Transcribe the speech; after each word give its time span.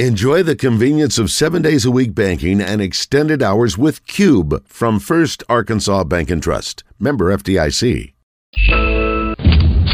Enjoy 0.00 0.42
the 0.42 0.58
convenience 0.58 1.22
of 1.22 1.30
seven 1.30 1.62
days 1.62 1.86
a 1.86 1.90
week 1.94 2.18
banking 2.18 2.58
and 2.60 2.82
extended 2.82 3.46
hours 3.46 3.78
with 3.78 4.04
Cube 4.10 4.66
from 4.66 4.98
First 4.98 5.46
Arkansas 5.48 6.02
Bank 6.02 6.34
and 6.34 6.42
Trust. 6.42 6.82
Member 6.98 7.30
FDIC. 7.30 8.10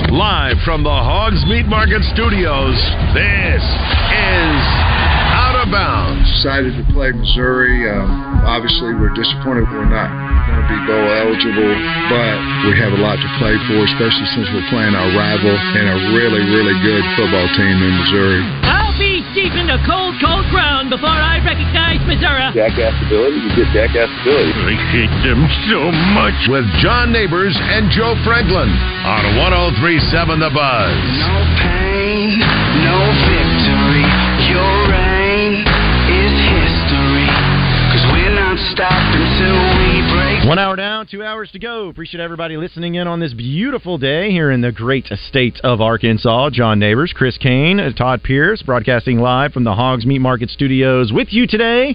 Live 0.09 0.57
from 0.65 0.89
the 0.89 0.89
Hogs 1.05 1.45
Meat 1.45 1.69
Market 1.69 2.01
Studios, 2.17 2.81
this 3.13 3.61
is 3.61 4.61
Out 5.37 5.61
of 5.61 5.69
Bounds. 5.69 6.25
Excited 6.41 6.73
to 6.81 6.85
play 6.97 7.13
Missouri. 7.13 7.85
Um, 7.85 8.41
obviously, 8.49 8.97
we're 8.97 9.13
disappointed 9.13 9.69
we're 9.69 9.85
not 9.85 10.09
going 10.49 10.65
to 10.65 10.65
be 10.65 10.81
bowl 10.89 11.09
eligible, 11.13 11.77
but 12.09 12.37
we 12.65 12.73
have 12.81 12.97
a 12.97 13.01
lot 13.05 13.21
to 13.21 13.29
play 13.37 13.53
for, 13.69 13.85
especially 13.85 14.29
since 14.33 14.49
we're 14.49 14.65
playing 14.73 14.97
our 14.97 15.13
rival 15.13 15.53
and 15.53 15.93
a 15.93 15.97
really, 16.17 16.41
really 16.57 16.77
good 16.81 17.05
football 17.21 17.49
team 17.53 17.77
in 17.85 17.93
Missouri. 18.01 18.41
I'll 19.31 19.37
deep 19.39 19.55
in 19.55 19.71
the 19.71 19.79
cold, 19.87 20.19
cold 20.19 20.43
ground 20.51 20.91
before 20.91 21.07
I 21.07 21.39
recognize 21.47 22.03
Missouri. 22.03 22.51
Jackass 22.51 22.99
ability, 23.07 23.39
you 23.39 23.51
get 23.55 23.71
jackass 23.71 24.11
ability. 24.27 24.51
I 24.59 24.75
hate 24.91 25.15
them 25.23 25.47
so 25.71 25.95
much. 26.19 26.35
With 26.51 26.67
John 26.83 27.15
Neighbors 27.15 27.55
and 27.55 27.87
Joe 27.95 28.19
Franklin 28.27 28.67
on 29.07 29.23
1037 29.39 30.35
The 30.35 30.51
Buzz. 30.51 30.99
No 31.23 31.39
pain, 31.63 32.43
no 32.83 32.99
victory. 33.31 34.07
Your 34.51 34.75
reign 34.91 35.63
is 35.63 36.35
history. 36.51 37.31
Cause 37.95 38.05
we're 38.11 38.35
not 38.35 38.59
stopping 38.75 39.27
till 39.39 39.55
we 39.55 39.75
break. 39.79 39.80
One 40.47 40.59
hour 40.59 40.75
down, 40.75 41.07
two 41.07 41.23
hours 41.23 41.51
to 41.53 41.59
go. 41.59 41.89
Appreciate 41.89 42.21
everybody 42.21 42.57
listening 42.57 42.95
in 42.95 43.07
on 43.07 43.21
this 43.21 43.35
beautiful 43.35 43.99
day 43.99 44.31
here 44.31 44.51
in 44.51 44.63
the 44.63 44.73
great 44.73 45.07
state 45.29 45.61
of 45.63 45.83
Arkansas. 45.83 46.51
John 46.51 46.79
Neighbors, 46.79 47.13
Chris 47.15 47.37
Kane, 47.37 47.79
Todd 47.95 48.23
Pierce, 48.23 48.63
broadcasting 48.63 49.19
live 49.21 49.53
from 49.53 49.65
the 49.65 49.75
Hogs 49.75 50.07
Meat 50.07 50.19
Market 50.19 50.49
Studios 50.49 51.13
with 51.13 51.29
you 51.31 51.47
today. 51.47 51.95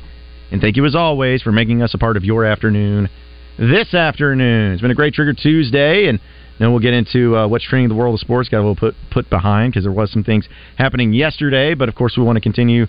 And 0.51 0.61
thank 0.61 0.77
you 0.77 0.85
as 0.85 0.95
always 0.95 1.41
for 1.41 1.51
making 1.51 1.81
us 1.81 1.95
a 1.95 1.97
part 1.97 2.17
of 2.17 2.23
your 2.23 2.45
afternoon 2.45 3.09
this 3.57 3.93
afternoon. 3.93 4.73
It's 4.73 4.81
been 4.81 4.91
a 4.91 4.95
great 4.95 5.15
Trigger 5.15 5.33
Tuesday, 5.33 6.07
and 6.07 6.19
then 6.59 6.69
we'll 6.69 6.81
get 6.81 6.93
into 6.93 7.35
uh, 7.35 7.47
what's 7.47 7.65
trending 7.65 7.85
in 7.85 7.89
the 7.89 7.95
world 7.95 8.13
of 8.13 8.19
sports. 8.19 8.47
Got 8.47 8.59
a 8.59 8.59
little 8.59 8.75
put 8.75 8.95
put 9.11 9.29
behind 9.29 9.73
because 9.73 9.83
there 9.85 9.91
was 9.91 10.11
some 10.11 10.23
things 10.23 10.47
happening 10.77 11.13
yesterday, 11.13 11.73
but 11.73 11.89
of 11.89 11.95
course 11.95 12.15
we 12.15 12.23
want 12.23 12.35
to 12.35 12.41
continue 12.41 12.85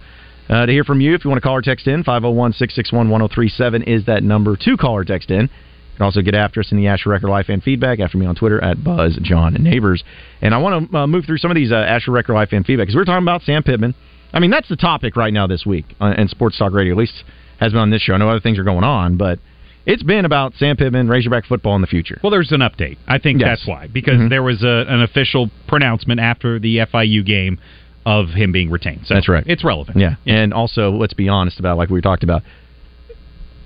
uh, 0.48 0.66
to 0.66 0.72
hear 0.72 0.84
from 0.84 1.00
you. 1.00 1.14
If 1.14 1.24
you 1.24 1.30
want 1.30 1.42
to 1.42 1.46
call 1.46 1.56
or 1.56 1.62
text 1.62 1.86
in, 1.86 2.04
501-661-1037 2.04 3.84
is 3.86 4.04
that 4.06 4.22
number 4.22 4.56
to 4.56 4.76
call 4.76 4.94
or 4.96 5.04
text 5.04 5.30
in. 5.30 5.42
You 5.42 5.98
can 5.98 6.04
also 6.04 6.20
get 6.22 6.34
after 6.34 6.60
us 6.60 6.70
in 6.72 6.76
the 6.76 6.88
Asher 6.88 7.08
Record 7.10 7.28
Life 7.30 7.46
and 7.48 7.62
feedback 7.62 8.00
after 8.00 8.18
me 8.18 8.26
on 8.26 8.34
Twitter 8.34 8.62
at 8.62 8.82
Buzz 8.84 9.18
John 9.22 9.54
and 9.54 9.64
Neighbors. 9.64 10.04
And 10.42 10.54
I 10.54 10.58
want 10.58 10.90
to 10.90 10.98
uh, 10.98 11.06
move 11.06 11.24
through 11.24 11.38
some 11.38 11.50
of 11.50 11.54
these 11.54 11.72
uh, 11.72 11.76
Asher 11.76 12.10
Record 12.10 12.34
Life 12.34 12.50
and 12.52 12.66
feedback 12.66 12.86
because 12.86 12.96
we're 12.96 13.04
talking 13.04 13.24
about 13.24 13.42
Sam 13.42 13.62
Pittman. 13.62 13.94
I 14.32 14.40
mean, 14.40 14.50
that's 14.50 14.68
the 14.68 14.76
topic 14.76 15.16
right 15.16 15.32
now 15.32 15.46
this 15.46 15.64
week 15.64 15.86
uh, 16.00 16.12
in 16.18 16.28
Sports 16.28 16.58
Talk 16.58 16.72
Radio. 16.72 16.92
At 16.92 16.98
least 16.98 17.24
has 17.60 17.72
been 17.72 17.80
on 17.80 17.90
this 17.90 18.02
show. 18.02 18.12
I 18.12 18.18
know 18.18 18.28
other 18.28 18.40
things 18.40 18.58
are 18.58 18.64
going 18.64 18.84
on, 18.84 19.16
but 19.16 19.38
it's 19.86 20.02
been 20.02 20.26
about 20.26 20.52
Sam 20.58 20.76
Pittman, 20.76 21.08
Razorback 21.08 21.46
football 21.46 21.74
in 21.76 21.80
the 21.80 21.86
future. 21.86 22.20
Well, 22.22 22.30
there's 22.30 22.52
an 22.52 22.60
update. 22.60 22.98
I 23.08 23.16
think 23.16 23.40
Yes. 23.40 23.60
that's 23.60 23.66
why 23.66 23.86
because 23.86 24.18
Mhm. 24.18 24.28
there 24.28 24.42
was 24.42 24.62
a, 24.62 24.84
an 24.88 25.00
official 25.00 25.50
pronouncement 25.66 26.20
after 26.20 26.58
the 26.58 26.80
FIU 26.80 27.22
game 27.24 27.58
of 28.06 28.28
him 28.28 28.52
being 28.52 28.70
retained. 28.70 29.02
So 29.04 29.14
That's 29.14 29.28
right. 29.28 29.44
It's 29.46 29.64
relevant. 29.64 29.98
Yeah, 29.98 30.14
and 30.24 30.54
also 30.54 30.92
let's 30.92 31.12
be 31.12 31.28
honest 31.28 31.58
about 31.58 31.76
like 31.76 31.90
we 31.90 32.00
talked 32.00 32.22
about. 32.22 32.42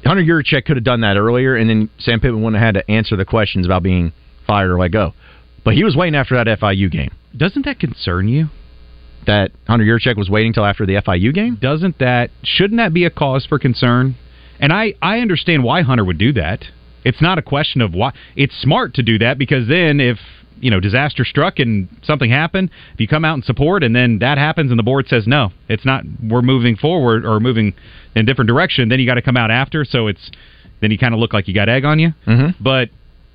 Hunter 0.05 0.23
Yurachek 0.23 0.65
could 0.65 0.79
have 0.79 0.85
done 0.85 1.03
that 1.03 1.19
earlier, 1.19 1.55
and 1.55 1.69
then 1.69 1.91
Sam 1.99 2.21
Pittman 2.21 2.43
wouldn't 2.43 2.61
have 2.61 2.75
had 2.75 2.81
to 2.87 2.91
answer 2.91 3.17
the 3.17 3.27
questions 3.27 3.67
about 3.67 3.83
being 3.83 4.13
fired 4.47 4.71
or 4.71 4.79
let 4.79 4.93
go. 4.93 5.13
But 5.63 5.75
he 5.75 5.85
was 5.85 5.95
waiting 5.95 6.15
after 6.15 6.43
that 6.43 6.59
FIU 6.59 6.91
game. 6.91 7.11
Doesn't 7.37 7.67
that 7.67 7.79
concern 7.79 8.27
you? 8.27 8.49
That 9.27 9.53
Hunter 9.67 9.85
Yurachek 9.85 10.17
was 10.17 10.31
waiting 10.31 10.55
till 10.55 10.65
after 10.65 10.87
the 10.87 10.95
FIU 10.95 11.35
game. 11.35 11.59
Doesn't 11.61 11.99
that 11.99 12.31
shouldn't 12.43 12.79
that 12.79 12.95
be 12.95 13.05
a 13.05 13.11
cause 13.11 13.45
for 13.45 13.59
concern? 13.59 14.17
And 14.59 14.73
I 14.73 14.95
I 15.03 15.19
understand 15.19 15.65
why 15.65 15.83
Hunter 15.83 16.05
would 16.05 16.17
do 16.17 16.33
that. 16.33 16.65
It's 17.05 17.21
not 17.21 17.39
a 17.39 17.43
question 17.43 17.83
of 17.83 17.93
why. 17.93 18.15
It's 18.37 18.59
smart 18.59 18.95
to 18.95 19.03
do 19.03 19.19
that 19.19 19.37
because 19.37 19.69
then 19.69 20.01
if 20.01 20.19
you 20.61 20.71
know 20.71 20.81
disaster 20.81 21.25
struck 21.25 21.59
and 21.59 21.89
something 22.03 22.31
happened, 22.31 22.71
if 22.95 23.01
you 23.01 23.09
come 23.09 23.25
out 23.25 23.35
and 23.35 23.45
support 23.45 23.83
and 23.83 23.95
then 23.95 24.19
that 24.21 24.39
happens 24.39 24.71
and 24.71 24.79
the 24.79 24.85
board 24.85 25.07
says 25.09 25.27
no, 25.27 25.51
it's 25.69 25.85
not. 25.85 26.05
We're 26.23 26.43
moving 26.43 26.77
forward 26.77 27.25
or 27.25 27.41
moving 27.41 27.75
in 28.15 28.23
a 28.23 28.25
different 28.25 28.49
direction. 28.49 28.89
Then 28.89 29.01
you 29.01 29.07
got 29.07 29.15
to 29.15 29.23
come 29.23 29.37
out 29.37 29.51
after. 29.51 29.85
So 29.85 30.07
it's 30.07 30.31
then 30.81 30.91
you 30.91 30.99
kind 30.99 31.15
of 31.15 31.21
look 31.21 31.33
like 31.33 31.49
you 31.49 31.55
got 31.55 31.69
egg 31.69 31.85
on 31.85 31.99
you. 31.99 32.11
Mm-hmm. 32.27 32.63
But 32.63 32.91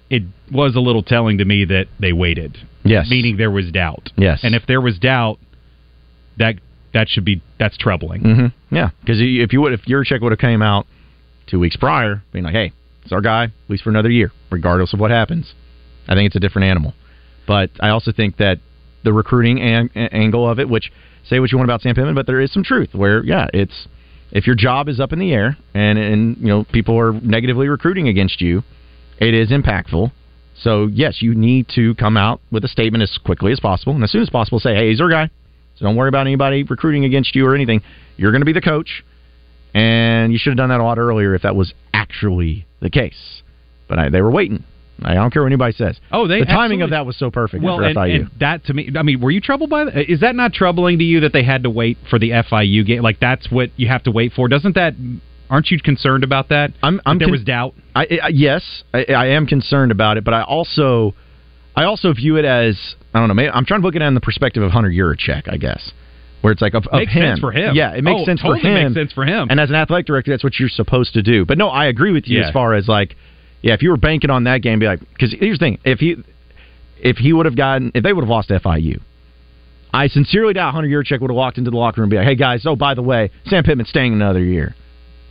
it 0.09 0.23
was 0.51 0.75
a 0.75 0.79
little 0.79 1.03
telling 1.03 1.39
to 1.39 1.45
me 1.45 1.65
that 1.65 1.87
they 1.99 2.13
waited. 2.13 2.57
Yes. 2.83 3.09
Meaning 3.09 3.37
there 3.37 3.51
was 3.51 3.71
doubt. 3.71 4.11
Yes. 4.15 4.41
And 4.43 4.53
if 4.53 4.63
there 4.67 4.79
was 4.79 4.99
doubt, 4.99 5.39
that 6.37 6.55
that 6.93 7.09
should 7.09 7.25
be 7.25 7.41
that's 7.59 7.77
troubling. 7.77 8.21
Mm-hmm. 8.21 8.75
Yeah, 8.75 8.89
because 9.01 9.17
if 9.19 9.53
you 9.53 9.61
would, 9.61 9.73
if 9.73 9.81
Yurachek 9.81 10.21
would 10.21 10.31
have 10.31 10.39
came 10.39 10.61
out 10.61 10.87
two 11.47 11.59
weeks 11.59 11.75
prior, 11.75 12.23
being 12.31 12.45
like, 12.45 12.53
"Hey, 12.53 12.71
it's 13.03 13.11
our 13.11 13.21
guy, 13.21 13.45
at 13.45 13.51
least 13.69 13.83
for 13.83 13.89
another 13.89 14.09
year, 14.09 14.31
regardless 14.49 14.93
of 14.93 14.99
what 14.99 15.11
happens," 15.11 15.53
I 16.07 16.15
think 16.15 16.27
it's 16.27 16.35
a 16.35 16.39
different 16.39 16.67
animal. 16.67 16.93
But 17.47 17.71
I 17.79 17.89
also 17.89 18.11
think 18.11 18.37
that 18.37 18.59
the 19.03 19.13
recruiting 19.13 19.59
an- 19.59 19.89
angle 19.95 20.49
of 20.49 20.59
it, 20.59 20.67
which 20.67 20.91
say 21.29 21.39
what 21.39 21.51
you 21.51 21.57
want 21.57 21.69
about 21.69 21.81
Sam 21.81 21.95
Pittman, 21.95 22.15
but 22.15 22.27
there 22.27 22.41
is 22.41 22.51
some 22.51 22.63
truth 22.63 22.89
where, 22.93 23.23
yeah, 23.23 23.47
it's 23.53 23.87
if 24.31 24.47
your 24.47 24.55
job 24.55 24.89
is 24.89 24.99
up 24.99 25.13
in 25.13 25.19
the 25.19 25.31
air 25.33 25.57
and 25.73 25.97
and 25.97 26.37
you 26.37 26.47
know 26.47 26.65
people 26.65 26.99
are 26.99 27.13
negatively 27.13 27.67
recruiting 27.67 28.07
against 28.07 28.41
you, 28.41 28.63
it 29.19 29.33
is 29.33 29.49
impactful. 29.49 30.11
So 30.61 30.87
yes, 30.87 31.21
you 31.21 31.35
need 31.35 31.67
to 31.75 31.95
come 31.95 32.17
out 32.17 32.41
with 32.51 32.63
a 32.63 32.67
statement 32.67 33.03
as 33.03 33.17
quickly 33.23 33.51
as 33.51 33.59
possible 33.59 33.93
and 33.93 34.03
as 34.03 34.11
soon 34.11 34.21
as 34.21 34.29
possible. 34.29 34.59
Say, 34.59 34.73
hey, 34.75 34.89
he's 34.89 35.01
our 35.01 35.09
guy. 35.09 35.29
So 35.77 35.85
don't 35.85 35.95
worry 35.95 36.09
about 36.09 36.21
anybody 36.21 36.63
recruiting 36.63 37.05
against 37.05 37.35
you 37.35 37.45
or 37.45 37.53
anything. 37.53 37.81
You're 38.17 38.31
going 38.31 38.41
to 38.41 38.45
be 38.45 38.53
the 38.53 38.61
coach, 38.61 39.03
and 39.73 40.31
you 40.31 40.39
should 40.39 40.51
have 40.51 40.57
done 40.57 40.69
that 40.69 40.79
a 40.79 40.83
lot 40.83 40.97
earlier 40.97 41.35
if 41.35 41.41
that 41.41 41.55
was 41.55 41.73
actually 41.93 42.65
the 42.79 42.89
case. 42.89 43.41
But 43.87 43.99
I, 43.99 44.09
they 44.09 44.21
were 44.21 44.31
waiting. 44.31 44.63
I 45.01 45.13
don't 45.13 45.31
care 45.31 45.41
what 45.41 45.47
anybody 45.47 45.73
says. 45.73 45.99
Oh, 46.11 46.27
they 46.27 46.39
the 46.39 46.45
timing 46.45 46.81
of 46.81 46.91
that 46.91 47.05
was 47.05 47.17
so 47.17 47.29
perfect 47.29 47.63
Well, 47.63 47.77
for 47.77 47.83
and, 47.83 47.95
FIU. 47.97 48.15
and 48.15 48.29
that 48.39 48.63
to 48.65 48.73
me, 48.73 48.89
I 48.97 49.01
mean, 49.03 49.19
were 49.19 49.31
you 49.31 49.41
troubled 49.41 49.69
by 49.69 49.83
that? 49.85 50.09
Is 50.11 50.21
that 50.21 50.35
not 50.35 50.53
troubling 50.53 50.99
to 50.99 51.03
you 51.03 51.19
that 51.21 51.33
they 51.33 51.43
had 51.43 51.63
to 51.63 51.69
wait 51.69 51.97
for 52.09 52.17
the 52.17 52.29
FIU 52.31 52.85
game? 52.85 53.01
Like 53.01 53.19
that's 53.19 53.51
what 53.51 53.71
you 53.75 53.87
have 53.89 54.03
to 54.03 54.11
wait 54.11 54.31
for. 54.33 54.47
Doesn't 54.47 54.75
that? 54.75 54.93
Aren't 55.49 55.69
you 55.69 55.79
concerned 55.79 56.23
about 56.23 56.49
that? 56.49 56.71
I'm, 56.81 56.99
I'm 57.05 57.19
there 57.19 57.27
con- 57.27 57.31
was 57.33 57.43
doubt. 57.43 57.75
I, 57.93 58.07
I 58.23 58.27
yes, 58.29 58.83
I, 58.93 59.03
I 59.05 59.25
am 59.27 59.45
concerned 59.47 59.91
about 59.91 60.17
it, 60.17 60.23
but 60.23 60.33
I 60.33 60.41
also, 60.43 61.13
I 61.75 61.83
also 61.83 62.13
view 62.13 62.37
it 62.37 62.45
as 62.45 62.95
I 63.13 63.19
don't 63.19 63.27
know. 63.27 63.33
Maybe, 63.35 63.49
I'm 63.49 63.65
trying 63.65 63.81
to 63.81 63.85
look 63.85 63.95
at 63.95 64.01
it 64.01 64.05
in 64.05 64.15
the 64.15 64.21
perspective 64.21 64.63
of 64.63 64.71
Hunter 64.71 64.89
Yurachek, 64.89 65.43
I 65.51 65.57
guess, 65.57 65.91
where 66.41 66.51
it's 66.51 66.61
like 66.61 66.73
of, 66.73 66.87
of 66.87 66.93
Makes 66.99 67.11
him. 67.13 67.21
sense 67.23 67.39
for 67.41 67.51
him. 67.51 67.75
Yeah, 67.75 67.91
it 67.91 68.03
makes 68.03 68.21
Oh, 68.21 68.25
sense 68.25 68.41
totally 68.41 68.61
for 68.61 68.67
him. 68.69 68.75
It 68.77 68.83
makes 68.89 68.95
sense 68.95 69.11
for 69.11 69.25
him. 69.25 69.49
And 69.51 69.59
as 69.59 69.69
an 69.69 69.75
athletic 69.75 70.07
director, 70.07 70.31
that's 70.31 70.43
what 70.43 70.57
you're 70.59 70.69
supposed 70.69 71.13
to 71.13 71.21
do. 71.21 71.45
But 71.45 71.57
no, 71.57 71.67
I 71.69 71.85
agree 71.85 72.11
with 72.11 72.27
you 72.27 72.39
Yeah. 72.39 72.47
as 72.47 72.53
far 72.53 72.73
as 72.73 72.87
like, 72.87 73.15
yeah, 73.65 73.73
if 73.73 73.81
you 73.81 73.89
were 73.89 73.97
banking 73.97 74.29
on 74.29 74.43
that 74.43 74.61
game, 74.61 74.77
be 74.77 74.85
like, 74.85 74.99
because 74.99 75.33
here's 75.37 75.57
the 75.57 75.65
thing: 75.65 75.79
if 75.83 75.97
he, 75.97 76.17
if 76.97 77.17
he 77.17 77.33
would 77.33 77.47
have 77.47 77.57
gotten, 77.57 77.91
if 77.95 78.03
they 78.03 78.13
would 78.13 78.23
have 78.23 78.29
lost 78.29 78.49
FIU. 78.49 79.01
I 79.91 80.07
sincerely 80.07 80.53
doubt 80.53 80.73
Hunter 80.73 80.89
Yurachek 80.89 81.19
would 81.19 81.31
have 81.31 81.35
walked 81.35 81.57
into 81.57 81.71
the 81.71 81.77
locker 81.77 82.01
room 82.01 82.05
and 82.05 82.11
be 82.11 82.17
like, 82.17 82.27
"Hey 82.27 82.35
guys, 82.35 82.67
oh 82.67 82.75
by 82.75 82.93
the 82.93 83.01
way, 83.01 83.31
Sam 83.47 83.63
Pittman's 83.63 83.89
staying 83.89 84.13
another 84.13 84.43
year." 84.43 84.75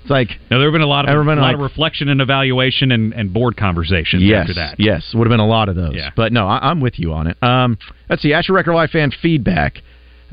It's 0.03 0.11
like 0.11 0.31
Now 0.51 0.59
there 0.59 0.67
have 0.67 0.73
been 0.73 0.83
a 0.83 0.87
lot 0.87 1.09
of 1.09 1.15
a 1.15 1.23
lot 1.23 1.39
like- 1.39 1.55
of 1.55 1.61
reflection 1.61 2.09
and 2.09 2.21
evaluation 2.21 2.91
and, 2.91 3.15
and 3.15 3.33
board 3.33 3.57
conversations 3.57 4.25
yes, 4.25 4.41
after 4.41 4.55
that. 4.55 4.81
Yes, 4.81 5.13
would 5.15 5.29
have 5.29 5.33
been 5.33 5.39
a 5.39 5.47
lot 5.47 5.69
of 5.69 5.77
those. 5.77 5.95
Yeah. 5.95 6.11
But 6.17 6.33
no, 6.33 6.49
I, 6.49 6.71
I'm 6.71 6.81
with 6.81 6.99
you 6.99 7.13
on 7.13 7.29
it. 7.29 7.41
Um, 7.41 7.79
let's 8.11 8.21
see, 8.21 8.33
Asher 8.33 8.53
Record 8.53 8.75
Life 8.75 8.91
fan 8.91 9.13
feedback. 9.23 9.79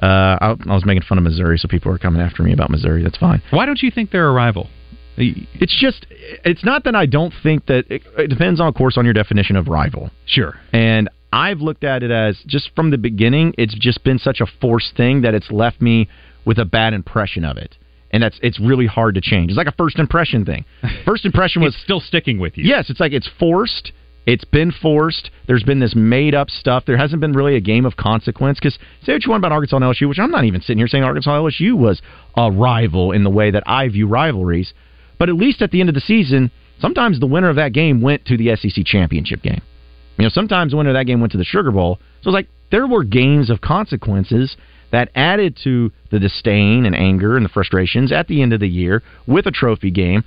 Uh, 0.01 0.07
I, 0.41 0.55
I 0.67 0.73
was 0.73 0.85
making 0.85 1.03
fun 1.03 1.19
of 1.19 1.23
Missouri, 1.23 1.59
so 1.59 1.67
people 1.67 1.91
are 1.91 1.99
coming 1.99 2.21
after 2.21 2.41
me 2.41 2.51
about 2.51 2.71
Missouri. 2.71 3.03
That's 3.03 3.17
fine. 3.17 3.43
Why 3.51 3.67
don't 3.67 3.81
you 3.83 3.91
think 3.91 4.09
they're 4.09 4.27
a 4.27 4.33
rival? 4.33 4.69
It's 5.17 5.77
just, 5.79 6.05
it's 6.09 6.63
not 6.63 6.83
that 6.85 6.95
I 6.95 7.05
don't 7.05 7.33
think 7.43 7.65
that. 7.67 7.85
It, 7.89 8.03
it 8.17 8.27
depends 8.27 8.59
on, 8.59 8.67
of 8.67 8.75
course, 8.75 8.97
on 8.97 9.05
your 9.05 9.13
definition 9.13 9.55
of 9.55 9.67
rival. 9.67 10.09
Sure. 10.25 10.55
And 10.73 11.09
I've 11.33 11.59
looked 11.59 11.83
at 11.83 12.03
it 12.03 12.11
as 12.11 12.41
just 12.45 12.71
from 12.75 12.91
the 12.91 12.97
beginning, 12.97 13.53
it's 13.57 13.73
just 13.73 14.03
been 14.03 14.19
such 14.19 14.41
a 14.41 14.45
forced 14.59 14.95
thing 14.95 15.21
that 15.21 15.33
it's 15.33 15.49
left 15.51 15.81
me 15.81 16.09
with 16.45 16.57
a 16.57 16.65
bad 16.65 16.93
impression 16.93 17.45
of 17.45 17.57
it. 17.57 17.77
And 18.11 18.21
that's 18.21 18.37
it's 18.43 18.59
really 18.59 18.87
hard 18.87 19.15
to 19.15 19.21
change. 19.21 19.51
It's 19.51 19.57
like 19.57 19.67
a 19.67 19.73
first 19.73 19.97
impression 19.97 20.43
thing. 20.43 20.65
First 21.05 21.25
impression 21.25 21.61
was 21.61 21.73
It's 21.73 21.83
still 21.83 22.01
sticking 22.01 22.39
with 22.39 22.57
you. 22.57 22.65
Yes, 22.65 22.89
it's 22.89 22.99
like 22.99 23.13
it's 23.13 23.29
forced. 23.39 23.93
It's 24.25 24.43
been 24.43 24.71
forced. 24.71 25.31
There's 25.47 25.63
been 25.63 25.79
this 25.79 25.95
made 25.95 26.35
up 26.35 26.49
stuff. 26.49 26.83
There 26.85 26.97
hasn't 26.97 27.21
been 27.21 27.31
really 27.31 27.55
a 27.55 27.61
game 27.61 27.85
of 27.85 27.95
consequence. 27.95 28.59
Because 28.59 28.77
say 29.03 29.13
what 29.13 29.23
you 29.23 29.31
want 29.31 29.41
about 29.41 29.53
Arkansas 29.53 29.77
and 29.77 29.85
LSU, 29.85 30.09
which 30.09 30.19
I'm 30.19 30.29
not 30.29 30.43
even 30.43 30.61
sitting 30.61 30.77
here 30.77 30.87
saying 30.87 31.05
Arkansas 31.05 31.33
and 31.33 31.45
LSU 31.45 31.77
was 31.77 32.01
a 32.35 32.51
rival 32.51 33.13
in 33.13 33.23
the 33.23 33.29
way 33.29 33.49
that 33.51 33.63
I 33.65 33.87
view 33.87 34.07
rivalries. 34.07 34.73
But 35.21 35.29
at 35.29 35.35
least 35.35 35.61
at 35.61 35.69
the 35.69 35.81
end 35.81 35.87
of 35.87 35.93
the 35.93 36.01
season, 36.01 36.49
sometimes 36.79 37.19
the 37.19 37.27
winner 37.27 37.47
of 37.47 37.57
that 37.57 37.73
game 37.73 38.01
went 38.01 38.25
to 38.25 38.37
the 38.37 38.55
SEC 38.55 38.83
championship 38.83 39.43
game. 39.43 39.61
You 40.17 40.23
know, 40.23 40.29
sometimes 40.29 40.71
the 40.71 40.77
winner 40.77 40.89
of 40.89 40.95
that 40.95 41.05
game 41.05 41.19
went 41.19 41.31
to 41.33 41.37
the 41.37 41.43
Sugar 41.43 41.69
Bowl. 41.69 41.99
So 42.23 42.31
it's 42.31 42.33
like 42.33 42.47
there 42.71 42.87
were 42.87 43.03
games 43.03 43.51
of 43.51 43.61
consequences 43.61 44.57
that 44.91 45.11
added 45.13 45.59
to 45.63 45.91
the 46.09 46.17
disdain 46.17 46.87
and 46.87 46.95
anger 46.95 47.37
and 47.37 47.45
the 47.45 47.49
frustrations 47.49 48.11
at 48.11 48.29
the 48.29 48.41
end 48.41 48.51
of 48.51 48.61
the 48.61 48.67
year 48.67 49.03
with 49.27 49.45
a 49.45 49.51
trophy 49.51 49.91
game. 49.91 50.23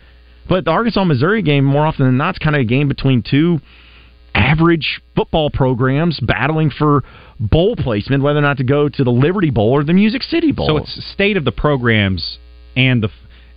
But 0.48 0.64
the 0.64 0.70
Arkansas 0.70 1.02
Missouri 1.02 1.42
game, 1.42 1.64
more 1.64 1.84
often 1.84 2.06
than 2.06 2.16
not, 2.16 2.36
is 2.36 2.38
kind 2.38 2.54
of 2.54 2.60
a 2.60 2.64
game 2.64 2.86
between 2.86 3.24
two 3.28 3.58
average 4.32 5.02
football 5.16 5.50
programs 5.50 6.20
battling 6.20 6.70
for 6.70 7.02
bowl 7.40 7.74
placement, 7.74 8.22
whether 8.22 8.38
or 8.38 8.42
not 8.42 8.58
to 8.58 8.64
go 8.64 8.88
to 8.88 9.02
the 9.02 9.10
Liberty 9.10 9.50
Bowl 9.50 9.72
or 9.72 9.82
the 9.82 9.92
Music 9.92 10.22
City 10.22 10.52
Bowl. 10.52 10.68
So 10.68 10.76
it's 10.76 11.12
state 11.12 11.36
of 11.36 11.44
the 11.44 11.50
programs 11.50 12.38
and 12.76 13.02
the 13.02 13.08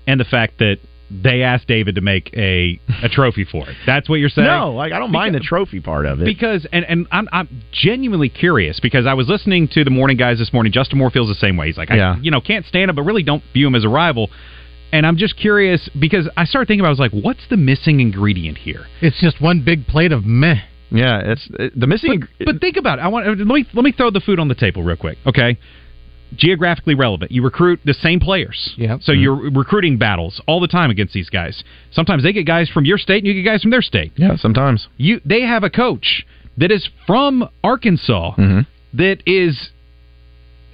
and 0.08 0.20
the 0.20 0.26
fact 0.26 0.58
that 0.58 0.80
they 1.10 1.42
asked 1.44 1.68
David 1.68 1.96
to 1.96 2.02
make 2.02 2.30
a 2.36 2.80
a 3.02 3.08
trophy 3.10 3.46
for 3.46 3.70
it. 3.70 3.76
That's 3.86 4.10
what 4.10 4.16
you're 4.20 4.30
saying? 4.30 4.48
no, 4.48 4.74
like 4.74 4.92
I 4.92 5.00
don't 5.00 5.12
mind 5.12 5.36
the 5.36 5.40
trophy 5.40 5.80
part 5.80 6.06
of 6.06 6.22
it. 6.22 6.26
Because 6.26 6.68
and 6.72 6.84
and 6.86 7.08
I'm 7.12 7.28
I'm 7.32 7.64
genuinely 7.72 8.30
curious 8.30 8.80
because 8.82 9.06
I 9.06 9.14
was 9.14 9.28
listening 9.30 9.68
to 9.70 9.84
the 9.84 9.90
morning 9.90 10.18
guys 10.18 10.38
this 10.38 10.52
morning. 10.52 10.72
Justin 10.74 10.98
Moore 10.98 11.10
feels 11.10 11.30
the 11.30 11.36
same 11.36 11.56
way. 11.58 11.68
He's 11.68 11.78
like, 11.78 11.90
Yeah. 11.90 12.16
I, 12.16 12.20
you 12.22 12.32
know, 12.32 12.42
can't 12.42 12.66
stand 12.66 12.90
him, 12.90 12.96
but 12.96 13.04
really 13.04 13.24
don't 13.24 13.44
view 13.54 13.68
him 13.68 13.76
as 13.76 13.86
a 13.86 13.90
rival. 13.90 14.30
And 14.92 15.06
I'm 15.06 15.18
just 15.18 15.38
curious 15.38 15.90
because 16.00 16.30
I 16.38 16.46
started 16.46 16.68
thinking 16.68 16.82
about. 16.82 16.88
I 16.88 16.92
was 16.92 17.00
like, 17.00 17.12
what's 17.12 17.46
the 17.50 17.58
missing 17.58 18.00
ingredient 18.00 18.58
here? 18.58 18.86
It's 19.02 19.20
just 19.22 19.42
one 19.42 19.62
big 19.64 19.86
plate 19.88 20.12
of 20.14 20.26
meh. 20.26 20.56
yeah, 20.92 21.20
it's 21.26 21.48
it- 21.60 21.78
the 21.80 21.88
missing. 21.88 22.24
But 22.46 22.62
think 22.62 22.78
about 22.78 23.00
it. 23.00 23.02
I 23.02 23.08
want 23.10 23.28
let 23.28 23.38
me 23.48 23.66
let 23.74 23.84
me 23.84 23.92
throw 23.92 24.12
the 24.12 24.22
food 24.22 24.40
on 24.40 24.48
the 24.48 24.56
table 24.56 24.84
real 24.84 24.96
quick. 24.98 25.18
Okay. 25.26 25.58
Geographically 26.36 26.94
relevant. 26.94 27.32
You 27.32 27.42
recruit 27.42 27.80
the 27.86 27.94
same 27.94 28.20
players. 28.20 28.74
Yeah. 28.78 28.98
So 29.02 29.12
you're 29.14 29.36
recruiting 29.52 29.98
battles 29.98 30.42
all 30.46 30.60
the 30.60 30.68
time 30.68 30.90
against 30.92 31.14
these 31.14 31.30
guys. 31.30 31.64
Sometimes 31.92 32.24
they 32.24 32.34
get 32.34 32.46
guys 32.46 32.70
from 32.70 32.86
your 32.86 32.98
state 32.98 33.20
and 33.20 33.28
you 33.28 33.34
get 33.34 33.50
guys 33.50 33.62
from 33.62 33.72
their 33.72 33.82
state. 33.82 34.12
yeah, 34.18 34.36
sometimes. 34.36 34.88
You 34.98 35.22
they 35.26 35.42
have 35.42 35.64
a 35.64 35.70
coach 35.70 36.26
that 36.58 36.72
is 36.72 36.88
from 37.06 37.48
Arkansas 37.64 38.34
Mhm. 38.36 38.66
that 38.94 39.24
is 39.26 39.70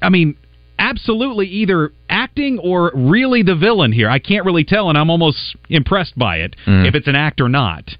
I 0.02 0.10
mean 0.10 0.36
absolutely 0.80 1.48
either 1.48 1.92
acting 2.10 2.58
or 2.60 2.92
really 2.96 3.44
the 3.44 3.56
villain 3.56 3.92
here. 3.92 4.10
I 4.10 4.20
can't 4.20 4.46
really 4.46 4.64
tell 4.64 4.90
and 4.90 4.98
I'm 4.98 5.10
almost 5.12 5.56
impressed 5.70 6.18
by 6.18 6.38
it 6.38 6.56
Mhm. 6.66 6.88
if 6.88 6.96
it's 6.96 7.08
an 7.08 7.16
act 7.16 7.40
or 7.40 7.48
not. 7.48 7.96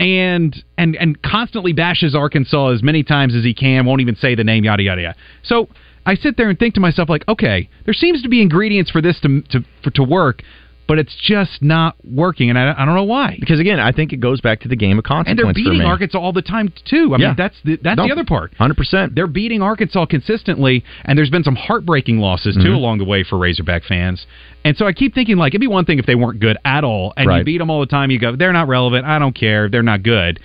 And 0.00 0.62
and 0.78 0.96
and 0.96 1.20
constantly 1.22 1.72
bashes 1.72 2.14
Arkansas 2.14 2.68
as 2.70 2.82
many 2.82 3.02
times 3.02 3.34
as 3.34 3.44
he 3.44 3.54
can, 3.54 3.84
won't 3.86 4.00
even 4.00 4.16
say 4.16 4.34
the 4.34 4.44
name 4.44 4.64
yada 4.64 4.82
yada 4.82 5.02
yada. 5.02 5.14
So 5.42 5.68
I 6.04 6.14
sit 6.16 6.36
there 6.36 6.48
and 6.48 6.58
think 6.58 6.74
to 6.74 6.80
myself 6.80 7.08
like, 7.08 7.26
okay, 7.28 7.68
there 7.84 7.94
seems 7.94 8.22
to 8.22 8.28
be 8.28 8.42
ingredients 8.42 8.90
for 8.90 9.00
this 9.00 9.18
to 9.20 9.42
to 9.50 9.64
for, 9.84 9.90
to 9.90 10.02
work, 10.02 10.42
but 10.88 10.98
it's 10.98 11.14
just 11.22 11.62
not 11.62 11.94
working 12.04 12.50
and 12.50 12.58
I, 12.58 12.74
I 12.76 12.84
don't 12.84 12.94
know 12.96 13.04
why. 13.04 13.36
Because 13.38 13.60
again, 13.60 13.78
I 13.78 13.92
think 13.92 14.12
it 14.12 14.16
goes 14.18 14.40
back 14.40 14.60
to 14.62 14.68
the 14.68 14.74
game 14.76 14.98
of 14.98 15.04
consequence. 15.04 15.40
And 15.40 15.46
they're 15.48 15.72
beating. 15.72 15.80
Arkansas 15.86 16.18
all 16.18 16.32
the 16.32 16.42
time 16.42 16.72
too. 16.84 17.14
I 17.14 17.18
Yeah. 17.18 17.26
mean, 17.28 17.36
that's 17.38 17.54
the, 17.64 17.76
that's 17.80 17.96
No, 17.98 18.06
the 18.06 18.12
other 18.12 18.24
part. 18.24 18.52
Hundred 18.54 18.76
percent. 18.76 19.14
They're 19.14 19.28
beating 19.28 19.62
Arkansas 19.62 20.06
consistently, 20.06 20.84
and 21.04 21.16
there's 21.16 21.30
been 21.30 21.44
some 21.44 21.56
heartbreaking 21.56 22.18
losses 22.18 22.56
too 22.56 22.62
Mhm. 22.72 22.74
along 22.74 22.98
the 22.98 23.04
way 23.04 23.22
for 23.22 23.38
Razorback 23.38 23.84
fans. 23.84 24.26
And 24.64 24.76
so 24.76 24.86
I 24.86 24.92
keep 24.92 25.14
thinking 25.14 25.36
like 25.36 25.52
it'd 25.52 25.60
be 25.60 25.66
one 25.68 25.84
thing 25.84 25.98
if 26.00 26.06
they 26.06 26.14
weren't 26.16 26.40
good 26.40 26.56
at 26.64 26.82
all, 26.84 27.12
and 27.16 27.30
you 27.30 27.44
beat 27.44 27.58
them 27.58 27.70
all 27.70 27.80
the 27.80 27.86
time. 27.86 28.10
You 28.10 28.18
go, 28.18 28.34
they're 28.36 28.52
not 28.52 28.66
relevant. 28.68 29.06
I 29.06 29.18
don't 29.20 29.34
care. 29.34 29.68
They're 29.68 29.82
not 29.84 30.02
good. 30.02 30.40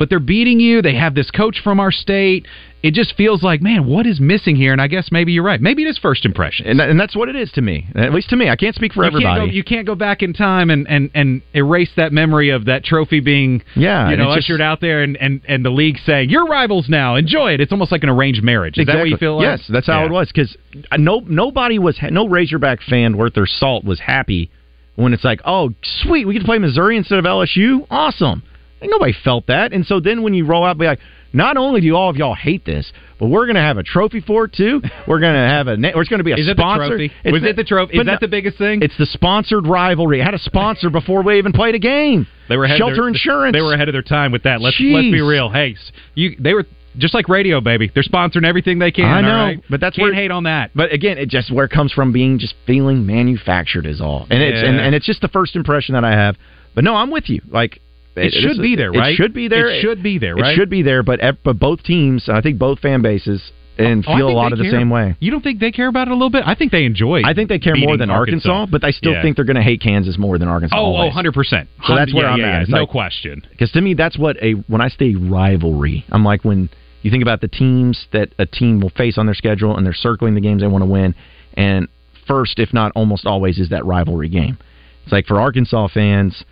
But 0.00 0.08
they're 0.08 0.18
beating 0.18 0.58
you. 0.60 0.80
They 0.80 0.94
have 0.96 1.14
this 1.14 1.30
coach 1.30 1.60
from 1.62 1.78
our 1.78 1.92
state. 1.92 2.46
It 2.82 2.94
just 2.94 3.14
feels 3.14 3.42
like, 3.42 3.60
man, 3.60 3.86
what 3.86 4.06
is 4.06 4.18
missing 4.18 4.56
here? 4.56 4.72
And 4.72 4.80
I 4.80 4.86
guess 4.86 5.10
maybe 5.12 5.32
you're 5.32 5.44
right. 5.44 5.60
Maybe 5.60 5.82
it 5.84 5.88
is 5.88 5.98
first 5.98 6.24
impression. 6.24 6.66
And, 6.66 6.80
and 6.80 6.98
that's 6.98 7.14
what 7.14 7.28
it 7.28 7.36
is 7.36 7.52
to 7.52 7.60
me. 7.60 7.86
At 7.94 8.14
least 8.14 8.30
to 8.30 8.36
me. 8.36 8.48
I 8.48 8.56
can't 8.56 8.74
speak 8.74 8.94
for 8.94 9.02
you 9.02 9.08
everybody. 9.08 9.40
Can't 9.40 9.50
go, 9.50 9.54
you 9.54 9.62
can't 9.62 9.86
go 9.86 9.94
back 9.94 10.22
in 10.22 10.32
time 10.32 10.70
and, 10.70 10.88
and, 10.88 11.10
and 11.14 11.42
erase 11.54 11.90
that 11.98 12.14
memory 12.14 12.48
of 12.48 12.64
that 12.64 12.82
trophy 12.82 13.20
being 13.20 13.62
Yeah, 13.76 14.08
you 14.08 14.16
know 14.16 14.30
it's 14.32 14.36
just- 14.38 14.46
ushered 14.46 14.62
out 14.62 14.80
there 14.80 15.02
and, 15.02 15.18
and, 15.18 15.42
and 15.46 15.62
the 15.62 15.68
league 15.70 15.98
saying 16.06 16.30
you're 16.30 16.46
rivals 16.46 16.88
now 16.88 17.16
enjoy 17.16 17.52
it. 17.52 17.60
It's 17.60 17.70
almost 17.70 17.92
like 17.92 18.02
an 18.02 18.08
arranged 18.08 18.42
marriage. 18.42 18.78
Is 18.78 18.86
that 18.86 18.96
what 18.96 19.10
you 19.10 19.18
feel 19.18 19.36
like? 19.36 19.44
Yes, 19.44 19.66
that's 19.68 19.86
how 19.86 20.00
Yeah. 20.00 20.06
it 20.06 20.10
was. 20.12 20.28
Because 20.34 20.56
uh, 20.90 20.96
no 20.96 21.20
nobody 21.26 21.78
was 21.78 21.98
no 22.10 22.26
Razorback 22.26 22.80
fan 22.80 23.18
worth 23.18 23.34
their 23.34 23.44
salt 23.44 23.84
was 23.84 24.00
happy 24.00 24.50
when 24.96 25.12
it's 25.12 25.24
like, 25.24 25.42
oh, 25.44 25.74
sweet, 25.82 26.26
we 26.26 26.32
get 26.32 26.40
to 26.40 26.44
play 26.46 26.58
Missouri 26.58 26.96
instead 26.96 27.18
of 27.18 27.26
LSU. 27.26 27.86
Awesome. 27.90 28.42
And 28.80 28.90
nobody 28.90 29.14
felt 29.24 29.46
that. 29.48 29.72
And 29.72 29.84
so 29.84 30.00
then 30.00 30.22
when 30.22 30.34
you 30.34 30.46
roll 30.46 30.64
out, 30.64 30.78
be 30.78 30.86
like, 30.86 31.00
not 31.32 31.56
only 31.56 31.80
do 31.80 31.94
all 31.94 32.10
of 32.10 32.16
y'all 32.16 32.34
hate 32.34 32.64
this, 32.64 32.92
but 33.18 33.26
we're 33.26 33.46
going 33.46 33.56
to 33.56 33.60
have 33.62 33.76
a 33.76 33.82
trophy 33.82 34.20
for 34.20 34.46
it 34.46 34.54
too. 34.54 34.80
We're 35.06 35.20
going 35.20 35.34
to 35.34 35.38
have 35.38 35.68
a, 35.68 35.76
na- 35.76 35.90
or 35.94 36.00
it's 36.00 36.08
going 36.08 36.18
to 36.18 36.24
be 36.24 36.32
a 36.32 36.36
Is 36.36 36.48
it 36.48 36.56
the 36.56 36.62
sponsor. 36.62 36.88
trophy? 36.88 37.12
Was 37.26 37.42
it 37.44 37.54
the 37.54 37.64
trophy? 37.64 37.98
Is 37.98 38.06
that 38.06 38.12
no- 38.12 38.18
the 38.20 38.28
biggest 38.28 38.56
thing? 38.58 38.82
It's 38.82 38.96
the 38.96 39.06
sponsored 39.06 39.66
rivalry. 39.66 40.20
It 40.20 40.24
had 40.24 40.34
a 40.34 40.38
sponsor 40.38 40.90
before 40.90 41.22
we 41.22 41.38
even 41.38 41.52
played 41.52 41.74
a 41.74 41.78
game. 41.78 42.26
They 42.48 42.56
were 42.56 42.64
ahead 42.64 42.78
shelter 42.78 42.94
of 42.94 42.96
their, 42.96 43.08
insurance. 43.08 43.54
They 43.54 43.60
were 43.60 43.74
ahead 43.74 43.88
of 43.88 43.92
their 43.92 44.02
time 44.02 44.32
with 44.32 44.44
that. 44.44 44.60
Let's 44.60 44.80
let's 44.80 45.04
be 45.04 45.20
real. 45.20 45.50
Hey, 45.50 45.76
you 46.14 46.34
they 46.40 46.54
were 46.54 46.64
just 46.98 47.14
like 47.14 47.28
radio, 47.28 47.60
baby. 47.60 47.90
They're 47.94 48.02
sponsoring 48.02 48.44
everything 48.44 48.78
they 48.78 48.90
can. 48.90 49.04
I 49.04 49.20
know, 49.20 49.28
right? 49.28 49.64
but 49.70 49.80
that's 49.80 49.96
Can't 49.96 50.06
where 50.06 50.14
hate 50.14 50.30
on 50.30 50.44
that. 50.44 50.72
But 50.74 50.92
again, 50.92 51.18
it 51.18 51.28
just 51.28 51.52
where 51.52 51.66
it 51.66 51.70
comes 51.70 51.92
from 51.92 52.12
being 52.12 52.38
just 52.38 52.54
feeling 52.66 53.06
manufactured 53.06 53.86
is 53.86 54.00
all, 54.00 54.26
and 54.30 54.42
it's 54.42 54.66
and, 54.66 54.80
and 54.80 54.94
it's 54.94 55.06
just 55.06 55.20
the 55.20 55.28
first 55.28 55.54
impression 55.54 55.94
that 55.94 56.04
I 56.04 56.12
have. 56.12 56.36
But 56.74 56.84
no, 56.84 56.96
I'm 56.96 57.10
with 57.10 57.28
you. 57.28 57.42
Like 57.48 57.80
It 58.16 58.32
should 58.32 58.50
this- 58.52 58.58
be 58.58 58.76
there, 58.76 58.92
right? 58.92 59.12
It 59.12 59.16
should 59.16 59.32
be 59.32 59.48
there. 59.48 59.68
It 59.68 59.80
should 59.82 60.02
be 60.02 60.18
there, 60.18 60.34
right? 60.36 60.52
It 60.52 60.56
should 60.56 60.70
be 60.70 60.82
there. 60.82 61.02
But 61.02 61.20
but 61.44 61.58
both 61.58 61.82
teams, 61.82 62.28
I 62.28 62.40
think 62.40 62.58
both 62.58 62.80
fan 62.80 63.02
bases, 63.02 63.40
oh, 63.78 63.82
and 63.84 64.04
Oh, 64.06 64.16
feel 64.16 64.28
a 64.28 64.30
lot 64.32 64.52
of 64.52 64.58
the 64.58 64.64
care. 64.64 64.72
same 64.72 64.90
way. 64.90 65.14
You 65.20 65.30
don't 65.30 65.42
think 65.42 65.60
they 65.60 65.70
care 65.70 65.88
about 65.88 66.08
it 66.08 66.10
a 66.10 66.14
little 66.14 66.28
bit? 66.30 66.42
I 66.44 66.54
think 66.54 66.72
they 66.72 66.84
enjoy. 66.84 67.22
I 67.24 67.34
think 67.34 67.48
they 67.48 67.58
care 67.58 67.76
more 67.76 67.96
than 67.96 68.10
Arkansas, 68.10 68.66
but 68.66 68.84
I 68.84 68.90
still 68.90 69.12
Yeah. 69.12 69.22
think 69.22 69.36
they're 69.36 69.44
going 69.44 69.56
to 69.56 69.62
hate 69.62 69.80
Kansas 69.80 70.18
more 70.18 70.38
than 70.38 70.48
Arkansas. 70.48 70.76
Oh, 70.76 70.96
oh, 70.96 71.06
100 71.06 71.32
percent. 71.32 71.68
So 71.86 71.94
that's 71.94 72.12
where 72.12 72.24
yeah, 72.26 72.32
I'm 72.32 72.40
yeah, 72.40 72.56
at. 72.56 72.62
It's 72.62 72.70
no 72.70 72.80
like- 72.80 72.88
question. 72.88 73.42
Because 73.50 73.70
to 73.72 73.80
me, 73.80 73.94
that's 73.94 74.18
what 74.18 74.36
a 74.42 74.52
when 74.66 74.80
I 74.80 74.88
say 74.88 75.14
rivalry, 75.14 76.04
I'm 76.10 76.24
like 76.24 76.44
when 76.44 76.68
you 77.02 77.10
think 77.10 77.22
about 77.22 77.40
the 77.40 77.48
teams 77.48 78.06
that 78.12 78.30
a 78.38 78.44
team 78.44 78.80
will 78.80 78.90
face 78.90 79.16
on 79.16 79.24
their 79.26 79.34
schedule 79.34 79.76
and 79.76 79.86
they're 79.86 79.94
circling 79.94 80.34
the 80.34 80.40
games 80.42 80.60
they 80.62 80.66
want 80.68 80.82
to 80.82 80.90
win, 80.90 81.14
and 81.54 81.86
first, 82.26 82.58
if 82.58 82.74
not 82.74 82.92
almost 82.94 83.24
always, 83.26 83.58
is 83.58 83.70
that 83.70 83.84
rivalry 83.86 84.28
game. 84.28 84.58
It's 85.04 85.12
like 85.12 85.26
for 85.26 85.40
Arkansas 85.40 85.88
fans, 85.88 86.44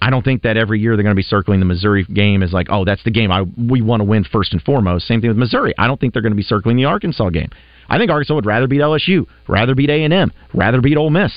I 0.00 0.10
don't 0.10 0.24
think 0.24 0.42
that 0.42 0.56
every 0.56 0.78
year 0.80 0.94
they're 0.96 1.02
going 1.02 1.14
to 1.14 1.18
be 1.18 1.22
circling 1.24 1.58
the 1.60 1.66
Missouri 1.66 2.04
game 2.04 2.42
as 2.42 2.52
like, 2.52 2.68
oh, 2.70 2.84
that's 2.84 3.02
the 3.04 3.10
game 3.10 3.32
I 3.32 3.42
we 3.42 3.80
want 3.80 4.00
to 4.00 4.04
win 4.04 4.24
first 4.24 4.52
and 4.52 4.62
foremost. 4.62 5.06
Same 5.08 5.20
thing 5.20 5.28
with 5.28 5.36
Missouri. 5.38 5.74
I 5.76 5.86
don't 5.88 5.98
think 6.00 6.12
they're 6.12 6.22
going 6.22 6.32
to 6.32 6.36
be 6.36 6.42
circling 6.44 6.76
the 6.76 6.84
Arkansas 6.84 7.30
game. 7.30 7.48
I 7.88 7.98
think 7.98 8.10
Arkansas 8.10 8.34
would 8.34 8.46
rather 8.46 8.66
beat 8.68 8.80
LSU, 8.80 9.26
rather 9.48 9.74
beat 9.74 9.90
A 9.90 10.04
and 10.04 10.12
M, 10.12 10.32
rather 10.54 10.80
beat 10.80 10.96
Ole 10.96 11.10
Miss 11.10 11.32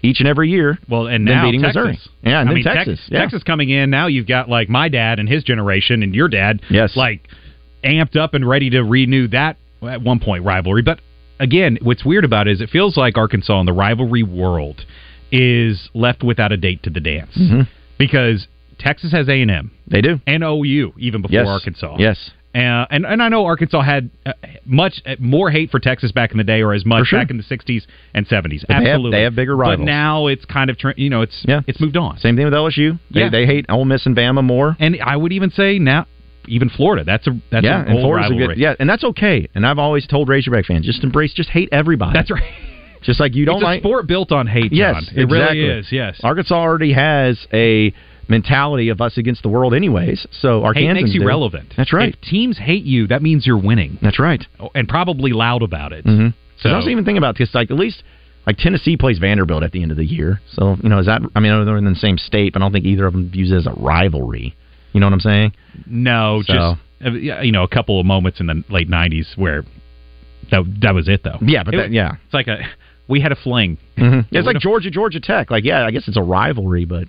each 0.00 0.20
and 0.20 0.28
every 0.28 0.48
year. 0.48 0.78
Well, 0.88 1.06
and 1.08 1.26
than 1.26 1.34
now 1.34 1.44
beating 1.44 1.60
Texas. 1.60 1.76
Missouri. 1.76 1.98
Yeah, 2.22 2.40
and 2.40 2.48
I 2.48 2.52
then 2.52 2.54
mean, 2.54 2.64
Tex- 2.64 2.76
Texas. 2.76 3.00
yeah. 3.10 3.18
Texas 3.20 3.42
coming 3.42 3.68
in 3.68 3.90
now. 3.90 4.06
You've 4.06 4.28
got 4.28 4.48
like 4.48 4.68
my 4.68 4.88
dad 4.88 5.18
and 5.18 5.28
his 5.28 5.42
generation, 5.44 6.02
and 6.02 6.14
your 6.14 6.28
dad. 6.28 6.62
Yes. 6.70 6.96
like 6.96 7.28
amped 7.84 8.16
up 8.16 8.34
and 8.34 8.48
ready 8.48 8.70
to 8.70 8.82
renew 8.84 9.28
that 9.28 9.56
at 9.82 10.00
one 10.02 10.18
point 10.20 10.44
rivalry. 10.44 10.82
But 10.82 11.00
again, 11.40 11.78
what's 11.82 12.04
weird 12.04 12.24
about 12.24 12.48
it 12.48 12.52
is 12.52 12.60
it 12.60 12.70
feels 12.70 12.96
like 12.96 13.16
Arkansas 13.18 13.60
in 13.60 13.66
the 13.66 13.72
rivalry 13.72 14.22
world 14.22 14.84
is 15.30 15.90
left 15.94 16.22
without 16.22 16.52
a 16.52 16.56
date 16.56 16.82
to 16.84 16.90
the 16.90 17.00
dance 17.00 17.36
Mhm. 17.36 17.68
Because 17.98 18.46
Texas 18.78 19.12
has 19.12 19.28
A 19.28 19.40
and 19.42 19.50
M. 19.50 19.70
They 19.86 20.00
do. 20.00 20.20
and 20.26 20.42
OU 20.44 20.94
even 20.98 21.22
before 21.22 21.34
Yes. 21.40 21.48
Arkansas. 21.48 21.96
Yes. 21.98 22.30
Uh, 22.54 22.86
and 22.90 23.04
and 23.04 23.22
I 23.22 23.28
know 23.28 23.44
Arkansas 23.44 23.82
had 23.82 24.08
uh, 24.24 24.32
much 24.64 25.02
uh, 25.04 25.16
more 25.18 25.50
hate 25.50 25.70
for 25.70 25.78
Texas 25.78 26.12
back 26.12 26.32
in 26.32 26.38
the 26.38 26.44
day, 26.44 26.62
or 26.62 26.72
as 26.72 26.84
much 26.86 27.06
sure. 27.08 27.18
back 27.20 27.30
in 27.30 27.36
the 27.36 27.42
'60s 27.42 27.82
and 28.14 28.26
'70s. 28.26 28.60
But 28.62 28.68
they 28.68 28.74
have- 28.74 28.84
Absolutely, 28.86 29.10
they 29.18 29.22
have 29.24 29.34
bigger 29.36 29.54
rivals. 29.54 29.80
But 29.80 29.84
now 29.84 30.26
it's 30.28 30.44
kind 30.46 30.70
of 30.70 30.78
you 30.96 31.10
know 31.10 31.20
it's 31.20 31.44
Yeah. 31.46 31.60
it's 31.66 31.78
moved 31.78 31.96
on. 31.98 32.16
Same 32.18 32.36
thing 32.36 32.46
with 32.46 32.54
LSU. 32.54 32.98
They, 33.12 33.20
Yeah. 33.20 33.28
they 33.30 33.44
hate 33.44 33.66
Ole 33.68 33.84
Miss 33.84 34.06
and 34.06 34.16
Bama 34.16 34.42
more. 34.42 34.76
And 34.80 34.96
I 35.04 35.14
would 35.16 35.32
even 35.32 35.50
say 35.50 35.78
now, 35.78 36.06
even 36.46 36.70
Florida. 36.70 37.04
That's 37.04 37.26
a 37.26 37.38
that's 37.50 37.64
yeah, 37.64 37.82
a 37.84 37.86
and 37.86 38.00
Florida's 38.00 38.30
a 38.30 38.34
good. 38.34 38.56
Yeah, 38.56 38.74
and 38.80 38.88
that's 38.88 39.04
okay. 39.04 39.46
And 39.54 39.66
I've 39.66 39.78
always 39.78 40.06
told 40.06 40.28
Razorback 40.30 40.64
fans 40.64 40.86
just 40.86 41.04
embrace, 41.04 41.34
just 41.34 41.50
hate 41.50 41.68
everybody. 41.70 42.14
That's 42.14 42.30
right. 42.30 42.42
Just 43.02 43.20
like 43.20 43.34
you 43.34 43.44
don't 43.44 43.56
it's 43.56 43.62
a 43.62 43.66
like. 43.66 43.80
sport 43.82 44.06
built 44.06 44.32
on 44.32 44.46
hate. 44.46 44.72
Yes, 44.72 45.04
it 45.14 45.22
exactly. 45.22 45.58
really 45.60 45.78
is. 45.80 45.86
Yes, 45.92 46.20
Arkansas 46.22 46.54
already 46.54 46.92
has 46.92 47.38
a 47.52 47.92
mentality 48.28 48.90
of 48.90 49.00
us 49.00 49.16
against 49.16 49.42
the 49.42 49.48
world, 49.48 49.72
anyways. 49.74 50.26
So 50.32 50.62
hate 50.74 50.92
makes 50.92 51.14
you 51.14 51.20
do. 51.20 51.26
relevant. 51.26 51.72
That's 51.76 51.92
right. 51.92 52.12
If 52.14 52.20
teams 52.20 52.58
hate 52.58 52.84
you, 52.84 53.06
that 53.06 53.22
means 53.22 53.46
you're 53.46 53.56
winning, 53.58 53.98
That's 54.02 54.18
right. 54.18 54.44
and 54.74 54.86
probably 54.88 55.32
loud 55.32 55.62
about 55.62 55.92
it. 55.92 56.04
Mm-hmm. 56.04 56.28
So 56.58 56.68
So- 56.68 56.70
I 56.70 56.76
was 56.76 56.88
even 56.88 57.04
thinking 57.04 57.18
about 57.18 57.38
this. 57.38 57.54
Like 57.54 57.70
at 57.70 57.76
least 57.78 58.02
like 58.46 58.56
Tennessee 58.58 58.96
plays 58.96 59.18
Vanderbilt 59.18 59.62
at 59.62 59.72
the 59.72 59.82
end 59.82 59.90
of 59.92 59.96
the 59.96 60.04
year. 60.04 60.40
So 60.52 60.76
you 60.82 60.88
know, 60.88 60.98
is 60.98 61.06
that? 61.06 61.22
I 61.34 61.40
mean, 61.40 61.64
they're 61.64 61.76
in 61.78 61.84
the 61.84 61.94
same 61.94 62.18
state, 62.18 62.52
but 62.52 62.60
I 62.60 62.64
don't 62.64 62.72
think 62.72 62.84
either 62.84 63.06
of 63.06 63.12
them 63.14 63.30
views 63.30 63.50
it 63.50 63.56
as 63.56 63.66
a 63.66 63.72
rivalry. 63.72 64.54
You 64.92 65.00
know 65.00 65.06
what 65.06 65.12
I'm 65.14 65.20
saying? 65.20 65.54
No, 65.86 66.42
So- 66.44 66.52
just 66.52 66.80
uh, 67.06 67.10
you 67.42 67.52
know, 67.52 67.62
a 67.62 67.68
couple 67.68 67.98
of 68.00 68.04
moments 68.06 68.40
in 68.40 68.46
the 68.46 68.62
late 68.68 68.90
'90s 68.90 69.36
where 69.36 69.64
that 70.50 70.64
that 70.82 70.94
was 70.94 71.08
it, 71.08 71.22
though. 71.24 71.38
Yeah, 71.40 71.62
but 71.62 71.74
It 71.74 71.76
that, 71.78 71.92
yeah. 71.92 72.16
it's 72.24 72.34
like 72.34 72.48
a 72.48 72.58
we 73.08 73.20
had 73.20 73.32
a 73.32 73.36
fling. 73.36 73.78
Mm-hmm. 73.96 74.34
It's 74.34 74.46
like 74.46 74.58
Georgia, 74.58 74.90
Georgia 74.90 75.20
Tech. 75.20 75.50
Like, 75.50 75.64
yeah, 75.64 75.84
I 75.84 75.90
guess 75.90 76.06
it's 76.08 76.16
a 76.16 76.22
rivalry, 76.22 76.84
but 76.84 77.08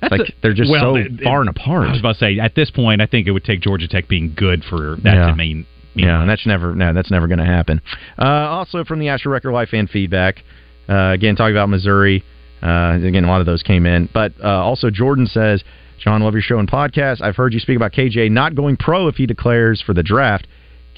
That's 0.00 0.10
like 0.12 0.20
a- 0.28 0.32
they're 0.42 0.52
just 0.54 0.70
well, 0.70 0.94
so 0.94 0.96
it- 0.96 1.20
far 1.22 1.40
and 1.40 1.48
apart. 1.48 1.88
I 1.88 1.92
was 1.92 2.00
about 2.00 2.14
to 2.14 2.18
say 2.18 2.38
at 2.38 2.54
this 2.54 2.70
point, 2.70 3.00
I 3.00 3.06
think 3.06 3.26
it 3.26 3.30
would 3.30 3.44
take 3.44 3.60
Georgia 3.60 3.88
Tech 3.88 4.08
being 4.08 4.34
good 4.36 4.64
for 4.64 4.96
that 5.02 5.14
Yeah. 5.14 5.26
to 5.28 5.36
mean. 5.36 5.66
mean 5.94 6.06
Yeah, 6.06 6.24
that's 6.26 6.46
never 6.46 6.74
no, 6.74 6.92
that's 6.92 7.10
never 7.10 7.26
going 7.26 7.38
to 7.38 7.44
happen. 7.46 7.80
Uh, 8.20 8.24
also, 8.26 8.84
from 8.84 8.98
the 8.98 9.08
Asher 9.08 9.30
Record 9.30 9.52
Life 9.52 9.70
fan 9.70 9.86
feedback, 9.86 10.42
uh, 10.88 11.10
again 11.14 11.34
talking 11.36 11.54
about 11.54 11.68
Missouri. 11.68 12.22
Uh, 12.62 12.98
again, 13.02 13.24
a 13.24 13.28
lot 13.28 13.40
of 13.40 13.46
those 13.46 13.62
came 13.62 13.86
in, 13.86 14.08
but 14.12 14.32
uh, 14.42 14.48
also 14.48 14.90
Jordan 14.90 15.26
says, 15.26 15.62
"John, 15.98 16.22
love 16.22 16.34
your 16.34 16.42
show 16.42 16.58
and 16.58 16.68
podcast. 16.68 17.22
I've 17.22 17.36
heard 17.36 17.52
you 17.54 17.60
speak 17.60 17.76
about 17.76 17.92
KJ 17.92 18.30
not 18.32 18.54
going 18.56 18.76
pro 18.76 19.06
if 19.08 19.14
he 19.16 19.26
declares 19.26 19.80
for 19.80 19.94
the 19.94 20.02
draft. 20.02 20.46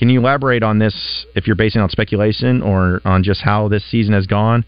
Can 0.00 0.08
you 0.08 0.18
elaborate 0.18 0.64
on 0.64 0.80
this? 0.80 1.26
If 1.36 1.46
you're 1.46 1.54
basing 1.54 1.80
on 1.80 1.90
speculation 1.90 2.62
or 2.62 3.00
on 3.04 3.22
just 3.22 3.42
how 3.42 3.68
this 3.68 3.88
season 3.88 4.14
has 4.14 4.26
gone, 4.26 4.64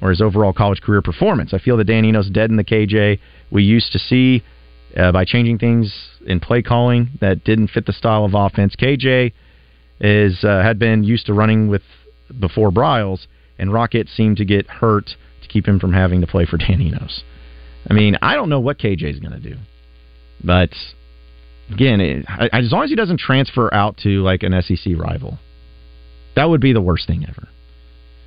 or 0.00 0.10
his 0.10 0.20
overall 0.20 0.52
college 0.52 0.80
career 0.82 1.02
performance? 1.02 1.52
I 1.52 1.58
feel 1.58 1.76
that 1.78 1.84
Dan 1.84 2.04
Enos 2.04 2.30
dead 2.30 2.50
in 2.50 2.56
the 2.56 2.64
KJ 2.64 3.18
we 3.50 3.64
used 3.64 3.90
to 3.92 3.98
see." 3.98 4.44
uh, 4.96 5.12
by 5.12 5.24
changing 5.24 5.58
things 5.58 6.10
in 6.26 6.40
play 6.40 6.62
calling 6.62 7.10
that 7.20 7.44
didn't 7.44 7.68
fit 7.68 7.86
the 7.86 7.92
style 7.92 8.24
of 8.24 8.34
offense. 8.34 8.74
KJ 8.76 9.32
is 10.00 10.44
uh, 10.44 10.62
had 10.62 10.78
been 10.78 11.04
used 11.04 11.26
to 11.26 11.34
running 11.34 11.68
with 11.68 11.82
before 12.40 12.70
Briles, 12.70 13.26
and 13.58 13.72
Rocket 13.72 14.08
seemed 14.08 14.38
to 14.38 14.44
get 14.44 14.66
hurt 14.66 15.10
to 15.42 15.48
keep 15.48 15.66
him 15.66 15.78
from 15.78 15.92
having 15.92 16.20
to 16.20 16.26
play 16.26 16.46
for 16.46 16.56
Dan 16.58 16.80
Enos. 16.80 17.22
I 17.88 17.94
mean, 17.94 18.16
I 18.22 18.34
don't 18.34 18.48
know 18.48 18.60
what 18.60 18.78
KJ 18.78 19.04
is 19.04 19.20
going 19.20 19.40
to 19.40 19.40
do, 19.40 19.56
but 20.42 20.70
again, 21.70 22.00
it, 22.00 22.24
as 22.52 22.70
long 22.72 22.84
as 22.84 22.90
he 22.90 22.96
doesn't 22.96 23.18
transfer 23.18 23.72
out 23.72 23.96
to 23.98 24.22
like 24.22 24.42
an 24.42 24.60
SEC 24.62 24.94
rival, 24.96 25.38
that 26.34 26.48
would 26.48 26.60
be 26.60 26.72
the 26.72 26.80
worst 26.80 27.06
thing 27.06 27.24
ever. 27.28 27.48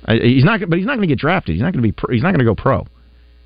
I, 0.04 0.16
he's 0.16 0.44
not, 0.44 0.60
but 0.68 0.78
he's 0.78 0.86
not 0.86 0.96
going 0.96 1.08
to 1.08 1.12
get 1.12 1.18
drafted. 1.18 1.54
He's 1.54 1.62
not 1.62 1.72
going 1.72 1.82
to 1.82 1.88
be. 1.88 1.92
Pro, 1.92 2.12
he's 2.12 2.22
not 2.22 2.30
going 2.30 2.40
to 2.40 2.44
go 2.44 2.54
pro. 2.54 2.86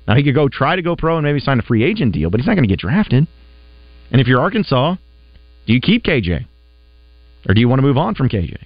Now 0.07 0.15
he 0.15 0.23
could 0.23 0.35
go 0.35 0.47
try 0.47 0.75
to 0.75 0.81
go 0.81 0.95
pro 0.95 1.17
and 1.17 1.25
maybe 1.25 1.39
sign 1.39 1.59
a 1.59 1.63
free 1.63 1.83
agent 1.83 2.13
deal, 2.13 2.29
but 2.29 2.39
he's 2.39 2.47
not 2.47 2.55
going 2.55 2.63
to 2.63 2.69
get 2.69 2.79
drafted. 2.79 3.27
And 4.11 4.21
if 4.21 4.27
you're 4.27 4.39
Arkansas, 4.39 4.95
do 5.65 5.73
you 5.73 5.81
keep 5.81 6.03
KJ, 6.03 6.45
or 7.47 7.53
do 7.53 7.59
you 7.59 7.67
want 7.67 7.79
to 7.79 7.83
move 7.83 7.97
on 7.97 8.15
from 8.15 8.29
KJ? 8.29 8.57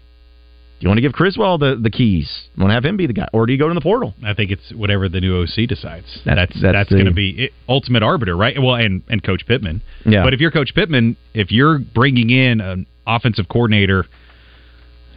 Do 0.80 0.86
you 0.86 0.90
want 0.90 0.98
to 0.98 1.02
give 1.02 1.12
Criswell 1.12 1.58
the, 1.58 1.76
the 1.82 1.90
keys? 1.90 2.48
You 2.56 2.62
want 2.62 2.70
to 2.72 2.76
have 2.76 2.86
him 2.86 2.96
be 2.96 3.06
the 3.06 3.12
guy, 3.14 3.28
or 3.34 3.46
do 3.46 3.52
you 3.52 3.60
go 3.60 3.68
to 3.68 3.74
the 3.74 3.82
portal? 3.82 4.14
I 4.24 4.34
think 4.34 4.50
it's 4.50 4.72
whatever 4.74 5.10
the 5.10 5.20
new 5.20 5.42
OC 5.42 5.68
decides. 5.68 6.22
That's- 6.24 6.50
That's 6.54 6.62
that's 6.62 6.74
that's, 6.74 6.90
going 6.90 7.06
to 7.06 7.12
be 7.14 7.32
it, 7.32 7.52
ultimate 7.68 8.02
arbiter, 8.02 8.36
right? 8.38 8.56
Well, 8.58 8.76
and 8.76 9.04
and 9.10 9.22
Coach 9.22 9.46
Pittman. 9.46 9.82
Yeah. 10.06 10.24
But 10.24 10.34
if 10.34 10.40
you're 10.40 10.52
Coach 10.52 10.74
Pittman, 10.74 11.18
if 11.34 11.52
you're 11.52 11.80
bringing 11.80 12.30
in 12.30 12.62
an 12.62 12.86
offensive 13.06 13.48
coordinator 13.50 14.06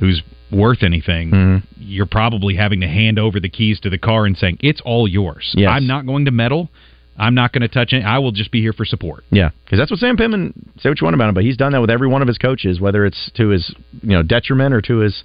who's 0.01 0.23
worth 0.51 0.83
anything, 0.83 1.31
Mhm. 1.31 1.63
you're 1.79 2.07
probably 2.07 2.57
having 2.57 2.81
to 2.81 2.89
hand 2.89 3.19
over 3.19 3.39
the 3.41 3.49
keys 3.49 3.79
to 3.81 3.91
the 3.91 3.99
car 3.99 4.27
and 4.27 4.37
saying 4.37 4.59
it's 4.61 4.81
all 4.85 5.07
yours. 5.09 5.55
Yes. 5.57 5.71
I'm 5.71 5.87
not 5.87 6.07
going 6.07 6.25
to 6.25 6.31
meddle. 6.31 6.71
I'm 7.19 7.35
not 7.35 7.53
going 7.53 7.63
to 7.63 7.69
touch 7.69 7.93
it. 7.93 8.03
I 8.05 8.19
will 8.19 8.33
just 8.33 8.51
be 8.51 8.61
here 8.63 8.73
for 8.73 8.85
support. 8.85 9.23
Yeah, 9.31 9.51
because 9.65 9.79
that's 9.79 9.91
what 9.91 10.01
Sam 10.01 10.17
Pittman. 10.17 10.53
Say 10.81 10.89
what 10.89 11.01
you 11.01 11.05
want 11.05 11.15
about 11.15 11.29
him, 11.29 11.35
but 11.35 11.45
he's 11.45 11.57
done 11.59 11.73
that 11.73 11.81
with 11.81 11.91
every 11.91 12.09
one 12.09 12.23
of 12.23 12.29
his 12.29 12.39
coaches, 12.39 12.81
whether 12.81 13.05
it's 13.05 13.31
to 13.35 13.49
his 13.49 13.73
you 14.03 14.11
know 14.11 14.23
detriment 14.23 14.75
or 14.75 14.81
to 14.83 14.99
his 14.99 15.23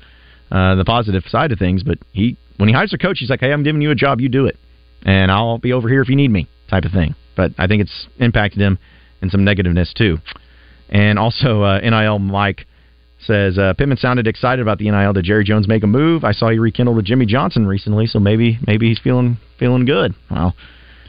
uh, 0.52 0.76
the 0.76 0.86
positive 0.86 1.24
side 1.28 1.52
of 1.52 1.60
things. 1.60 1.84
But 1.84 2.00
he 2.12 2.38
when 2.58 2.70
he 2.70 2.74
hires 2.74 2.94
a 2.94 2.98
coach, 2.98 3.20
he's 3.20 3.30
like, 3.30 3.40
"Hey, 3.40 3.52
I'm 3.52 3.64
giving 3.64 3.82
you 3.82 3.92
a 3.92 3.96
job, 3.96 4.22
you 4.22 4.30
do 4.30 4.46
it, 4.46 4.58
and 5.04 5.32
I'll 5.32 5.58
be 5.58 5.74
over 5.74 5.90
here 5.90 6.02
if 6.02 6.10
you 6.10 6.16
need 6.16 6.32
me," 6.32 6.48
type 6.70 6.86
of 6.86 6.92
thing. 6.92 7.16
But 7.36 7.52
I 7.58 7.68
think 7.68 7.82
it's 7.82 8.08
impacted 8.18 8.62
him 8.62 8.80
in 9.22 9.30
some 9.30 9.46
negativeness 9.46 9.94
too. 9.94 10.18
And 10.90 11.20
also, 11.20 11.64
uh, 11.64 11.80
NIL 11.80 12.20
Mike 12.20 12.66
says 13.20 13.58
uh, 13.58 13.74
Pittman 13.78 13.98
sounded 13.98 14.28
excited 14.28 14.62
about 14.62 14.78
the 14.78 14.90
NIL. 14.90 15.14
Did 15.14 15.26
Jerry 15.26 15.44
Jones 15.44 15.68
make 15.68 15.84
a 15.84 15.88
move? 15.88 16.24
I 16.24 16.32
saw 16.32 16.50
he 16.50 16.60
rekindled 16.60 16.96
with 16.96 17.06
Jimmy 17.06 17.26
Johnson 17.26 17.68
recently, 17.68 18.06
so 18.08 18.20
maybe 18.20 18.60
maybe 18.66 18.88
he's 18.88 19.00
feeling 19.00 19.38
feeling 19.60 19.86
good. 19.86 20.14
Well, 20.30 20.56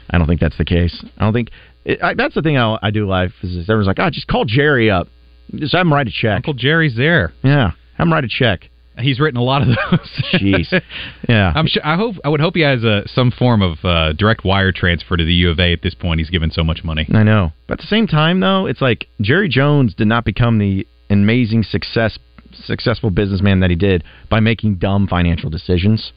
I 0.09 0.17
don't 0.17 0.27
think 0.27 0.41
that's 0.41 0.57
the 0.57 0.65
case. 0.65 1.03
I 1.17 1.23
don't 1.23 1.33
think 1.33 1.49
it, 1.85 2.01
I, 2.01 2.13
that's 2.13 2.35
the 2.35 2.41
thing 2.41 2.57
I, 2.57 2.77
I 2.81 2.91
do 2.91 3.07
live 3.07 3.31
is 3.41 3.69
everyone's 3.69 3.87
like, 3.87 3.99
oh, 3.99 4.09
just 4.09 4.27
call 4.27 4.45
Jerry 4.45 4.89
up, 4.89 5.07
just 5.55 5.73
have 5.73 5.85
him 5.85 5.93
write 5.93 6.07
a 6.07 6.11
check. 6.11 6.37
Uncle 6.37 6.53
Jerry's 6.53 6.95
there. 6.95 7.31
Yeah, 7.43 7.71
have 7.97 8.07
him 8.07 8.13
write 8.13 8.23
a 8.23 8.29
check. 8.29 8.69
He's 8.99 9.19
written 9.19 9.37
a 9.39 9.43
lot 9.43 9.61
of 9.61 9.67
those. 9.67 10.09
Jeez, 10.33 10.81
yeah. 11.29 11.53
I'm 11.55 11.67
sure. 11.67 11.81
I 11.85 11.95
hope. 11.95 12.15
I 12.23 12.29
would 12.29 12.41
hope 12.41 12.55
he 12.55 12.61
has 12.61 12.83
a 12.83 13.03
some 13.07 13.31
form 13.31 13.61
of 13.61 13.83
uh, 13.83 14.13
direct 14.13 14.43
wire 14.43 14.71
transfer 14.71 15.17
to 15.17 15.23
the 15.23 15.33
U 15.33 15.49
of 15.51 15.59
A 15.59 15.73
at 15.73 15.81
this 15.81 15.93
point. 15.93 16.19
He's 16.19 16.29
given 16.29 16.51
so 16.51 16.63
much 16.63 16.83
money. 16.83 17.07
I 17.13 17.23
know, 17.23 17.51
but 17.67 17.73
at 17.73 17.79
the 17.79 17.87
same 17.87 18.07
time, 18.07 18.39
though, 18.39 18.65
it's 18.65 18.81
like 18.81 19.07
Jerry 19.21 19.49
Jones 19.49 19.93
did 19.93 20.07
not 20.07 20.25
become 20.25 20.57
the 20.59 20.87
amazing 21.09 21.63
success 21.63 22.19
successful 22.65 23.09
businessman 23.09 23.59
that 23.59 23.69
he 23.69 23.75
did 23.75 24.03
by 24.29 24.39
making 24.39 24.75
dumb 24.75 25.07
financial 25.07 25.49
decisions, 25.49 26.11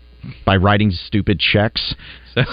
by 0.44 0.56
writing 0.56 0.90
stupid 0.90 1.38
checks. 1.38 1.94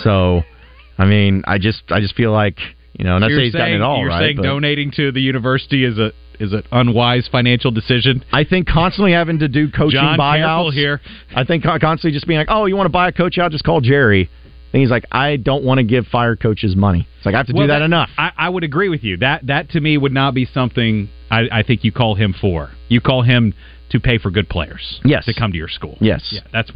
So, 0.03 0.43
I 0.98 1.05
mean, 1.05 1.43
I 1.48 1.57
just 1.57 1.83
I 1.89 2.00
just 2.00 2.15
feel 2.15 2.31
like 2.31 2.59
you 2.93 3.05
know, 3.05 3.17
not 3.17 3.29
you're 3.29 3.39
say 3.39 3.45
he's 3.45 3.53
gotten 3.53 3.67
saying, 3.67 3.81
it 3.81 3.83
all 3.83 4.00
you're 4.00 4.09
right, 4.09 4.19
saying 4.19 4.38
but- 4.38 4.43
donating 4.43 4.91
to 4.91 5.12
the 5.12 5.21
university 5.21 5.86
is 5.86 5.98
a 5.98 6.12
is 6.39 6.53
an 6.53 6.63
unwise 6.72 7.27
financial 7.31 7.72
decision. 7.72 8.24
I 8.31 8.43
think 8.43 8.67
constantly 8.67 9.12
having 9.12 9.39
to 9.39 9.48
do 9.48 9.69
coaching 9.69 10.00
John, 10.00 10.17
buyouts 10.17 10.74
here. 10.74 11.01
I 11.36 11.43
think 11.43 11.63
constantly 11.63 12.12
just 12.12 12.27
being 12.27 12.38
like, 12.39 12.48
"Oh, 12.50 12.65
you 12.65 12.75
want 12.75 12.86
to 12.86 12.91
buy 12.91 13.08
a 13.08 13.12
coach 13.12 13.38
out? 13.38 13.51
Just 13.51 13.63
call 13.63 13.81
Jerry." 13.81 14.29
And 14.72 14.79
he's 14.81 14.91
like, 14.91 15.05
"I 15.12 15.36
don't 15.38 15.63
want 15.63 15.79
to 15.79 15.84
give 15.84 16.05
fire 16.08 16.36
coaches 16.36 16.75
money." 16.75 17.08
It's 17.17 17.25
like 17.25 17.36
I 17.36 17.39
have 17.39 17.48
to 17.48 17.53
Well, 17.53 17.63
do 17.63 17.67
that, 17.74 17.81
enough. 17.81 18.10
I, 18.17 18.31
I 18.38 18.50
would 18.50 18.63
agree 18.63 18.89
with 18.89 19.03
you. 19.03 19.17
That 19.17 19.48
that 19.48 19.69
to 19.72 19.81
me 19.81 19.98
would 19.98 20.13
not 20.13 20.34
be 20.34 20.46
something 20.46 21.10
I, 21.31 21.48
I 21.51 21.63
think 21.63 21.84
you 21.84 21.91
call 21.91 22.15
him 22.15 22.34
for. 22.39 22.69
You 22.88 23.01
call 23.01 23.24
him 23.24 23.53
to 23.89 24.00
pay 24.00 24.17
for 24.19 24.29
good 24.31 24.48
players. 24.50 25.00
Yes. 25.03 25.25
To 25.25 25.34
come 25.34 25.51
to 25.51 25.58
your 25.58 25.67
school. 25.67 25.98
Yes. 26.00 26.29
Yeah. 26.31 26.41
That's. 26.53 26.72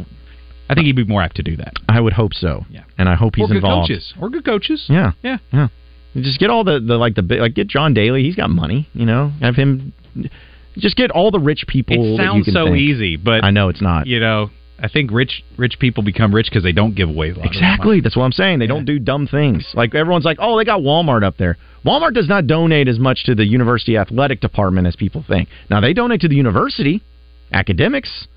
I 0.69 0.75
think 0.75 0.85
he'd 0.87 0.95
be 0.95 1.03
more 1.05 1.21
apt 1.21 1.35
to 1.35 1.43
do 1.43 1.55
that. 1.57 1.73
I 1.89 1.99
would 1.99 2.13
hope 2.13 2.33
so. 2.33 2.65
Yeah. 2.69 2.83
and 2.97 3.07
I 3.09 3.15
hope 3.15 3.35
he's 3.35 3.43
or 3.45 3.47
good 3.49 3.57
involved. 3.57 3.89
coaches. 3.89 4.13
Or 4.19 4.29
good 4.29 4.45
coaches. 4.45 4.85
Yeah, 4.89 5.11
Yeah. 5.21 5.37
yeah. 5.51 5.67
Just 6.15 6.39
get 6.39 6.49
all 6.49 6.63
the, 6.63 6.79
the 6.79 6.95
like 6.97 7.15
the 7.15 7.23
like 7.23 7.55
get 7.55 7.67
John 7.67 7.93
Daly. 7.93 8.23
He's 8.23 8.35
got 8.35 8.49
money. 8.49 8.87
You 8.93 9.05
know, 9.05 9.31
have 9.41 9.55
him. 9.55 9.93
Just 10.77 10.95
get 10.95 11.11
all 11.11 11.31
the 11.31 11.39
rich 11.39 11.65
people. 11.67 12.15
It 12.15 12.17
sounds 12.17 12.51
so 12.51 12.65
think. 12.65 12.77
easy, 12.77 13.17
but 13.17 13.43
I 13.43 13.51
know 13.51 13.69
it's 13.69 13.81
not. 13.81 14.07
you 14.07 14.19
know, 14.19 14.49
I 14.79 14.89
think 14.89 15.11
rich 15.11 15.43
rich 15.57 15.77
people 15.79 16.03
become 16.03 16.33
rich 16.33 16.47
because 16.49 16.63
they 16.63 16.71
don't 16.71 16.93
give 16.95 17.09
away 17.09 17.27
a 17.27 17.29
lot 17.29 17.37
of 17.37 17.43
money. 17.45 17.57
Exactly. 17.57 18.01
That's 18.01 18.15
what 18.15 18.23
I'm 18.23 18.31
saying. 18.31 18.59
They 18.59 18.67
don't 18.67 18.85
do 18.85 18.99
dumb 18.99 19.27
things. 19.27 19.65
Like 19.73 19.95
everyone's 19.95 20.25
like, 20.25 20.37
oh, 20.39 20.57
they 20.57 20.65
got 20.65 20.81
Walmart 20.81 21.23
up 21.23 21.37
there. 21.37 21.57
Walmart 21.85 22.13
does 22.13 22.27
not 22.27 22.47
donate 22.47 22.87
as 22.87 22.99
much 22.99 23.23
to 23.25 23.35
the 23.35 23.45
university 23.45 23.97
athletic 23.97 24.41
department 24.41 24.87
as 24.87 24.95
people 24.95 25.23
think. 25.27 25.49
Now 25.69 25.79
they 25.79 25.93
donate 25.93 26.21
to 26.21 26.27
the 26.27 26.35
university 26.35 27.01
academics, 27.51 28.27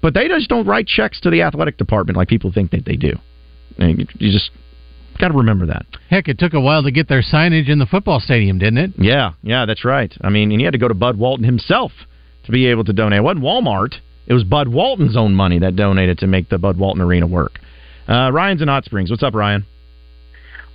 but 0.00 0.14
they 0.14 0.28
just 0.28 0.48
don't 0.48 0.66
write 0.66 0.86
checks 0.86 1.20
to 1.22 1.30
the 1.30 1.42
athletic 1.42 1.76
department 1.76 2.16
like 2.16 2.28
people 2.28 2.52
think 2.52 2.70
that 2.70 2.84
they 2.84 2.96
do. 2.96 3.14
And 3.78 4.08
you 4.18 4.32
just 4.32 4.50
got 5.18 5.28
to 5.28 5.34
remember 5.34 5.66
that. 5.66 5.86
Heck, 6.10 6.28
it 6.28 6.38
took 6.38 6.54
a 6.54 6.60
while 6.60 6.82
to 6.82 6.90
get 6.90 7.08
their 7.08 7.22
signage 7.22 7.68
in 7.68 7.78
the 7.78 7.86
football 7.86 8.20
stadium, 8.20 8.58
didn't 8.58 8.78
it? 8.78 8.90
Yeah, 8.98 9.32
yeah, 9.42 9.66
that's 9.66 9.84
right. 9.84 10.12
I 10.20 10.30
mean, 10.30 10.50
and 10.50 10.60
he 10.60 10.64
had 10.64 10.72
to 10.72 10.78
go 10.78 10.88
to 10.88 10.94
Bud 10.94 11.18
Walton 11.18 11.44
himself 11.44 11.92
to 12.44 12.52
be 12.52 12.66
able 12.66 12.84
to 12.84 12.92
donate. 12.92 13.18
It 13.18 13.22
wasn't 13.22 13.44
Walmart. 13.44 13.94
It 14.26 14.34
was 14.34 14.44
Bud 14.44 14.68
Walton's 14.68 15.16
own 15.16 15.34
money 15.34 15.58
that 15.60 15.76
donated 15.76 16.18
to 16.18 16.26
make 16.26 16.48
the 16.48 16.58
Bud 16.58 16.78
Walton 16.78 17.02
Arena 17.02 17.26
work. 17.26 17.58
Uh, 18.08 18.30
Ryan's 18.32 18.62
in 18.62 18.68
Hot 18.68 18.84
Springs. 18.84 19.10
What's 19.10 19.22
up, 19.22 19.34
Ryan? 19.34 19.66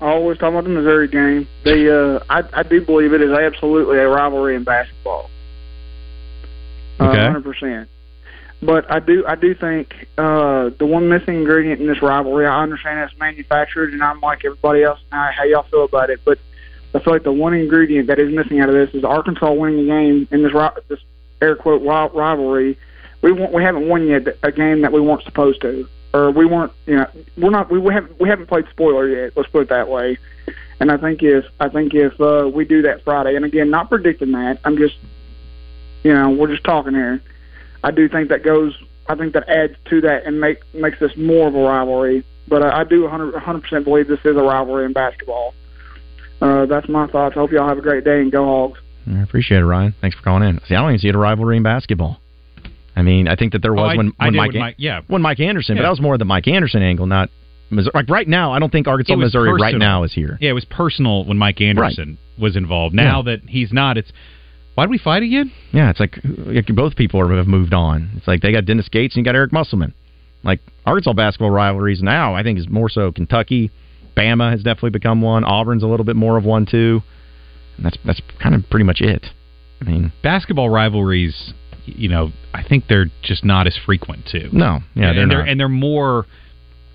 always 0.02 0.38
talking 0.38 0.56
about 0.56 0.64
the 0.64 0.70
Missouri 0.70 1.08
game. 1.08 1.48
They, 1.64 1.88
uh, 1.88 2.20
I, 2.30 2.42
I 2.54 2.64
do 2.64 2.84
believe 2.84 3.14
it 3.14 3.22
is 3.22 3.32
absolutely 3.32 3.98
a 4.00 4.08
rivalry 4.08 4.56
in 4.56 4.64
basketball. 4.64 5.30
Okay. 7.00 7.18
hundred 7.18 7.44
percent. 7.44 7.90
But 8.63 8.91
I 8.91 9.00
do, 9.00 9.25
I 9.25 9.36
do 9.36 9.56
think 9.56 10.08
uh, 10.18 10.70
the 10.77 10.86
one 10.86 11.10
missing 11.10 11.36
ingredient 11.36 11.82
in 11.82 11.88
this 11.88 12.01
rivalry. 12.01 12.46
I 12.46 12.62
understand 12.62 13.00
it's 13.00 13.20
manufactured, 13.20 13.91
and 13.91 14.03
I'm 14.03 14.22
like 14.22 14.46
everybody 14.46 14.84
else. 14.84 15.00
Now, 15.12 15.32
how 15.32 15.44
y'all 15.46 15.63
feel 15.63 15.84
about 15.84 16.12
it? 16.12 16.20
But 16.24 16.38
I 16.94 17.00
feel 17.00 17.13
like 17.13 17.24
the 17.24 17.32
one 17.32 17.53
ingredient 17.56 18.08
that 18.08 18.20
is 18.20 18.32
missing 18.32 18.60
out 18.60 18.70
of 18.70 18.75
this 18.75 18.94
is 18.94 19.03
Arkansas 19.03 19.51
winning 19.51 19.86
a 19.86 19.88
game 19.88 20.27
in 20.30 20.44
this 20.44 20.53
this 20.88 21.00
air 21.41 21.56
quote 21.56 21.82
rivalry. 21.82 22.77
We 23.22 23.32
won't, 23.32 23.51
we 23.51 23.63
haven't 23.63 23.88
won 23.88 24.08
yet 24.08 24.27
a 24.44 24.51
game 24.51 24.82
that 24.82 24.91
we 24.91 25.01
weren't 25.01 25.24
supposed 25.24 25.62
to, 25.62 25.88
or 26.13 26.30
we 26.32 26.46
weren't. 26.46 26.72
You 26.86 26.98
know, 26.98 27.08
we're 27.38 27.50
not. 27.50 27.72
We, 27.72 27.80
we 27.80 27.94
haven't 27.94 28.20
we 28.20 28.30
haven't 28.30 28.48
played 28.48 28.68
spoiler 28.70 29.08
yet. 29.08 29.34
Let's 29.36 29.50
put 29.50 29.63
it 29.63 29.70
that 29.70 29.89
way. 29.89 30.18
And 30.80 30.91
I 30.91 30.98
think 30.98 31.24
if 31.24 31.46
I 31.60 31.70
think 31.70 31.94
if 31.94 32.20
uh, 32.20 32.50
we 32.51 32.65
do 32.65 32.84
that 32.84 33.03
Friday, 33.03 33.36
and 33.36 33.46
again, 33.46 33.70
not 33.70 33.89
predicting 33.89 34.32
that, 34.32 34.60
I'm 34.65 34.77
just, 34.77 34.98
you 36.03 36.13
know, 36.13 36.30
we're 36.30 36.48
just 36.48 36.63
talking 36.63 36.94
here. 36.94 37.22
I 37.84 37.92
do 37.92 38.08
think 38.10 38.30
that 38.30 38.44
goes. 38.44 38.74
I 39.08 39.16
think 39.16 39.34
that 39.34 39.50
adds 39.50 39.74
to 39.90 40.02
that 40.02 40.26
and 40.26 40.40
make 40.40 40.60
makes 40.74 41.00
this 41.00 41.12
more 41.18 41.48
of 41.48 41.56
a 41.56 41.60
rivalry. 41.62 42.24
But 42.48 42.64
I, 42.64 42.82
I 42.82 42.84
do 42.84 43.04
100 43.04 43.62
percent 43.62 43.86
believe 43.86 44.08
this 44.08 44.20
is 44.26 44.36
a 44.38 44.42
rivalry 44.44 44.86
in 44.86 44.94
basketball. 44.94 45.54
Uh, 46.42 46.66
that's 46.66 46.90
my 46.90 47.08
thoughts. 47.08 47.36
I 47.38 47.40
hope 47.40 47.52
y'all 47.52 47.68
have 47.68 47.78
a 47.78 47.82
great 47.82 48.04
day 48.04 48.20
and 48.20 48.32
go 48.32 48.46
Hogs. 48.46 48.80
I 49.08 49.22
appreciate 49.22 49.60
it, 49.60 49.66
Ryan. 49.66 49.94
Thanks 50.02 50.16
for 50.18 50.24
calling 50.24 50.48
in. 50.48 50.60
See, 50.68 50.76
I 50.76 50.82
don't 50.82 50.90
even 50.92 51.00
see 51.00 51.08
it 51.10 51.16
a 51.16 51.20
rivalry 51.20 51.58
in 51.58 51.64
basketball. 51.64 52.20
I 52.96 53.04
mean, 53.04 53.28
I 53.28 53.36
think 53.36 53.54
that 53.54 53.62
there 53.62 53.72
Oh, 53.72 53.82
was 53.82 53.92
I- 53.94 53.98
when, 53.98 54.14
when 54.18 54.32
did 54.34 54.38
Mike, 54.38 54.48
with 54.52 54.60
Mike- 54.60 54.76
yeah. 54.78 55.02
when 55.08 55.22
Mike 55.22 55.40
Anderson, 55.40 55.78
but 55.78 55.84
that 55.84 55.90
was 55.90 56.02
more 56.02 56.14
of 56.14 56.20
the 56.20 56.26
Mike 56.26 56.48
Anderson 56.48 56.82
angle, 56.84 57.06
not 57.08 57.30
Missouri. 57.70 57.92
Like 57.96 58.10
right 58.10 58.28
now, 58.28 58.52
I 58.52 58.60
don't 58.60 58.72
think 58.72 58.88
Arkansas, 58.88 59.14
It 59.14 59.18
was 59.18 59.26
Missouri, 59.34 59.54
right 59.54 59.76
now 59.78 60.04
is 60.04 60.14
here. 60.14 60.38
Yeah, 60.42 60.50
it 60.50 60.54
was 60.54 60.66
personal 60.66 61.26
when 61.26 61.38
Mike 61.38 61.62
Anderson 61.62 62.18
was 62.38 62.56
involved. 62.56 62.94
Now 62.94 63.22
that 63.24 63.42
he's 63.48 63.72
not, 63.72 63.98
it's 63.98 64.12
why 64.75 64.86
do 64.86 64.90
we 64.90 64.98
fight 64.98 65.24
again? 65.24 65.51
Yeah, 65.72 65.90
it's 65.90 66.00
like, 66.00 66.18
like 66.24 66.68
both 66.68 66.96
people 66.96 67.20
are, 67.20 67.36
have 67.36 67.48
moved 67.48 67.74
on. 67.74 68.12
It's 68.16 68.28
like 68.28 68.42
they 68.42 68.51
got 68.51 68.66
Dennis 68.66 68.90
Gates 68.90 69.16
and 69.16 69.25
you 69.25 69.25
got 69.25 69.36
Eric 69.36 69.51
Musselman. 69.51 69.94
Like 70.44 70.60
Arkansas 70.86 71.13
basketball 71.13 71.51
rivalries 71.51 72.01
now, 72.01 72.34
I 72.34 72.44
think 72.44 72.58
is 72.58 72.70
more 72.70 72.90
so 72.90 73.12
Kentucky. 73.12 73.70
Bama 74.16 74.51
has 74.51 74.63
definitely 74.63 74.90
become 74.92 75.22
one. 75.22 75.44
Auburn's 75.44 75.84
a 75.84 75.88
little 75.88 76.06
bit 76.06 76.16
more 76.16 76.38
of 76.38 76.46
one 76.46 76.66
too. 76.66 77.01
And 77.78 77.86
that's 77.86 77.98
that's 78.06 78.22
kind 78.42 78.56
of 78.56 78.68
pretty 78.70 78.86
much 78.86 79.01
it. 79.01 79.28
I 79.82 79.86
mean, 79.86 80.12
Basketball 80.24 80.70
rivalries, 80.70 81.54
you 81.86 82.10
know, 82.10 82.32
I 82.54 82.63
think 82.63 82.86
they're 82.88 83.08
just 83.24 83.44
not 83.44 83.68
as 83.68 83.78
frequent 83.86 84.28
too. 84.32 84.50
no, 84.51 84.80
yeah, 84.96 85.10
and, 85.10 85.10
they're 85.10 85.10
and 85.10 85.18
not. 85.18 85.30
they're 85.30 85.46
and 85.46 85.60
they're 85.60 85.70
more 85.70 86.25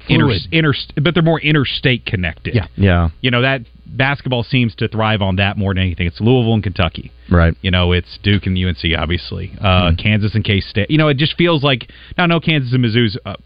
inter, 0.09 0.33
inter, 0.53 0.73
but 1.03 1.15
they're 1.15 1.23
more 1.23 1.41
interstate 1.41 2.07
connected. 2.07 2.55
Yeah. 2.55 2.67
yeah, 2.77 3.09
you 3.21 3.31
know 3.31 3.43
that 3.43 3.63
basketball 3.87 4.43
seems 4.43 4.75
to 4.77 4.89
thrive 4.89 5.23
on 5.23 5.37
that 5.37 5.57
more 5.57 5.73
than 5.75 5.83
anything. 5.83 6.07
It's 6.07 6.21
Louisville 6.21 6.55
and 6.55 6.63
Kentucky. 6.63 7.13
right. 7.31 7.55
You 7.63 7.71
know, 7.71 7.93
it's 7.93 8.19
Duke 8.23 8.47
and 8.47 8.57
UNC, 8.57 8.85
obviously. 8.99 9.53
Uh, 9.61 9.65
Mm-hmm. 9.91 9.97
Kansas 10.03 10.35
and 10.35 10.45
K 10.45 10.61
State. 10.61 10.91
You 10.91 10.99
know, 10.99 11.09
it 11.09 11.17
just 11.17 11.37
feels 11.37 11.63
like 11.63 11.91
now. 12.19 12.25
I 12.25 12.27
know 12.27 12.41
Kansas 12.41 12.73
and 12.73 12.85
Mizzou's 12.85 13.17
a 13.25 13.37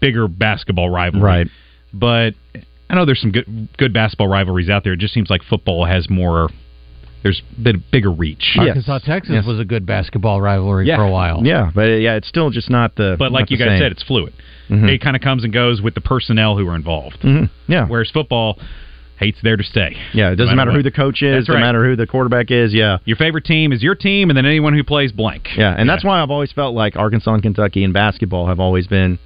bigger 0.00 0.28
basketball 0.28 0.88
rivalry, 0.90 1.22
Right. 1.24 1.46
But 1.92 2.34
I 2.90 2.94
know 2.94 3.04
there's 3.04 3.20
some 3.20 3.32
good 3.32 3.68
good 3.78 3.92
basketball 3.92 4.28
rivalries 4.28 4.68
out 4.68 4.84
there. 4.84 4.92
It 4.94 4.98
just 5.00 5.14
seems 5.14 5.30
like 5.30 5.42
football 5.42 5.84
has 5.84 6.08
more 6.10 6.48
there's 7.22 7.42
a 7.58 7.60
bit 7.60 7.90
bigger 7.90 8.12
reach. 8.12 8.54
Arkansas 8.56 8.98
Texas 9.00 9.44
was 9.46 9.58
a 9.58 9.64
good 9.64 9.84
basketball 9.86 10.40
rivalry 10.40 10.86
Yeah. 10.86 10.96
for 10.96 11.04
a 11.04 11.10
while. 11.10 11.40
Yeah, 11.44 11.70
but 11.74 11.84
yeah, 12.00 12.14
it's 12.14 12.28
still 12.28 12.50
just 12.50 12.70
not 12.70 12.94
the. 12.96 13.16
But 13.18 13.26
not 13.26 13.32
like 13.32 13.50
you 13.50 13.56
guys 13.56 13.68
same. 13.68 13.80
said, 13.80 13.92
it's 13.92 14.02
fluid. 14.04 14.32
Mhm. 14.70 14.88
It 14.88 15.00
kind 15.00 15.16
of 15.16 15.22
comes 15.22 15.42
and 15.42 15.52
goes 15.52 15.80
with 15.82 15.94
the 15.94 16.00
personnel 16.00 16.56
who 16.56 16.68
are 16.68 16.76
involved. 16.76 17.20
Mhm. 17.22 17.48
Yeah. 17.66 17.86
Whereas 17.86 18.10
football 18.10 18.58
hates 19.18 19.38
there 19.42 19.56
to 19.56 19.64
stay. 19.64 19.96
Yeah, 20.12 20.30
it 20.30 20.36
doesn't 20.36 20.54
No 20.54 20.56
matter 20.56 20.72
who 20.72 20.82
the 20.82 20.90
coach 20.90 21.22
is, 21.22 21.34
That's 21.34 21.46
doesn't 21.46 21.54
right. 21.62 21.66
matter 21.66 21.84
who 21.84 21.96
the 21.96 22.06
quarterback 22.06 22.50
is. 22.50 22.74
Yeah, 22.74 22.98
Your 23.04 23.16
favorite 23.16 23.44
team 23.44 23.72
is 23.72 23.82
your 23.82 23.94
team, 23.94 24.28
and 24.30 24.36
then 24.36 24.44
anyone 24.46 24.74
who 24.74 24.84
plays 24.84 25.12
blank. 25.12 25.48
yeah, 25.56 25.74
and 25.76 25.88
that's 25.88 26.04
why 26.04 26.22
I've 26.22 26.30
always 26.30 26.52
felt 26.52 26.74
like 26.74 26.96
Arkansas 26.96 27.32
and 27.32 27.42
Kentucky 27.42 27.82
in 27.84 27.92
basketball 27.92 28.46
have 28.48 28.60
always 28.60 28.86
been 28.86 29.18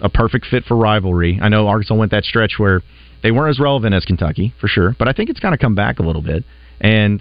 a 0.00 0.08
perfect 0.08 0.46
fit 0.46 0.64
for 0.64 0.76
rivalry. 0.76 1.38
I 1.40 1.48
know 1.48 1.68
Arkansas 1.68 1.94
went 1.94 2.10
that 2.10 2.24
stretch 2.24 2.54
where 2.58 2.82
they 3.22 3.30
weren't 3.30 3.50
as 3.50 3.58
relevant 3.60 3.94
as 3.94 4.04
Kentucky 4.04 4.52
for 4.60 4.68
sure, 4.68 4.94
but 4.98 5.08
I 5.08 5.12
think 5.12 5.30
it's 5.30 5.40
kind 5.40 5.54
of 5.54 5.60
come 5.60 5.74
back 5.74 5.98
a 5.98 6.02
little 6.02 6.22
bit, 6.22 6.44
and 6.80 7.20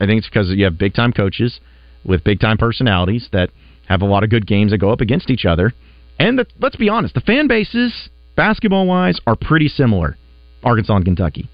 I 0.00 0.06
think 0.06 0.18
it's 0.18 0.28
because 0.28 0.48
you 0.50 0.64
have 0.64 0.78
big 0.78 0.94
time 0.94 1.12
coaches 1.12 1.58
with 2.04 2.22
big 2.22 2.38
time 2.40 2.58
personalities 2.58 3.28
that 3.32 3.50
have 3.88 4.02
a 4.02 4.06
lot 4.06 4.22
of 4.24 4.30
good 4.30 4.46
games 4.46 4.70
that 4.72 4.78
go 4.78 4.90
up 4.90 5.00
against 5.00 5.30
each 5.30 5.44
other, 5.44 5.72
and 6.18 6.38
the, 6.38 6.46
let's 6.60 6.76
be 6.76 6.88
honest, 6.88 7.14
the 7.14 7.20
fan 7.20 7.48
bases 7.48 8.10
basketball 8.36 8.86
wise 8.86 9.18
are 9.26 9.36
pretty 9.36 9.68
similar, 9.68 10.16
Arkansas 10.62 10.94
and 10.96 11.04
Kentucky. 11.04 11.50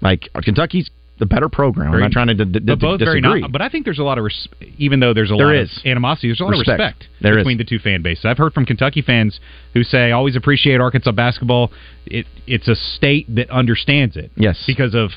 Like 0.00 0.28
Kentucky's 0.42 0.90
the 1.18 1.26
better 1.26 1.48
program. 1.48 1.92
I'm 1.94 2.00
not 2.00 2.10
trying 2.10 2.26
to 2.26 2.34
d- 2.34 2.44
d- 2.44 2.58
but 2.58 2.80
both 2.80 2.98
very 2.98 3.20
disagree. 3.20 3.40
not. 3.42 3.52
But 3.52 3.62
I 3.62 3.68
think 3.68 3.84
there's 3.84 4.00
a 4.00 4.02
lot 4.04 4.18
of 4.18 4.24
res- 4.24 4.48
even 4.78 4.98
though 4.98 5.14
there's 5.14 5.30
a 5.30 5.36
There 5.36 5.46
lot 5.46 5.54
is. 5.56 5.78
of 5.78 5.86
animosity, 5.86 6.28
there's 6.28 6.40
a 6.40 6.44
lot 6.44 6.50
Respect. 6.50 6.68
of 6.68 6.78
respect 6.80 7.08
There 7.20 7.32
is. 7.38 7.44
between 7.44 7.58
the 7.58 7.64
two 7.64 7.78
fan 7.78 8.02
bases. 8.02 8.24
I've 8.24 8.36
heard 8.36 8.52
from 8.52 8.66
Kentucky 8.66 9.00
fans 9.00 9.38
who 9.74 9.84
say 9.84 10.10
always 10.10 10.34
appreciate 10.34 10.80
Arkansas 10.80 11.12
basketball. 11.12 11.70
It 12.06 12.26
it's 12.48 12.66
a 12.66 12.74
state 12.74 13.32
that 13.36 13.48
understands 13.50 14.16
it. 14.16 14.32
Yes. 14.36 14.62
because 14.66 14.94
of 14.94 15.10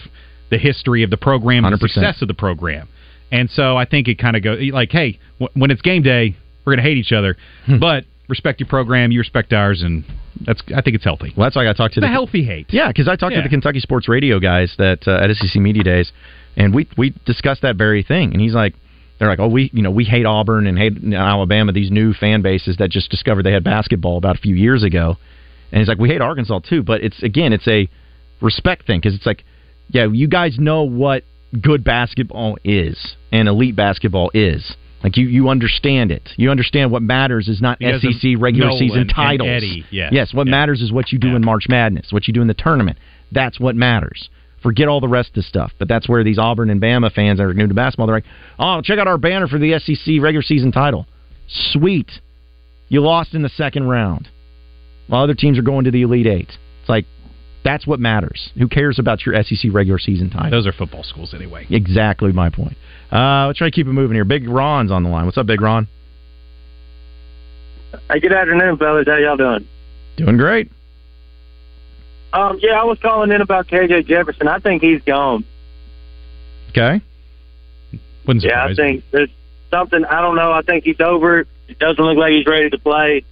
the 0.51 0.57
history 0.59 1.01
of 1.03 1.09
the 1.09 1.17
program, 1.17 1.65
and 1.65 1.73
the 1.73 1.77
100%. 1.77 1.89
success 1.91 2.21
of 2.21 2.27
the 2.27 2.33
program, 2.35 2.87
and 3.31 3.49
so 3.49 3.75
I 3.75 3.85
think 3.85 4.07
it 4.07 4.17
kind 4.19 4.35
of 4.37 4.43
goes 4.43 4.61
like, 4.71 4.91
hey, 4.91 5.19
w- 5.39 5.51
when 5.59 5.71
it's 5.71 5.81
game 5.81 6.03
day, 6.03 6.37
we're 6.63 6.73
going 6.75 6.83
to 6.83 6.89
hate 6.89 6.97
each 6.97 7.11
other, 7.11 7.35
Hmm. 7.65 7.79
but 7.79 8.05
respect 8.27 8.59
your 8.59 8.67
program, 8.67 9.11
you 9.11 9.19
respect 9.19 9.53
ours, 9.53 9.81
and 9.81 10.03
that's 10.45 10.61
I 10.75 10.81
think 10.81 10.95
it's 10.95 11.03
healthy. 11.03 11.33
Well, 11.35 11.45
that's 11.45 11.55
why 11.55 11.61
I 11.63 11.65
got 11.65 11.73
to 11.73 11.77
talk 11.77 11.91
to 11.93 11.99
the 11.99 12.07
the 12.07 12.11
healthy 12.11 12.43
hate. 12.43 12.67
Yeah, 12.69 12.87
because 12.87 13.07
I 13.07 13.15
talked 13.15 13.33
Yeah. 13.33 13.41
to 13.41 13.43
the 13.43 13.49
Kentucky 13.49 13.79
sports 13.79 14.07
radio 14.07 14.39
guys 14.39 14.73
that 14.77 15.07
uh, 15.07 15.23
at 15.23 15.35
SEC 15.35 15.55
Media 15.61 15.83
Days, 15.83 16.11
and 16.55 16.73
we 16.73 16.87
we 16.97 17.13
discussed 17.25 17.61
that 17.61 17.75
very 17.75 18.03
thing. 18.03 18.33
And 18.33 18.41
he's 18.41 18.53
like, 18.53 18.73
they're 19.19 19.27
like, 19.29 19.39
oh, 19.39 19.47
we 19.47 19.69
you 19.73 19.81
know 19.81 19.91
we 19.91 20.03
hate 20.03 20.25
Auburn 20.25 20.67
and 20.67 20.77
hate 20.77 20.97
Alabama, 21.13 21.71
these 21.71 21.91
new 21.91 22.13
fan 22.13 22.41
bases 22.41 22.77
that 22.77 22.89
just 22.89 23.09
discovered 23.09 23.43
they 23.43 23.51
had 23.53 23.63
basketball 23.63 24.17
about 24.17 24.35
a 24.35 24.39
few 24.39 24.55
years 24.55 24.83
ago. 24.83 25.17
And 25.71 25.79
he's 25.79 25.87
like, 25.87 25.97
we 25.97 26.07
hate 26.09 26.21
Arkansas 26.21 26.59
too, 26.59 26.83
but 26.83 27.01
it's 27.03 27.21
again, 27.23 27.51
it's 27.53 27.67
a 27.67 27.89
respect 28.41 28.85
thing 28.87 28.99
because 28.99 29.15
it's 29.15 29.25
like, 29.25 29.43
yeah, 29.89 30.05
you 30.11 30.27
guys 30.27 30.57
know 30.59 30.83
what 30.83 31.23
good 31.61 31.83
basketball 31.83 32.57
is 32.63 33.15
and 33.31 33.47
elite 33.47 33.75
basketball 33.75 34.29
is. 34.33 34.75
Like 35.03 35.15
you, 35.15 35.27
you 35.27 35.49
understand 35.49 36.11
it. 36.11 36.29
You 36.37 36.49
understand 36.49 36.91
what 36.91 37.01
matters 37.03 37.47
is 37.47 37.61
not 37.61 37.77
Because 37.79 38.01
SEC 38.01 38.31
regular 38.39 38.69
Nolan 38.69 38.79
season 38.79 39.07
titles. 39.07 39.47
Eddie, 39.49 39.85
yes. 39.91 40.11
yes, 40.11 40.33
what 40.33 40.47
Yeah. 40.47 40.51
matters 40.51 40.81
is 40.81 40.91
what 40.91 41.11
you 41.11 41.19
do 41.19 41.35
in 41.35 41.45
March 41.45 41.65
Madness, 41.69 42.11
what 42.11 42.27
you 42.27 42.33
do 42.33 42.41
in 42.41 42.47
the 42.47 42.55
tournament. 42.55 42.97
That's 43.31 43.59
what 43.59 43.75
matters. 43.75 44.29
Forget 44.63 44.87
all 44.87 44.99
the 44.99 45.07
rest 45.07 45.29
of 45.29 45.35
the 45.35 45.41
stuff. 45.43 45.71
But 45.77 45.87
that's 45.87 46.09
where 46.09 46.23
these 46.23 46.39
Auburn 46.39 46.71
and 46.71 46.81
Bama 46.81 47.11
fans 47.11 47.37
that 47.37 47.43
are 47.43 47.53
new 47.53 47.67
to 47.67 47.73
basketball, 47.75 48.07
they're 48.07 48.15
like, 48.17 48.25
oh, 48.57 48.81
check 48.81 48.97
out 48.97 49.07
our 49.07 49.19
banner 49.19 49.47
for 49.47 49.59
the 49.59 49.77
SEC 49.79 50.19
regular 50.19 50.41
season 50.41 50.71
title. 50.71 51.05
Sweet. 51.47 52.09
You 52.89 53.01
lost 53.01 53.35
in 53.35 53.43
the 53.43 53.49
second 53.49 53.83
round. 53.87 54.29
While 55.07 55.23
other 55.23 55.35
teams 55.35 55.57
are 55.59 55.63
going 55.63 55.85
to 55.85 55.91
the 55.91 56.01
Elite 56.01 56.27
Eight. 56.27 56.49
It's 56.81 56.89
like, 56.89 57.05
that's 57.67 57.85
what 57.85 57.99
matters. 57.99 58.49
Who 58.57 58.69
cares 58.69 58.97
about 58.97 59.25
your 59.25 59.35
SEC 59.43 59.71
regular 59.73 59.99
season 59.99 60.29
title? 60.29 60.51
Those 60.51 60.65
are 60.65 60.71
football 60.71 61.03
schools 61.03 61.33
anyway. 61.33 61.67
Exactly 61.69 62.31
my 62.31 62.49
point. 62.49 62.77
Uh, 63.11 63.47
let's 63.47 63.57
try 63.59 63.67
to 63.67 63.71
keep 63.75 63.87
it 63.87 63.91
moving 63.91 64.15
here. 64.15 64.23
Big 64.23 64.47
Ron's 64.47 64.89
on 64.91 65.03
the 65.03 65.09
line. 65.09 65.25
What's 65.25 65.37
up, 65.37 65.45
Big 65.47 65.59
Ron? 65.59 65.87
Hey, 68.09 68.19
good 68.21 68.31
afternoon, 68.33 68.77
fellas. 68.77 69.05
How 69.07 69.17
y'all 69.17 69.37
doing? 69.37 69.67
Doing 70.15 70.37
great. 70.37 70.71
Um, 72.33 72.59
yeah, 72.61 72.79
I 72.79 72.83
was 72.85 72.97
calling 73.01 73.31
in 73.31 73.41
about 73.41 73.67
KJ 73.67 74.05
Jefferson. 74.07 74.47
I 74.47 74.59
think 74.59 74.81
he's 74.81 75.01
gone. 75.01 75.45
Okay. 76.69 77.01
Wouldn't 78.25 78.43
Yeah, 78.43 78.63
I 78.65 78.69
surprise 78.69 78.77
me. 78.77 78.83
think 78.93 79.03
there's 79.11 79.29
something. 79.71 80.05
I 80.05 80.21
don't 80.21 80.35
know. 80.35 80.51
I 80.51 80.61
think 80.61 80.83
he's 80.83 80.99
over. 80.99 81.39
it. 81.41 81.47
It 81.69 81.79
doesn't 81.79 82.03
look 82.03 82.17
like 82.17 82.31
he's 82.31 82.45
ready 82.45 82.69
to 82.69 82.77
play. 82.77 83.23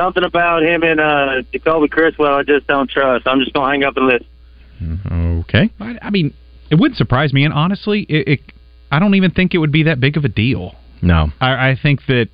Something 0.00 0.24
about 0.24 0.62
him 0.62 0.82
and 0.82 0.98
uh, 0.98 1.42
Jacoby 1.52 1.88
Criswell, 1.88 2.34
I 2.34 2.42
just 2.42 2.66
don't 2.66 2.88
trust. 2.88 3.26
I'm 3.26 3.38
just 3.40 3.52
gonna 3.52 3.70
hang 3.70 3.84
up 3.84 3.98
and 3.98 4.06
listen. 4.06 5.42
Okay. 5.42 5.70
I, 5.78 5.98
I 6.00 6.08
mean, 6.08 6.32
it 6.70 6.76
wouldn't 6.76 6.96
surprise 6.96 7.34
me, 7.34 7.44
and 7.44 7.52
honestly, 7.52 8.06
it, 8.08 8.28
it 8.28 8.40
I 8.90 8.98
don't 8.98 9.14
even 9.14 9.30
think 9.30 9.54
it 9.54 9.58
would 9.58 9.72
be 9.72 9.82
that 9.82 10.00
big 10.00 10.16
of 10.16 10.24
a 10.24 10.28
deal. 10.28 10.74
No. 11.02 11.28
I, 11.38 11.70
I 11.70 11.78
think 11.80 12.00
that, 12.08 12.28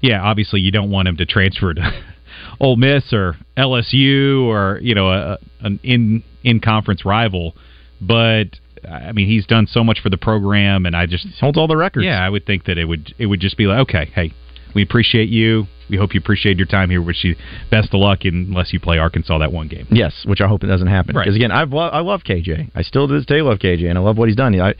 yeah, 0.00 0.22
obviously 0.22 0.60
you 0.60 0.70
don't 0.70 0.90
want 0.90 1.08
him 1.08 1.18
to 1.18 1.26
transfer 1.26 1.74
to 1.74 2.04
Ole 2.60 2.76
Miss 2.76 3.12
or 3.12 3.36
LSU 3.58 4.44
or 4.44 4.78
you 4.80 4.94
know 4.94 5.10
a, 5.10 5.38
an 5.60 5.80
in 5.82 6.22
in 6.42 6.60
conference 6.60 7.04
rival, 7.04 7.54
but 8.00 8.46
I 8.88 9.12
mean 9.12 9.26
he's 9.26 9.46
done 9.46 9.66
so 9.66 9.84
much 9.84 10.00
for 10.00 10.08
the 10.08 10.16
program, 10.16 10.86
and 10.86 10.96
I 10.96 11.04
just 11.04 11.26
holds 11.38 11.58
all 11.58 11.68
the 11.68 11.76
records. 11.76 12.06
Yeah, 12.06 12.24
I 12.24 12.30
would 12.30 12.46
think 12.46 12.64
that 12.64 12.78
it 12.78 12.86
would 12.86 13.14
it 13.18 13.26
would 13.26 13.40
just 13.40 13.58
be 13.58 13.66
like, 13.66 13.80
okay, 13.80 14.06
hey, 14.14 14.32
we 14.78 14.84
appreciate 14.84 15.28
you. 15.28 15.66
We 15.90 15.96
hope 15.96 16.14
you 16.14 16.20
appreciate 16.20 16.56
your 16.56 16.66
time 16.68 16.88
here. 16.88 17.02
Wish 17.02 17.24
you 17.24 17.34
best 17.68 17.92
of 17.92 17.98
luck 17.98 18.20
unless 18.22 18.72
you 18.72 18.78
play 18.78 18.98
Arkansas 18.98 19.38
that 19.38 19.50
one 19.52 19.66
game. 19.66 19.88
Yes, 19.90 20.22
which 20.24 20.40
I 20.40 20.46
hope 20.46 20.62
it 20.62 20.68
doesn't 20.68 20.86
happen. 20.86 21.16
Right. 21.16 21.24
Because 21.24 21.34
again, 21.34 21.50
I've 21.50 21.72
lo- 21.72 21.88
I 21.88 21.98
love 21.98 22.20
KJ. 22.22 22.70
I 22.76 22.82
still 22.82 23.08
to 23.08 23.14
this 23.14 23.26
day 23.26 23.42
love 23.42 23.58
KJ, 23.58 23.88
and 23.88 23.98
I 23.98 24.00
love 24.00 24.16
what 24.16 24.28
he's 24.28 24.36
done. 24.36 24.54
I, 24.60 24.74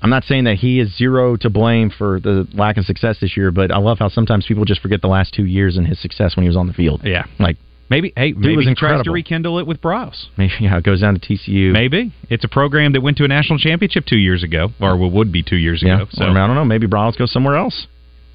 I'm 0.00 0.10
not 0.10 0.22
saying 0.22 0.44
that 0.44 0.58
he 0.58 0.78
is 0.78 0.96
zero 0.96 1.34
to 1.38 1.50
blame 1.50 1.90
for 1.90 2.20
the 2.20 2.46
lack 2.54 2.76
of 2.76 2.84
success 2.84 3.16
this 3.20 3.36
year, 3.36 3.50
but 3.50 3.72
I 3.72 3.78
love 3.78 3.98
how 3.98 4.08
sometimes 4.08 4.46
people 4.46 4.64
just 4.64 4.80
forget 4.80 5.00
the 5.02 5.08
last 5.08 5.34
two 5.34 5.44
years 5.44 5.76
and 5.76 5.86
his 5.88 6.00
success 6.00 6.36
when 6.36 6.44
he 6.44 6.48
was 6.48 6.56
on 6.56 6.68
the 6.68 6.72
field. 6.72 7.00
Yeah, 7.02 7.24
like 7.40 7.56
maybe 7.90 8.12
hey 8.16 8.30
Dude 8.30 8.42
maybe 8.44 8.64
he 8.64 8.74
tries 8.76 9.02
to 9.02 9.10
rekindle 9.10 9.58
it 9.58 9.66
with 9.66 9.80
Briles. 9.80 10.26
maybe 10.36 10.52
yeah, 10.60 10.76
it 10.78 10.84
goes 10.84 11.00
down 11.00 11.18
to 11.18 11.20
TCU. 11.20 11.72
Maybe 11.72 12.12
it's 12.30 12.44
a 12.44 12.48
program 12.48 12.92
that 12.92 13.00
went 13.00 13.16
to 13.16 13.24
a 13.24 13.28
national 13.28 13.58
championship 13.58 14.04
two 14.06 14.18
years 14.18 14.44
ago, 14.44 14.68
or 14.80 14.96
would 14.96 15.32
be 15.32 15.42
two 15.42 15.56
years 15.56 15.82
Yeah, 15.82 16.02
ago. 16.02 16.06
So 16.12 16.24
I 16.24 16.46
don't 16.46 16.54
know. 16.54 16.64
Maybe 16.64 16.86
Briles 16.86 17.18
goes 17.18 17.32
somewhere 17.32 17.56
else. 17.56 17.88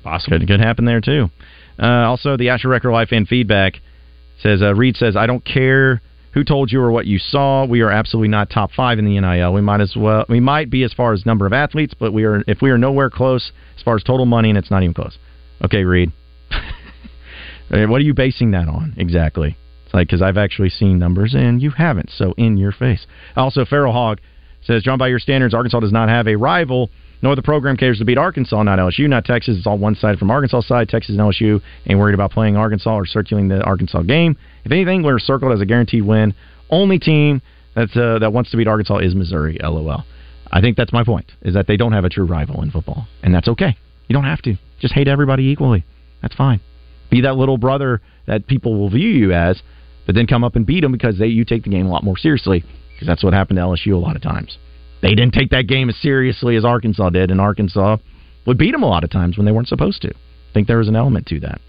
Possible. 0.07 0.39
Could, 0.39 0.47
could 0.47 0.59
happen 0.61 0.85
there 0.85 1.01
too. 1.01 1.29
Uh, 1.81 2.07
also, 2.07 2.37
the 2.37 2.49
Asher 2.49 2.69
Record 2.69 2.91
Life 2.91 3.09
fan 3.09 3.25
feedback 3.25 3.81
says 4.41 4.61
uh, 4.61 4.73
Reed 4.73 4.95
says 4.95 5.15
I 5.15 5.27
don't 5.27 5.43
care 5.43 6.01
who 6.33 6.43
told 6.43 6.71
you 6.71 6.81
or 6.81 6.91
what 6.91 7.05
you 7.05 7.19
saw. 7.19 7.65
We 7.65 7.81
are 7.81 7.91
absolutely 7.91 8.29
not 8.29 8.49
top 8.49 8.71
five 8.71 8.99
in 8.99 9.05
the 9.05 9.19
NIL. 9.19 9.53
We 9.53 9.61
might 9.61 9.81
as 9.81 9.95
well. 9.97 10.25
We 10.29 10.39
might 10.39 10.69
be 10.69 10.83
as 10.83 10.93
far 10.93 11.13
as 11.13 11.25
number 11.25 11.45
of 11.45 11.53
athletes, 11.53 11.93
but 11.99 12.13
we 12.13 12.23
are 12.23 12.43
if 12.47 12.61
we 12.61 12.69
are 12.69 12.77
nowhere 12.77 13.09
close 13.09 13.51
as 13.75 13.83
far 13.83 13.95
as 13.95 14.03
total 14.03 14.25
money, 14.25 14.49
and 14.49 14.57
it's 14.57 14.71
not 14.71 14.81
even 14.81 14.93
close. 14.93 15.17
Okay, 15.63 15.83
Reed. 15.83 16.11
Uh, 17.69 17.85
what 17.87 17.99
are 17.99 18.05
you 18.05 18.13
basing 18.13 18.51
that 18.51 18.69
on 18.69 18.93
exactly? 18.95 19.57
It's 19.83 19.93
like 19.93 20.07
because 20.07 20.21
I've 20.21 20.37
actually 20.37 20.69
seen 20.69 20.99
numbers 20.99 21.35
and 21.35 21.61
you 21.61 21.71
haven't. 21.71 22.09
So 22.09 22.33
in 22.37 22.55
your 22.55 22.71
face. 22.71 23.05
Also, 23.35 23.65
Feral 23.65 23.91
Hog 23.91 24.21
says, 24.61 24.83
John, 24.83 24.97
by 24.97 25.09
your 25.09 25.19
standards, 25.19 25.53
Arkansas 25.53 25.81
does 25.81 25.91
not 25.91 26.07
have 26.07 26.29
a 26.29 26.37
rival. 26.37 26.89
No 27.21 27.31
other 27.31 27.41
program 27.41 27.77
cares 27.77 27.97
to 27.97 28.05
beat 28.05 28.17
Arkansas, 28.17 28.61
not 28.63 28.77
LSU, 28.79 29.09
not 29.09 29.25
Texas. 29.25 29.57
It's 29.57 29.65
all 29.65 29.77
one 29.77 29.95
side 29.95 30.19
from 30.19 30.29
Arkansas 30.29 30.61
side. 30.61 30.87
Texas 30.89 31.15
and 31.17 31.19
LSU 31.19 31.61
ain't 31.87 31.99
worried 31.99 32.13
about 32.13 32.31
playing 32.31 32.55
Arkansas 32.55 32.95
or 32.95 33.05
circulating 33.05 33.49
the 33.49 33.63
Arkansas 33.63 34.03
game. 34.03 34.37
If 34.63 34.71
anything, 34.71 35.03
we're 35.03 35.19
circled 35.19 35.51
as 35.53 35.61
a 35.61 35.65
guaranteed 35.65 36.03
win. 36.03 36.35
Only 36.69 36.99
team 36.99 37.41
that's 37.75 37.95
uh, 37.95 38.19
that 38.19 38.33
wants 38.33 38.51
to 38.51 38.57
beat 38.57 38.67
Arkansas 38.67 38.97
is 38.97 39.15
Missouri. 39.15 39.57
LOL. 39.61 40.03
I 40.51 40.61
think 40.61 40.77
that's 40.77 40.93
my 40.93 41.03
point. 41.03 41.31
Is 41.41 41.55
that 41.55 41.67
they 41.67 41.77
don't 41.77 41.93
have 41.93 42.05
a 42.05 42.09
true 42.09 42.25
rival 42.25 42.61
in 42.61 42.71
football, 42.71 43.07
and 43.23 43.33
that's 43.33 43.47
okay. 43.47 43.77
You 44.07 44.13
don't 44.13 44.25
have 44.25 44.41
to. 44.43 44.55
Just 44.79 44.93
hate 44.93 45.07
everybody 45.07 45.45
equally. 45.45 45.83
That's 46.21 46.35
fine. 46.35 46.61
Be 47.09 47.21
that 47.21 47.35
little 47.35 47.57
brother 47.57 48.01
that 48.27 48.47
people 48.47 48.77
will 48.77 48.89
view 48.89 49.09
you 49.09 49.33
as, 49.33 49.61
but 50.05 50.15
then 50.15 50.27
come 50.27 50.43
up 50.43 50.55
and 50.55 50.65
beat 50.65 50.81
them 50.81 50.91
because 50.91 51.17
they 51.17 51.27
you 51.27 51.45
take 51.45 51.63
the 51.63 51.69
game 51.69 51.87
a 51.87 51.89
lot 51.89 52.03
more 52.03 52.17
seriously. 52.17 52.63
Because 52.93 53.07
that's 53.07 53.23
what 53.23 53.33
happened 53.33 53.57
to 53.57 53.63
LSU 53.63 53.93
a 53.93 53.97
lot 53.97 54.15
of 54.15 54.21
times. 54.21 54.57
They 55.01 55.09
didn't 55.09 55.33
take 55.33 55.51
that 55.51 55.67
game 55.67 55.89
as 55.89 55.97
seriously 55.97 56.55
as 56.55 56.65
Arkansas 56.65 57.09
did, 57.11 57.31
and 57.31 57.39
Arkansas 57.39 57.97
would 58.45 58.57
beat 58.57 58.71
them 58.71 58.83
a 58.83 58.87
lot 58.87 59.03
of 59.03 59.09
times 59.09 59.37
when 59.37 59.45
they 59.45 59.51
weren't 59.51 59.67
supposed 59.67 60.01
to. 60.01 60.09
I 60.09 60.53
think 60.53 60.67
there 60.67 60.77
was 60.77 60.87
an 60.87 60.95
element 60.95 61.27
to 61.27 61.39
that. 61.41 61.61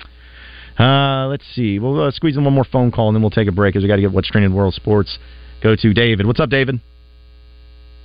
Uh, 0.82 1.26
let's 1.26 1.44
see. 1.54 1.78
We'll 1.78 2.04
uh, 2.04 2.10
squeeze 2.10 2.36
in 2.36 2.44
one 2.44 2.54
more 2.54 2.64
phone 2.64 2.92
call, 2.92 3.08
and 3.08 3.16
then 3.16 3.22
we'll 3.22 3.30
take 3.30 3.48
a 3.48 3.52
break 3.52 3.74
because 3.74 3.82
we 3.82 3.88
got 3.88 3.96
to 3.96 4.02
get 4.02 4.12
what's 4.12 4.28
trending 4.28 4.52
in 4.52 4.56
world 4.56 4.74
sports. 4.74 5.18
Go 5.62 5.74
to 5.74 5.92
David. 5.92 6.26
What's 6.26 6.40
up, 6.40 6.50
David? 6.50 6.80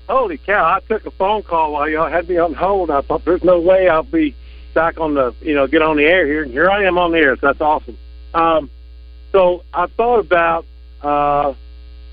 Holy 0.10 0.38
cow! 0.38 0.66
I 0.66 0.80
took 0.86 1.06
a 1.06 1.12
phone 1.12 1.44
call 1.44 1.72
while 1.74 1.88
y'all 1.88 2.10
had 2.10 2.28
me 2.28 2.38
on 2.38 2.54
hold. 2.54 2.92
I 2.92 3.02
thought 3.02 3.24
there's 3.24 3.44
no 3.44 3.62
way 3.62 3.88
I'll 3.88 4.04
be 4.04 4.36
back 4.74 5.00
on 5.00 5.14
the, 5.14 5.34
you 5.40 5.54
know, 5.54 5.68
get 5.68 5.82
on 5.82 5.98
the 5.98 6.04
air 6.04 6.26
here. 6.26 6.44
And 6.44 6.52
here 6.52 6.70
I 6.70 6.84
am 6.86 6.98
on 6.98 7.12
the 7.12 7.20
air, 7.20 7.36
so 7.36 7.48
that's 7.48 7.62
awesome. 7.62 7.98
Um, 8.34 8.70
so 9.32 9.64
I 9.74 9.88
thought 9.88 10.20
about, 10.20 10.66
uh, 11.02 11.54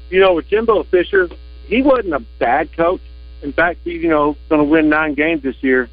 you 0.08 0.20
know, 0.20 0.34
with 0.34 0.48
Jimbo 0.48 0.84
Fisher, 0.84 1.28
he 1.70 1.82
wasn't 1.82 2.12
a 2.14 2.20
bad 2.38 2.76
coach. 2.76 3.00
In 3.42 3.52
fact, 3.52 3.80
he's, 3.84 4.02
you 4.02 4.08
know, 4.08 4.36
going 4.48 4.60
to 4.60 4.64
win 4.70 4.88
nine 4.90 5.14
games 5.14 5.42
this 5.42 5.56
year, 5.62 5.88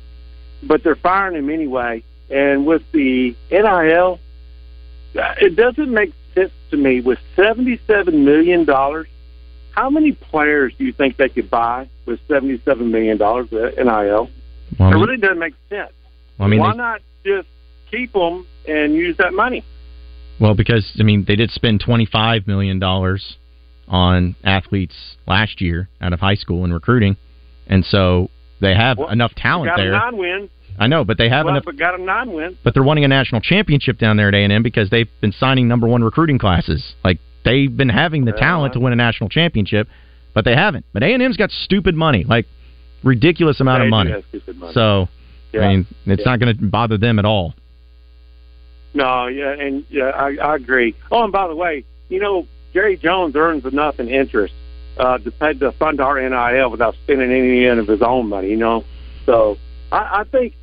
but 0.63 0.83
they're 0.83 0.95
firing 0.95 1.37
him 1.37 1.49
anyway. 1.49 2.03
And 2.29 2.65
with 2.65 2.81
the 2.91 3.35
NIL, 3.49 4.19
uh, 5.17 5.33
it 5.39 5.55
doesn't 5.55 5.93
make 5.93 6.13
sense 6.35 6.51
to 6.71 6.77
me. 6.77 6.99
With 6.99 7.19
$77 7.37 8.13
million, 8.13 8.65
how 9.71 9.89
many 9.89 10.11
players 10.11 10.73
do 10.77 10.83
you 10.83 10.91
think 10.91 11.15
they 11.17 11.29
could 11.29 11.49
buy 11.49 11.87
with 12.05 12.19
seventy-seven 12.27 12.91
million 12.91 13.17
dollars 13.17 13.47
in 13.51 13.85
NIL? 13.85 14.29
Well, 14.79 14.89
it 14.91 14.95
really 14.95 15.17
doesn't 15.17 15.39
make 15.39 15.53
sense. 15.69 15.91
Well, 16.37 16.47
I 16.47 16.49
mean, 16.49 16.59
Why 16.59 16.71
they- 16.71 16.77
not 16.77 17.01
just 17.23 17.47
keep 17.91 18.11
them 18.13 18.45
and 18.67 18.93
use 18.95 19.15
that 19.17 19.33
money? 19.33 19.63
Well, 20.39 20.55
because 20.55 20.91
I 20.99 21.03
mean, 21.03 21.25
they 21.27 21.35
did 21.35 21.51
spend 21.51 21.79
twenty 21.79 22.05
five 22.05 22.47
million 22.47 22.79
dollars 22.79 23.37
on 23.87 24.35
athletes 24.43 24.95
last 25.27 25.61
year 25.61 25.89
out 26.01 26.13
of 26.13 26.19
high 26.19 26.35
school 26.35 26.65
in 26.65 26.73
recruiting, 26.73 27.17
and 27.67 27.85
so 27.85 28.29
they 28.59 28.73
have 28.75 28.97
Well, 28.97 29.09
enough 29.09 29.33
talent 29.35 29.69
got 29.69 29.77
there. 29.77 29.93
a 29.93 29.97
nine-win. 29.97 30.49
I 30.79 30.87
know, 30.87 31.03
but 31.03 31.17
they 31.17 31.29
have 31.29 31.45
well, 31.45 31.55
enough. 31.55 31.65
but 31.65 31.77
got 31.77 31.99
a 31.99 32.03
nine-win. 32.03 32.57
But 32.63 32.73
they're 32.73 32.83
wanting 32.83 33.03
a 33.03 33.07
national 33.07 33.41
championship 33.41 33.97
down 33.97 34.17
there 34.17 34.27
at 34.27 34.35
A 34.35 34.37
and 34.43 34.53
M 34.53 34.61
because 34.63 34.89
they've 34.89 35.09
been 35.21 35.31
signing 35.31 35.67
number 35.67 35.87
one 35.87 36.03
recruiting 36.03 36.37
classes. 36.37 36.95
Like 37.03 37.19
they've 37.45 37.75
been 37.75 37.89
having 37.89 38.25
the 38.25 38.31
talent 38.33 38.73
to 38.73 38.79
win 38.79 38.93
a 38.93 38.95
national 38.95 39.29
championship, 39.29 39.87
but 40.35 40.45
they 40.45 40.53
haven't. 40.55 40.85
But 40.93 41.01
A 41.03 41.07
and 41.13 41.23
M's 41.23 41.37
got 41.37 41.49
stupid 41.49 41.95
money, 41.95 42.23
like 42.25 42.45
ridiculous 43.03 43.59
amount 43.59 43.83
of 43.83 43.89
money. 43.89 44.11
money. 44.11 44.73
So, 44.73 45.09
Yeah. 45.53 45.61
I 45.61 45.67
mean, 45.69 45.85
it's 46.05 46.21
Yeah. 46.25 46.31
not 46.31 46.39
going 46.39 46.55
to 46.57 46.63
bother 46.65 46.97
them 46.97 47.17
at 47.19 47.25
all. 47.25 47.55
No, 48.93 49.27
yeah, 49.27 49.53
and 49.53 49.83
yeah, 49.89 50.05
I, 50.09 50.35
I 50.41 50.55
agree. 50.55 50.95
Oh, 51.11 51.23
and 51.23 51.31
by 51.31 51.47
the 51.47 51.55
way, 51.55 51.83
you 52.09 52.19
know, 52.19 52.47
Jerry 52.77 52.95
Jones 52.95 53.35
earns 53.35 53.65
enough 53.65 53.99
in 53.99 54.07
interest 54.07 54.53
uh, 54.99 55.17
to 55.17 55.31
pay 55.31 55.53
to 55.53 55.71
fund 55.71 55.99
our 55.99 56.21
NIL 56.21 56.69
without 56.69 56.93
spending 56.93 57.31
any 57.31 57.65
of 57.65 57.87
his 57.87 58.03
own 58.03 58.29
money. 58.29 58.49
You 58.49 58.57
know, 58.57 58.85
so 59.25 59.57
I, 59.91 60.19
I 60.19 60.23
think 60.25 60.53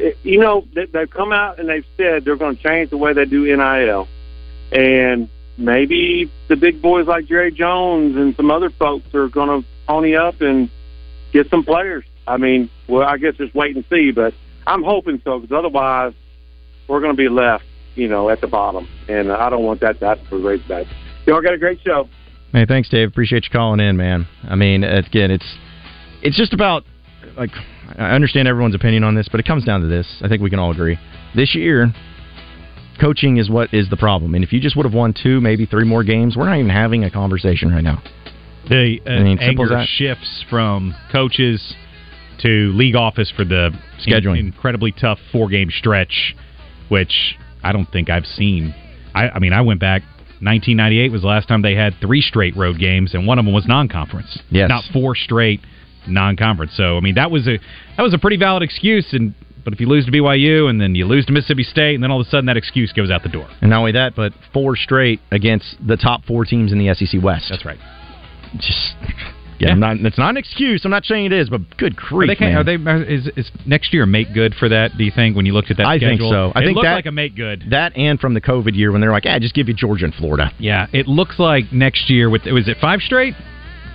eh, 0.00 0.14
you 0.24 0.40
know 0.40 0.66
they, 0.74 0.86
they've 0.86 1.08
come 1.08 1.32
out 1.32 1.60
and 1.60 1.68
they've 1.68 1.86
said 1.96 2.24
they're 2.24 2.34
going 2.34 2.56
to 2.56 2.62
change 2.62 2.90
the 2.90 2.96
way 2.96 3.12
they 3.12 3.24
do 3.24 3.44
NIL, 3.44 4.08
and 4.72 5.28
maybe 5.56 6.28
the 6.48 6.56
big 6.56 6.82
boys 6.82 7.06
like 7.06 7.26
Jerry 7.26 7.52
Jones 7.52 8.16
and 8.16 8.34
some 8.34 8.50
other 8.50 8.70
folks 8.70 9.14
are 9.14 9.28
going 9.28 9.62
to 9.62 9.68
pony 9.86 10.16
up 10.16 10.40
and 10.40 10.70
get 11.32 11.48
some 11.50 11.62
players. 11.62 12.04
I 12.26 12.36
mean, 12.36 12.68
well, 12.88 13.06
I 13.06 13.16
guess 13.16 13.36
just 13.36 13.54
wait 13.54 13.76
and 13.76 13.84
see, 13.88 14.10
but 14.10 14.34
I'm 14.66 14.82
hoping 14.82 15.22
so 15.22 15.38
because 15.38 15.56
otherwise 15.56 16.14
we're 16.88 16.98
going 16.98 17.12
to 17.12 17.16
be 17.16 17.28
left, 17.28 17.64
you 17.94 18.08
know, 18.08 18.28
at 18.28 18.40
the 18.40 18.48
bottom, 18.48 18.88
and 19.06 19.30
I 19.30 19.50
don't 19.50 19.62
want 19.62 19.82
that 19.82 20.00
to 20.00 20.06
happen 20.06 20.26
for 20.26 20.38
Razorbacks. 20.38 20.88
Y'all 21.26 21.40
got 21.40 21.54
a 21.54 21.58
great 21.58 21.80
show. 21.84 22.08
Hey, 22.52 22.66
thanks, 22.66 22.88
Dave. 22.88 23.08
Appreciate 23.08 23.44
you 23.44 23.50
calling 23.50 23.80
in, 23.80 23.96
man. 23.96 24.26
I 24.44 24.56
mean, 24.56 24.84
again, 24.84 25.30
it's 25.30 25.56
it's 26.22 26.36
just 26.36 26.52
about 26.52 26.84
like 27.36 27.50
I 27.96 28.10
understand 28.10 28.48
everyone's 28.48 28.74
opinion 28.74 29.04
on 29.04 29.14
this, 29.14 29.28
but 29.28 29.40
it 29.40 29.46
comes 29.46 29.64
down 29.64 29.80
to 29.80 29.86
this. 29.86 30.06
I 30.22 30.28
think 30.28 30.42
we 30.42 30.50
can 30.50 30.58
all 30.58 30.70
agree. 30.70 30.98
This 31.34 31.54
year, 31.54 31.92
coaching 33.00 33.38
is 33.38 33.48
what 33.48 33.72
is 33.72 33.88
the 33.88 33.96
problem. 33.96 34.34
And 34.34 34.44
if 34.44 34.52
you 34.52 34.60
just 34.60 34.76
would 34.76 34.84
have 34.84 34.94
won 34.94 35.14
two, 35.14 35.40
maybe 35.40 35.66
three 35.66 35.84
more 35.84 36.04
games, 36.04 36.36
we're 36.36 36.48
not 36.48 36.58
even 36.58 36.70
having 36.70 37.04
a 37.04 37.10
conversation 37.10 37.70
right 37.72 37.84
now. 37.84 38.02
The 38.68 39.00
uh, 39.06 39.10
I 39.10 39.22
mean, 39.22 39.38
simple 39.38 39.64
as 39.64 39.70
anger 39.70 39.80
that. 39.80 39.88
shifts 39.88 40.44
from 40.50 40.94
coaches 41.10 41.74
to 42.40 42.72
league 42.74 42.96
office 42.96 43.32
for 43.34 43.44
the 43.44 43.70
Scheduling. 44.06 44.40
in- 44.40 44.46
incredibly 44.46 44.92
tough 44.92 45.18
four 45.30 45.48
game 45.48 45.70
stretch, 45.70 46.34
which 46.88 47.36
I 47.62 47.72
don't 47.72 47.90
think 47.90 48.10
I've 48.10 48.26
seen. 48.26 48.74
I, 49.14 49.30
I 49.30 49.38
mean, 49.38 49.52
I 49.52 49.62
went 49.62 49.80
back. 49.80 50.02
1998 50.42 51.12
was 51.12 51.22
the 51.22 51.28
last 51.28 51.46
time 51.46 51.62
they 51.62 51.74
had 51.74 51.94
three 52.00 52.20
straight 52.20 52.56
road 52.56 52.78
games, 52.78 53.14
and 53.14 53.26
one 53.26 53.38
of 53.38 53.44
them 53.44 53.54
was 53.54 53.66
non-conference. 53.66 54.40
Yes. 54.50 54.68
not 54.68 54.84
four 54.92 55.14
straight 55.14 55.60
non-conference. 56.08 56.72
So, 56.76 56.96
I 56.96 57.00
mean, 57.00 57.14
that 57.14 57.30
was 57.30 57.46
a 57.46 57.58
that 57.96 58.02
was 58.02 58.12
a 58.12 58.18
pretty 58.18 58.36
valid 58.36 58.62
excuse. 58.62 59.06
And 59.12 59.34
but 59.64 59.72
if 59.72 59.80
you 59.80 59.86
lose 59.86 60.04
to 60.06 60.10
BYU 60.10 60.68
and 60.68 60.80
then 60.80 60.94
you 60.96 61.06
lose 61.06 61.24
to 61.26 61.32
Mississippi 61.32 61.62
State, 61.62 61.94
and 61.94 62.02
then 62.02 62.10
all 62.10 62.20
of 62.20 62.26
a 62.26 62.30
sudden 62.30 62.46
that 62.46 62.56
excuse 62.56 62.92
goes 62.92 63.10
out 63.10 63.22
the 63.22 63.28
door. 63.28 63.48
And 63.60 63.70
not 63.70 63.78
only 63.78 63.92
that, 63.92 64.16
but 64.16 64.32
four 64.52 64.74
straight 64.74 65.20
against 65.30 65.76
the 65.86 65.96
top 65.96 66.24
four 66.24 66.44
teams 66.44 66.72
in 66.72 66.78
the 66.78 66.92
SEC 66.94 67.22
West. 67.22 67.46
That's 67.48 67.64
right. 67.64 67.78
Just 68.56 68.96
yeah, 69.62 69.72
I'm 69.72 69.80
not, 69.80 69.96
it's 69.98 70.18
not 70.18 70.30
an 70.30 70.36
excuse. 70.36 70.84
I'm 70.84 70.90
not 70.90 71.04
saying 71.04 71.26
it 71.26 71.32
is, 71.32 71.48
but 71.48 71.60
good 71.76 71.92
Are 71.98 72.08
grief, 72.08 72.28
they, 72.28 72.36
can- 72.36 72.48
man. 72.54 72.56
are 72.58 72.64
they 72.64 72.74
are- 72.90 73.02
is, 73.02 73.28
is 73.36 73.50
next 73.66 73.92
year 73.94 74.04
make 74.06 74.32
good 74.34 74.54
for 74.54 74.68
that? 74.68 74.96
Do 74.98 75.04
you 75.04 75.12
think 75.14 75.36
when 75.36 75.46
you 75.46 75.52
looked 75.52 75.70
at 75.70 75.76
that 75.78 75.86
I 75.86 75.98
think 75.98 76.20
so. 76.20 76.52
I 76.54 76.60
it 76.60 76.64
think 76.64 76.76
looked 76.76 76.84
that- 76.84 76.94
like 76.94 77.06
a 77.06 77.12
make 77.12 77.36
good. 77.36 77.64
that 77.70 77.96
and 77.96 78.18
from 78.20 78.34
the 78.34 78.40
COVID 78.40 78.74
year 78.74 78.92
when 78.92 79.00
they're 79.00 79.12
like, 79.12 79.24
yeah, 79.24 79.38
just 79.38 79.54
give 79.54 79.68
you 79.68 79.74
Georgia 79.74 80.04
and 80.04 80.14
Florida. 80.14 80.50
Yeah, 80.58 80.86
it 80.92 81.06
looks 81.06 81.38
like 81.38 81.72
next 81.72 82.10
year 82.10 82.28
with 82.30 82.44
was 82.46 82.68
it 82.68 82.76
five 82.80 83.00
straight? 83.00 83.34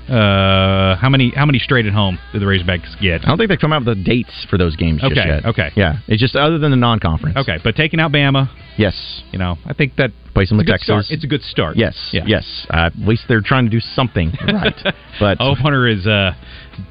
Uh, 0.09 0.95
how 0.95 1.09
many 1.09 1.31
how 1.35 1.45
many 1.45 1.59
straight 1.59 1.85
at 1.85 1.93
home 1.93 2.17
did 2.31 2.41
the 2.41 2.45
Razorbacks 2.45 2.99
get? 3.01 3.23
I 3.23 3.27
don't 3.27 3.37
think 3.37 3.49
they've 3.49 3.59
come 3.59 3.73
out 3.73 3.85
with 3.85 3.97
the 3.97 4.03
dates 4.03 4.45
for 4.49 4.57
those 4.57 4.75
games 4.75 5.01
just 5.01 5.11
Okay, 5.11 5.27
yet. 5.27 5.45
okay. 5.45 5.71
Yeah, 5.75 5.97
it's 6.07 6.21
just 6.21 6.35
other 6.35 6.57
than 6.57 6.71
the 6.71 6.77
non-conference. 6.77 7.35
Okay, 7.37 7.57
but 7.63 7.75
taking 7.75 7.99
out 7.99 8.11
Bama, 8.11 8.49
Yes. 8.77 9.23
you 9.31 9.39
know, 9.39 9.57
I 9.65 9.73
think 9.73 9.95
that 9.97 10.11
Play 10.33 10.45
some 10.45 10.59
it's 10.59 10.69
with 10.69 10.75
a 10.75 10.83
start. 10.83 10.97
Texas. 10.99 11.11
It's 11.15 11.23
a 11.23 11.27
good 11.27 11.41
start. 11.41 11.77
Yes. 11.77 12.09
Yeah. 12.13 12.23
Yes. 12.27 12.67
Uh, 12.69 12.85
at 12.87 12.95
least 12.97 13.23
they're 13.27 13.41
trying 13.41 13.65
to 13.65 13.71
do 13.71 13.79
something 13.79 14.31
right. 14.53 14.75
But 15.19 15.37
Oh, 15.39 15.55
Hunter 15.55 15.87
is 15.87 16.05
uh, 16.05 16.33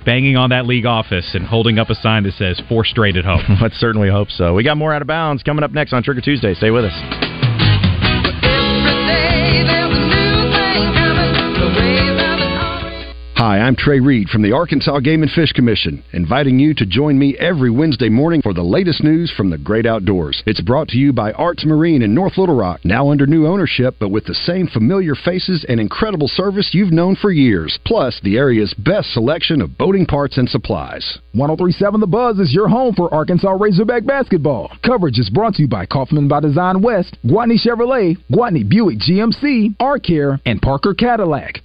banging 0.05 0.37
on 0.37 0.51
that 0.51 0.67
league 0.67 0.85
office 0.87 1.31
and 1.35 1.47
holding 1.47 1.79
up 1.79 1.89
a 1.89 1.95
sign 1.95 2.25
that 2.25 2.33
says 2.35 2.61
four 2.69 2.85
straight 2.85 3.17
at 3.17 3.25
home. 3.25 3.43
let's 3.63 3.77
certainly 3.77 4.11
hope 4.11 4.31
so. 4.31 4.53
We 4.55 4.65
got 4.65 4.77
more 4.77 4.93
out 4.93 5.01
of 5.01 5.07
bounds 5.09 5.43
coming 5.45 5.63
up 5.63 5.71
next 5.71 5.93
on 5.93 6.03
Trigger 6.03 6.21
Tuesday. 6.21 6.55
Stay 6.55 6.71
with 6.73 6.85
us. 6.87 7.46
Hi, 13.47 13.61
I'm 13.61 13.77
Trey 13.77 14.01
Reed 14.01 14.29
from 14.29 14.43
the 14.43 14.51
Arkansas 14.51 14.99
Game 14.99 15.23
and 15.23 15.31
Fish 15.31 15.53
Commission, 15.53 16.03
inviting 16.13 16.59
you 16.59 16.75
to 16.75 16.85
join 16.85 17.17
me 17.17 17.39
every 17.39 17.71
Wednesday 17.71 18.09
morning 18.09 18.43
for 18.43 18.53
the 18.53 18.65
latest 18.65 19.05
news 19.05 19.33
from 19.37 19.51
the 19.51 19.57
great 19.57 19.87
outdoors. 19.87 20.43
It's 20.47 20.61
brought 20.61 20.89
to 20.89 20.99
you 20.99 21.13
by 21.13 21.31
Arts 21.31 21.65
Marine 21.65 22.03
in 22.03 22.13
North 22.13 22.39
Little 22.39 22.57
Rock, 22.57 22.85
now 22.85 23.09
under 23.09 23.25
new 23.25 23.47
ownership, 23.47 23.95
but 24.01 24.09
with 24.09 24.25
the 24.25 24.35
same 24.35 24.67
familiar 24.67 25.15
faces 25.15 25.65
and 25.69 25.79
incredible 25.79 26.27
service 26.27 26.71
you've 26.73 26.91
known 26.91 27.15
for 27.15 27.31
years, 27.31 27.79
plus 27.87 28.19
the 28.25 28.37
area's 28.37 28.75
best 28.75 29.13
selection 29.13 29.63
of 29.63 29.79
boating 29.79 30.07
parts 30.07 30.39
and 30.39 30.49
supplies. 30.49 31.19
1037 31.31 32.01
The 32.01 32.07
Buzz 32.09 32.41
is 32.41 32.53
your 32.53 32.67
home 32.67 32.97
for 32.97 33.15
Arkansas 33.15 33.53
Razorback 33.53 34.05
basketball. 34.05 34.73
Coverage 34.85 35.21
is 35.21 35.31
brought 35.31 35.55
to 35.55 35.63
you 35.63 35.69
by 35.69 35.87
Kaufman 35.87 36.27
by 36.27 36.41
Design 36.41 36.83
West, 36.83 37.17
Gwatney 37.25 37.65
Chevrolet, 37.65 38.17
Gwatney 38.29 38.69
Buick 38.69 38.99
GMC, 38.99 39.77
ARcare, 39.77 40.41
and 40.45 40.61
Parker 40.61 40.95
Cadillac. 40.95 41.61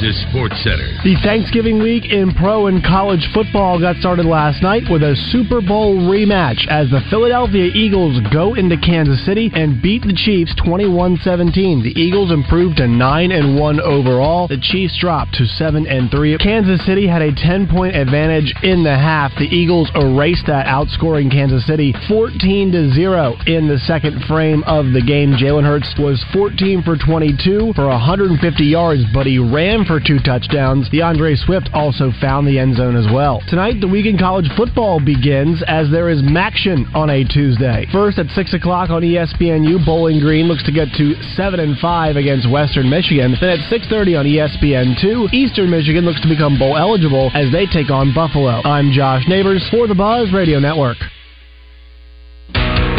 Is 0.00 0.16
Sports 0.30 0.56
Center. 0.64 0.88
The 1.04 1.20
Thanksgiving 1.22 1.76
week 1.78 2.08
in 2.08 2.32
pro 2.32 2.68
and 2.68 2.80
college 2.82 3.20
football 3.34 3.78
got 3.78 3.96
started 3.96 4.24
last 4.24 4.62
night 4.62 4.88
with 4.88 5.02
a 5.02 5.12
Super 5.28 5.60
Bowl 5.60 6.08
rematch 6.08 6.64
as 6.72 6.88
the 6.88 7.04
Philadelphia 7.10 7.68
Eagles 7.74 8.16
go 8.32 8.54
into 8.54 8.80
Kansas 8.80 9.20
City 9.26 9.50
and 9.52 9.82
beat 9.82 10.00
the 10.00 10.16
Chiefs 10.16 10.54
21-17. 10.64 11.84
The 11.84 11.92
Eagles 12.00 12.32
improved 12.32 12.78
to 12.78 12.88
9 12.88 13.30
and 13.30 13.60
1 13.60 13.80
overall. 13.80 14.48
The 14.48 14.56
Chiefs 14.56 14.96
dropped 14.96 15.34
to 15.34 15.44
7 15.44 15.86
and 15.86 16.10
3. 16.10 16.38
Kansas 16.38 16.80
City 16.86 17.06
had 17.06 17.20
a 17.20 17.36
10-point 17.36 17.94
advantage 17.94 18.54
in 18.62 18.82
the 18.82 18.96
half. 18.96 19.36
The 19.36 19.52
Eagles 19.52 19.90
erased 19.94 20.46
that 20.46 20.64
outscoring 20.64 21.30
Kansas 21.30 21.66
City 21.66 21.92
14 22.08 22.72
to 22.72 22.90
0 22.94 23.36
in 23.44 23.68
the 23.68 23.78
second 23.84 24.24
frame 24.24 24.64
of 24.64 24.96
the 24.96 25.04
game. 25.04 25.36
Jalen 25.36 25.68
Hurts 25.68 25.92
was 25.98 26.24
14 26.32 26.84
for 26.88 26.96
22 26.96 27.74
for 27.76 27.84
150 27.84 28.64
yards, 28.64 29.02
but 29.12 29.26
he 29.26 29.36
ran 29.36 29.84
for 29.90 29.98
two 29.98 30.20
touchdowns. 30.20 30.88
DeAndre 30.90 31.36
Swift 31.36 31.68
also 31.74 32.12
found 32.20 32.46
the 32.46 32.60
end 32.60 32.76
zone 32.76 32.94
as 32.94 33.10
well. 33.12 33.42
Tonight, 33.48 33.80
the 33.80 33.88
week 33.88 34.06
in 34.06 34.16
college 34.16 34.46
football 34.56 35.00
begins 35.02 35.64
as 35.66 35.90
there 35.90 36.08
is 36.08 36.22
MACtion 36.22 36.86
on 36.94 37.10
a 37.10 37.24
Tuesday. 37.24 37.86
First 37.90 38.16
at 38.20 38.30
6 38.30 38.54
o'clock 38.54 38.90
on 38.90 39.02
ESPNU, 39.02 39.84
Bowling 39.84 40.20
Green 40.20 40.46
looks 40.46 40.62
to 40.62 40.70
get 40.70 40.86
to 40.96 41.20
7 41.34 41.58
and 41.58 41.76
5 41.76 42.14
against 42.14 42.48
Western 42.48 42.88
Michigan. 42.88 43.34
Then 43.40 43.58
at 43.58 43.66
6.30 43.66 44.20
on 44.20 44.26
E 44.28 44.38
ESPN2, 44.38 45.34
Eastern 45.34 45.70
Michigan 45.70 46.04
looks 46.04 46.20
to 46.20 46.28
become 46.28 46.56
bowl 46.56 46.78
eligible 46.78 47.32
as 47.34 47.50
they 47.50 47.66
take 47.66 47.90
on 47.90 48.14
Buffalo. 48.14 48.62
I'm 48.62 48.92
Josh 48.92 49.26
Neighbors 49.26 49.66
for 49.72 49.88
the 49.88 49.94
Buzz 49.96 50.32
Radio 50.32 50.60
Network. 50.60 50.98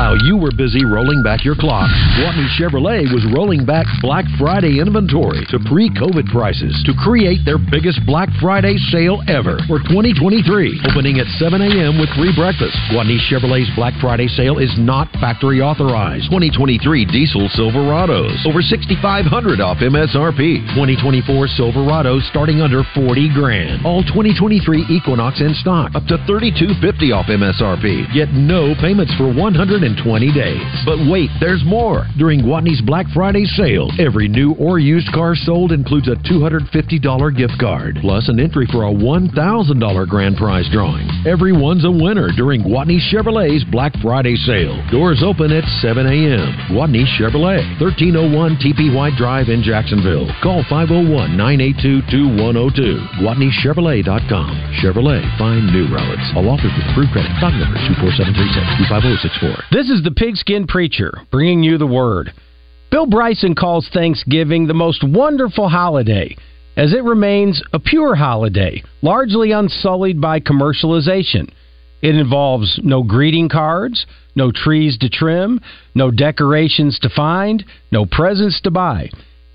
While 0.00 0.16
you 0.24 0.40
were 0.40 0.48
busy 0.56 0.88
rolling 0.88 1.20
back 1.20 1.44
your 1.44 1.54
clock, 1.54 1.84
Gwatney 2.16 2.48
Chevrolet 2.56 3.04
was 3.12 3.20
rolling 3.36 3.68
back 3.68 3.84
Black 4.00 4.24
Friday 4.40 4.80
inventory 4.80 5.44
to 5.52 5.60
pre-COVID 5.68 6.24
prices 6.32 6.72
to 6.88 6.96
create 7.04 7.44
their 7.44 7.60
biggest 7.60 8.00
Black 8.08 8.32
Friday 8.40 8.80
sale 8.88 9.20
ever 9.28 9.60
for 9.68 9.76
2023. 9.92 10.88
Opening 10.88 11.20
at 11.20 11.28
7 11.36 11.60
a.m. 11.60 12.00
with 12.00 12.08
free 12.16 12.32
breakfast. 12.32 12.72
Gwatney 12.88 13.20
Chevrolet's 13.28 13.68
Black 13.76 13.92
Friday 14.00 14.24
sale 14.24 14.56
is 14.56 14.72
not 14.80 15.12
factory 15.20 15.60
authorized. 15.60 16.32
2023 16.32 16.80
diesel 17.04 17.52
Silverados 17.52 18.40
over 18.48 18.64
6,500 18.64 19.04
off 19.60 19.84
MSRP. 19.84 20.64
2024 20.80 21.60
Silverados 21.60 22.24
starting 22.32 22.64
under 22.64 22.88
40 22.96 23.36
grand. 23.36 23.84
All 23.84 24.00
2023 24.08 24.64
Equinox 24.88 25.44
in 25.44 25.52
stock 25.60 25.92
up 25.92 26.08
to 26.08 26.16
3250 26.24 27.12
off 27.12 27.28
MSRP. 27.28 28.08
Yet 28.16 28.32
no 28.32 28.72
payments 28.80 29.12
for 29.20 29.28
120 29.90 30.32
days. 30.32 30.62
But 30.86 31.02
wait, 31.10 31.30
there's 31.40 31.62
more. 31.66 32.06
During 32.18 32.40
Gwatney's 32.40 32.80
Black 32.82 33.06
Friday 33.12 33.44
sale, 33.44 33.90
every 33.98 34.28
new 34.28 34.54
or 34.54 34.78
used 34.78 35.10
car 35.12 35.34
sold 35.34 35.72
includes 35.72 36.06
a 36.06 36.14
$250 36.30 36.70
gift 37.36 37.54
card 37.58 37.98
plus 38.00 38.28
an 38.28 38.38
entry 38.38 38.66
for 38.70 38.86
a 38.86 38.92
$1,000 38.92 39.34
grand 40.08 40.36
prize 40.36 40.68
drawing. 40.70 41.08
Everyone's 41.26 41.84
a 41.84 41.90
winner 41.90 42.30
during 42.36 42.62
Gwatney 42.62 42.98
Chevrolet's 43.10 43.64
Black 43.70 43.92
Friday 44.02 44.36
sale. 44.36 44.78
Doors 44.90 45.22
open 45.24 45.50
at 45.50 45.64
7 45.82 46.06
a.m. 46.06 46.54
Gwatney 46.70 47.04
Chevrolet, 47.18 47.66
1301 47.82 48.62
TP 48.62 48.94
White 48.94 49.16
Drive 49.18 49.48
in 49.48 49.62
Jacksonville. 49.62 50.30
Call 50.42 50.62
501 50.70 51.36
982 51.36 52.02
2102. 52.10 53.22
GwatneyChevrolet.com. 53.26 54.50
Chevrolet, 54.78 55.22
find 55.38 55.66
new 55.74 55.90
roads. 55.90 56.22
All 56.36 56.46
offers 56.48 56.70
with 56.78 56.86
approved 56.94 57.10
credit. 57.12 57.32
Stock 57.42 57.54
number 57.58 57.76
24736 57.98 58.86
25064. 58.86 59.79
This 59.80 59.88
is 59.88 60.04
the 60.04 60.10
Pigskin 60.10 60.66
Preacher 60.66 61.22
bringing 61.30 61.62
you 61.62 61.78
the 61.78 61.86
word. 61.86 62.34
Bill 62.90 63.06
Bryson 63.06 63.54
calls 63.54 63.88
Thanksgiving 63.88 64.66
the 64.66 64.74
most 64.74 65.02
wonderful 65.02 65.70
holiday, 65.70 66.36
as 66.76 66.92
it 66.92 67.02
remains 67.02 67.62
a 67.72 67.78
pure 67.78 68.14
holiday, 68.14 68.82
largely 69.00 69.52
unsullied 69.52 70.20
by 70.20 70.38
commercialization. 70.38 71.50
It 72.02 72.14
involves 72.14 72.78
no 72.82 73.02
greeting 73.02 73.48
cards, 73.48 74.04
no 74.36 74.52
trees 74.52 74.98
to 74.98 75.08
trim, 75.08 75.62
no 75.94 76.10
decorations 76.10 76.98
to 76.98 77.08
find, 77.08 77.64
no 77.90 78.04
presents 78.04 78.60
to 78.64 78.70
buy. 78.70 79.08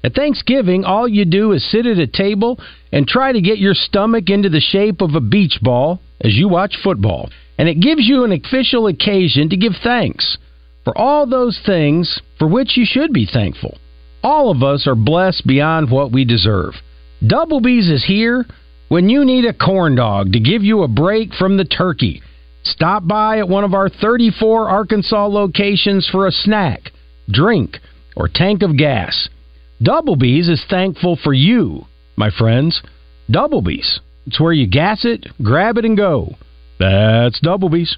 At 0.03 0.15
Thanksgiving, 0.15 0.85
all 0.85 1.07
you 1.07 1.25
do 1.25 1.51
is 1.51 1.69
sit 1.69 1.85
at 1.85 1.99
a 1.99 2.07
table 2.07 2.59
and 2.91 3.07
try 3.07 3.31
to 3.31 3.41
get 3.41 3.59
your 3.59 3.75
stomach 3.75 4.31
into 4.31 4.49
the 4.49 4.59
shape 4.59 5.01
of 5.01 5.13
a 5.13 5.21
beach 5.21 5.59
ball 5.61 6.01
as 6.19 6.33
you 6.33 6.49
watch 6.49 6.77
football. 6.83 7.29
And 7.57 7.69
it 7.69 7.79
gives 7.79 8.07
you 8.07 8.23
an 8.23 8.31
official 8.31 8.87
occasion 8.87 9.49
to 9.49 9.57
give 9.57 9.73
thanks 9.83 10.37
for 10.83 10.97
all 10.97 11.25
those 11.25 11.59
things 11.65 12.19
for 12.37 12.47
which 12.47 12.77
you 12.77 12.85
should 12.85 13.13
be 13.13 13.25
thankful. 13.25 13.77
All 14.23 14.51
of 14.51 14.63
us 14.63 14.87
are 14.87 14.95
blessed 14.95 15.45
beyond 15.45 15.89
what 15.89 16.11
we 16.11 16.25
deserve. 16.25 16.73
Double 17.25 17.61
B's 17.61 17.89
is 17.89 18.05
here 18.05 18.45
when 18.89 19.09
you 19.09 19.25
need 19.25 19.45
a 19.45 19.53
corn 19.53 19.95
dog 19.95 20.33
to 20.33 20.39
give 20.39 20.63
you 20.63 20.83
a 20.83 20.87
break 20.87 21.33
from 21.33 21.57
the 21.57 21.65
turkey. 21.65 22.21
Stop 22.63 23.07
by 23.07 23.39
at 23.39 23.47
one 23.47 23.63
of 23.63 23.73
our 23.73 23.89
34 23.89 24.69
Arkansas 24.69 25.27
locations 25.27 26.07
for 26.11 26.27
a 26.27 26.31
snack, 26.31 26.91
drink, 27.29 27.77
or 28.15 28.27
tank 28.27 28.63
of 28.63 28.77
gas. 28.77 29.29
Double 29.81 30.15
B's 30.15 30.49
is 30.49 30.63
thankful 30.69 31.17
for 31.23 31.33
you, 31.33 31.85
my 32.15 32.29
friends. 32.29 32.81
Double 33.29 33.61
B's. 33.61 33.99
It's 34.25 34.39
where 34.39 34.53
you 34.53 34.67
gas 34.67 35.05
it, 35.05 35.27
grab 35.43 35.77
it, 35.77 35.85
and 35.85 35.95
go. 35.95 36.35
That's 36.79 37.39
Double 37.41 37.69
B's. 37.69 37.97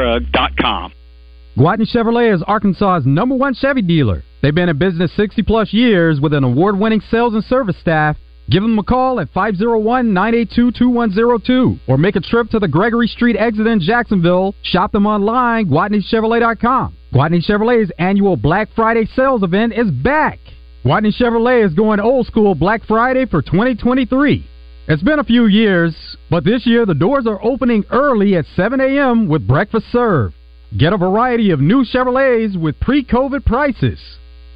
Gwatney 1.57 1.85
Chevrolet 1.93 2.33
is 2.33 2.41
Arkansas's 2.43 3.05
number 3.05 3.35
one 3.35 3.53
Chevy 3.53 3.81
dealer. 3.81 4.23
They've 4.41 4.55
been 4.55 4.69
in 4.69 4.77
business 4.77 5.11
60 5.15 5.43
plus 5.43 5.73
years 5.73 6.19
with 6.19 6.33
an 6.33 6.43
award 6.43 6.79
winning 6.79 7.01
sales 7.11 7.33
and 7.33 7.43
service 7.43 7.77
staff. 7.79 8.17
Give 8.49 8.63
them 8.63 8.79
a 8.79 8.83
call 8.83 9.19
at 9.19 9.29
501 9.33 10.13
982 10.13 10.71
2102 10.71 11.79
or 11.87 11.97
make 11.97 12.15
a 12.15 12.21
trip 12.21 12.49
to 12.49 12.59
the 12.59 12.67
Gregory 12.67 13.07
Street 13.07 13.35
exit 13.37 13.67
in 13.67 13.79
Jacksonville. 13.79 14.55
Shop 14.63 14.91
them 14.91 15.05
online, 15.05 15.67
GwatneyChevrolet.com. 15.69 16.97
Gwatney 17.13 17.45
Chevrolet's 17.45 17.91
annual 17.99 18.37
Black 18.37 18.69
Friday 18.75 19.05
sales 19.15 19.43
event 19.43 19.73
is 19.73 19.91
back. 19.91 20.39
Gwatney 20.83 21.13
Chevrolet 21.17 21.65
is 21.65 21.73
going 21.73 21.99
old 21.99 22.25
school 22.27 22.55
Black 22.55 22.83
Friday 22.85 23.25
for 23.25 23.41
2023. 23.41 24.47
It's 24.87 25.03
been 25.03 25.19
a 25.19 25.23
few 25.23 25.45
years, 25.45 25.95
but 26.29 26.43
this 26.43 26.65
year 26.65 26.87
the 26.87 26.95
doors 26.95 27.27
are 27.27 27.39
opening 27.43 27.85
early 27.91 28.35
at 28.35 28.45
7 28.55 28.81
a.m. 28.81 29.27
with 29.27 29.47
breakfast 29.47 29.85
served. 29.91 30.33
Get 30.75 30.91
a 30.91 30.97
variety 30.97 31.51
of 31.51 31.59
new 31.59 31.85
Chevrolets 31.85 32.59
with 32.59 32.79
pre 32.79 33.05
COVID 33.05 33.45
prices. 33.45 33.99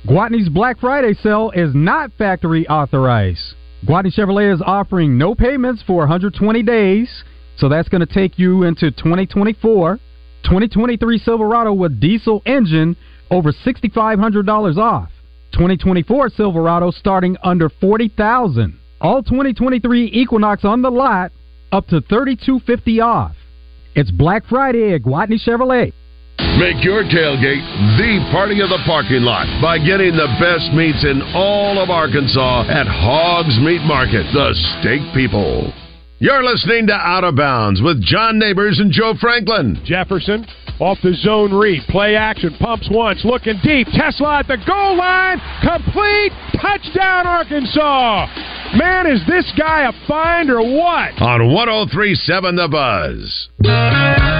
Gwatney's 0.07 0.49
Black 0.49 0.79
Friday 0.79 1.13
sale 1.13 1.51
is 1.53 1.75
not 1.75 2.11
factory 2.17 2.67
authorized. 2.67 3.53
Gwatney 3.85 4.17
Chevrolet 4.17 4.51
is 4.51 4.63
offering 4.65 5.15
no 5.15 5.35
payments 5.35 5.83
for 5.85 5.97
120 5.97 6.63
days, 6.63 7.23
so 7.57 7.69
that's 7.69 7.89
going 7.89 8.05
to 8.05 8.11
take 8.11 8.39
you 8.39 8.63
into 8.63 8.89
2024. 8.91 9.97
2023 10.43 11.17
Silverado 11.19 11.71
with 11.73 11.99
diesel 11.99 12.41
engine 12.47 12.95
over 13.29 13.51
$6,500 13.51 14.77
off. 14.77 15.09
2024 15.53 16.29
Silverado 16.29 16.89
starting 16.89 17.37
under 17.43 17.69
40,000. 17.69 18.79
All 19.01 19.21
2023 19.21 20.11
Equinox 20.13 20.63
on 20.63 20.81
the 20.81 20.89
lot 20.89 21.31
up 21.71 21.87
to 21.87 22.01
3250 22.01 23.01
off. 23.01 23.35
It's 23.93 24.11
Black 24.11 24.45
Friday 24.47 24.93
at 24.93 25.01
Gwatney 25.01 25.39
Chevrolet. 25.45 25.91
Make 26.59 26.83
your 26.83 27.03
tailgate 27.03 27.63
the 27.97 28.27
party 28.31 28.61
of 28.61 28.69
the 28.69 28.79
parking 28.85 29.23
lot 29.23 29.47
by 29.61 29.77
getting 29.77 30.15
the 30.15 30.27
best 30.39 30.71
meats 30.75 31.03
in 31.03 31.21
all 31.33 31.79
of 31.79 31.89
Arkansas 31.89 32.67
at 32.69 32.87
Hogs 32.87 33.57
Meat 33.59 33.81
Market, 33.83 34.23
the 34.33 34.53
steak 34.79 35.01
people. 35.13 35.71
You're 36.19 36.43
listening 36.43 36.87
to 36.87 36.93
Out 36.93 37.23
of 37.23 37.35
Bounds 37.35 37.81
with 37.81 38.01
John 38.01 38.39
Neighbors 38.39 38.79
and 38.79 38.91
Joe 38.91 39.13
Franklin. 39.19 39.81
Jefferson 39.83 40.45
off 40.79 40.97
the 41.03 41.13
zone 41.13 41.53
read. 41.53 41.83
Play 41.87 42.15
action. 42.15 42.55
Pumps 42.59 42.87
once. 42.91 43.23
Looking 43.23 43.59
deep. 43.63 43.87
Tesla 43.91 44.39
at 44.39 44.47
the 44.47 44.57
goal 44.65 44.97
line. 44.97 45.39
Complete. 45.61 46.31
Touchdown, 46.59 47.27
Arkansas. 47.27 48.54
Man, 48.73 49.07
is 49.07 49.21
this 49.27 49.51
guy 49.57 49.87
a 49.87 50.07
find 50.07 50.49
or 50.49 50.61
what? 50.61 51.21
On 51.21 51.53
1037 51.53 52.55
The 52.55 52.67
Buzz. 52.67 54.34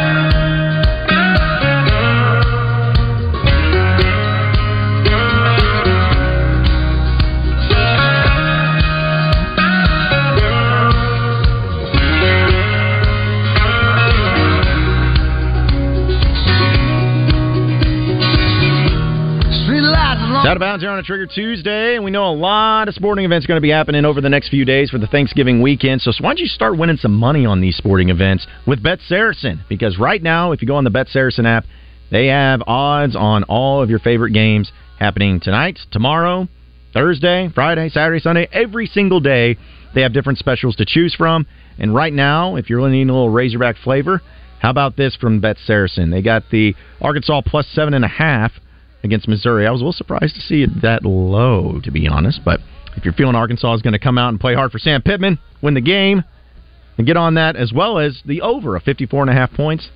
Out 20.46 20.58
of 20.58 20.60
bounds 20.60 20.84
here 20.84 20.92
on 20.92 21.00
a 21.00 21.04
Trigger 21.04 21.26
Tuesday, 21.26 21.96
and 21.96 22.04
we 22.04 22.12
know 22.12 22.30
a 22.30 22.36
lot 22.36 22.88
of 22.88 22.94
sporting 22.94 23.26
events 23.26 23.46
are 23.46 23.48
going 23.48 23.58
to 23.58 23.62
be 23.62 23.72
happening 23.72 24.06
over 24.06 24.22
the 24.22 24.30
next 24.30 24.50
few 24.50 24.64
days 24.64 24.92
for 24.92 25.00
the 25.00 25.08
Thanksgiving 25.08 25.60
weekend. 25.60 26.02
So, 26.02 26.12
why 26.20 26.30
don't 26.30 26.40
you 26.40 26.46
start 26.46 26.78
winning 26.78 26.98
some 26.98 27.16
money 27.16 27.48
on 27.48 27.62
these 27.62 27.76
sporting 27.76 28.10
events 28.10 28.46
with 28.68 28.84
Bet 28.84 29.00
Saracen? 29.08 29.62
Because 29.68 29.98
right 29.98 30.22
now, 30.22 30.52
if 30.52 30.62
you 30.62 30.68
go 30.68 30.76
on 30.76 30.84
the 30.84 30.92
Bet 30.92 31.08
Saracen 31.08 31.48
app, 31.48 31.66
they 32.12 32.28
have 32.28 32.62
odds 32.68 33.16
on 33.16 33.44
all 33.46 33.82
of 33.82 33.90
your 33.90 33.98
favorite 33.98 34.34
games 34.34 34.72
happening 35.00 35.40
tonight, 35.40 35.80
tomorrow, 35.90 36.48
Thursday, 36.94 37.50
Friday, 37.56 37.90
Saturday, 37.90 38.20
Sunday, 38.20 38.48
every 38.52 38.86
single 38.86 39.22
day. 39.22 39.58
They 39.96 40.02
have 40.02 40.14
different 40.14 40.38
specials 40.38 40.76
to 40.76 40.86
choose 40.86 41.16
from. 41.16 41.48
And 41.80 41.96
right 41.96 42.14
now, 42.14 42.56
if 42.56 42.70
you're 42.70 42.88
needing 42.88 43.10
a 43.10 43.14
little 43.14 43.32
Razorback 43.32 43.78
flavor, 43.84 44.22
how 44.60 44.70
about 44.70 44.96
this 44.96 45.16
from 45.16 45.40
Bet 45.40 45.58
Saracen? 45.66 46.12
They 46.12 46.22
got 46.22 46.44
the 46.52 46.76
Arkansas 47.02 47.42
plus 47.48 47.66
seven 47.74 47.96
and 47.96 48.06
a 48.06 48.10
half 48.10 48.52
against 49.06 49.28
Missouri. 49.28 49.68
I 49.68 49.72
was 49.72 49.82
a 49.82 49.84
little 49.84 49.94
surprised 49.94 50.36
to 50.36 50.42
see 50.42 50.64
it 50.64 50.82
that 50.82 51.04
low, 51.04 51.80
to 51.84 51.92
be 51.92 52.08
honest. 52.08 52.42
But 52.44 52.60
if 52.96 53.06
you're 53.06 53.14
feeling 53.14 53.36
Arkansas 53.36 53.74
is 53.76 53.82
going 53.82 53.94
to 53.94 54.00
come 54.00 54.18
out 54.18 54.30
and 54.30 54.40
play 54.40 54.56
hard 54.56 54.72
for 54.72 54.80
Sam 54.80 55.02
Pittman, 55.02 55.40
win 55.62 55.74
the 55.74 55.82
game, 55.82 56.24
and 56.98 57.08
get 57.08 57.18
on 57.18 57.36
that 57.36 57.56
as 57.56 57.72
well 57.74 58.00
as 58.00 58.22
the 58.26 58.42
over 58.42 58.76
of 58.76 58.84
54 58.84 59.24
and 59.24 59.30
a 59.30 59.34
half 59.34 59.52
points. 59.52 59.90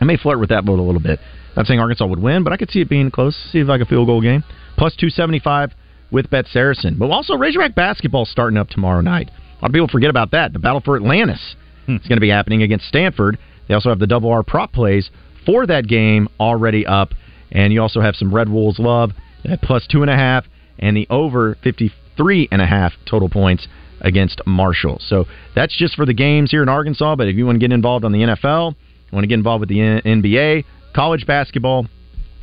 I 0.00 0.04
may 0.04 0.16
flirt 0.16 0.40
with 0.40 0.48
that 0.48 0.64
vote 0.64 0.78
a 0.78 0.82
little 0.82 1.00
bit. 1.00 1.20
Not 1.56 1.66
saying 1.66 1.80
Arkansas 1.80 2.06
would 2.06 2.22
win, 2.22 2.44
but 2.44 2.52
I 2.52 2.56
could 2.56 2.70
see 2.70 2.80
it 2.80 2.88
being 2.88 3.10
close. 3.10 3.36
See 3.52 3.58
if 3.58 3.66
I 3.68 3.72
like 3.72 3.80
a 3.80 3.86
field 3.86 4.06
goal 4.06 4.22
game. 4.22 4.44
Plus 4.76 4.94
275 4.96 5.72
with 6.10 6.30
Bet 6.30 6.46
Saracen. 6.46 6.96
But 6.98 7.10
also, 7.10 7.36
Razorback 7.36 7.74
basketball 7.74 8.24
starting 8.24 8.56
up 8.56 8.68
tomorrow 8.68 9.00
night. 9.00 9.28
A 9.28 9.62
lot 9.62 9.70
of 9.70 9.72
people 9.72 9.88
forget 9.88 10.10
about 10.10 10.30
that. 10.30 10.52
The 10.52 10.58
battle 10.58 10.80
for 10.80 10.96
Atlantis 10.96 11.56
hmm. 11.86 11.96
is 11.96 12.06
going 12.06 12.16
to 12.16 12.20
be 12.20 12.30
happening 12.30 12.62
against 12.62 12.86
Stanford. 12.86 13.38
They 13.68 13.74
also 13.74 13.90
have 13.90 13.98
the 13.98 14.06
double 14.06 14.30
R 14.30 14.42
prop 14.42 14.72
plays 14.72 15.10
for 15.44 15.66
that 15.66 15.86
game 15.86 16.28
already 16.38 16.86
up. 16.86 17.12
And 17.52 17.72
you 17.72 17.82
also 17.82 18.00
have 18.00 18.16
some 18.16 18.34
Red 18.34 18.48
Wolves 18.48 18.78
love 18.78 19.12
at 19.44 19.62
plus 19.62 19.86
two 19.86 20.02
and 20.02 20.10
a 20.10 20.16
half 20.16 20.44
and 20.78 20.96
the 20.96 21.06
over 21.10 21.56
53 21.62 22.48
and 22.50 22.62
a 22.62 22.66
half 22.66 22.92
total 23.08 23.28
points 23.28 23.66
against 24.00 24.40
Marshall. 24.46 24.98
So 25.00 25.26
that's 25.54 25.76
just 25.76 25.94
for 25.94 26.06
the 26.06 26.14
games 26.14 26.50
here 26.50 26.62
in 26.62 26.68
Arkansas. 26.68 27.16
But 27.16 27.28
if 27.28 27.36
you 27.36 27.44
want 27.46 27.56
to 27.56 27.60
get 27.60 27.72
involved 27.72 28.04
on 28.04 28.12
the 28.12 28.20
NFL, 28.20 28.72
you 28.72 29.16
want 29.16 29.24
to 29.24 29.28
get 29.28 29.34
involved 29.34 29.60
with 29.60 29.68
the 29.68 29.78
NBA, 29.78 30.64
college 30.94 31.26
basketball, 31.26 31.86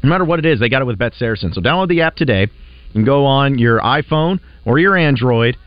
no 0.03 0.09
matter 0.09 0.25
what 0.25 0.39
it 0.39 0.45
is, 0.45 0.59
they 0.59 0.69
got 0.69 0.81
it 0.81 0.85
with 0.85 0.97
Bet 0.97 1.13
Saracen. 1.15 1.53
So 1.53 1.61
download 1.61 1.89
the 1.89 2.01
app 2.01 2.15
today. 2.15 2.49
and 2.93 3.05
go 3.05 3.25
on 3.25 3.57
your 3.57 3.79
iPhone 3.79 4.39
or 4.65 4.79
your 4.79 4.95
Android 4.95 5.57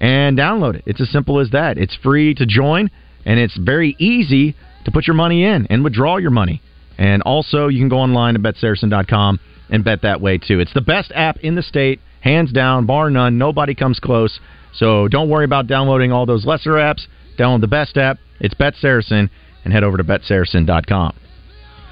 and 0.00 0.38
download 0.38 0.76
it. 0.76 0.84
It's 0.86 1.00
as 1.00 1.10
simple 1.10 1.40
as 1.40 1.50
that. 1.50 1.76
It's 1.76 1.94
free 1.96 2.34
to 2.34 2.46
join, 2.46 2.90
and 3.24 3.38
it's 3.38 3.56
very 3.56 3.96
easy 3.98 4.56
to 4.84 4.90
put 4.90 5.06
your 5.06 5.14
money 5.14 5.44
in 5.44 5.66
and 5.68 5.84
withdraw 5.84 6.16
your 6.16 6.30
money. 6.30 6.62
And 7.00 7.22
also, 7.22 7.68
you 7.68 7.80
can 7.80 7.88
go 7.88 7.98
online 7.98 8.34
to 8.34 8.40
betsaracen.com 8.40 9.40
and 9.70 9.82
bet 9.82 10.02
that 10.02 10.20
way 10.20 10.36
too. 10.36 10.60
It's 10.60 10.74
the 10.74 10.82
best 10.82 11.10
app 11.14 11.38
in 11.38 11.54
the 11.54 11.62
state, 11.62 11.98
hands 12.20 12.52
down, 12.52 12.84
bar 12.84 13.08
none. 13.08 13.38
Nobody 13.38 13.74
comes 13.74 13.98
close. 13.98 14.38
So 14.74 15.08
don't 15.08 15.30
worry 15.30 15.46
about 15.46 15.66
downloading 15.66 16.12
all 16.12 16.26
those 16.26 16.44
lesser 16.44 16.72
apps. 16.72 17.06
Download 17.38 17.62
the 17.62 17.68
best 17.68 17.96
app. 17.96 18.18
It's 18.38 18.52
Bet 18.52 18.74
Saracen, 18.76 19.30
and 19.64 19.72
head 19.72 19.82
over 19.82 19.96
to 19.96 20.04
betsaracen.com. 20.04 21.16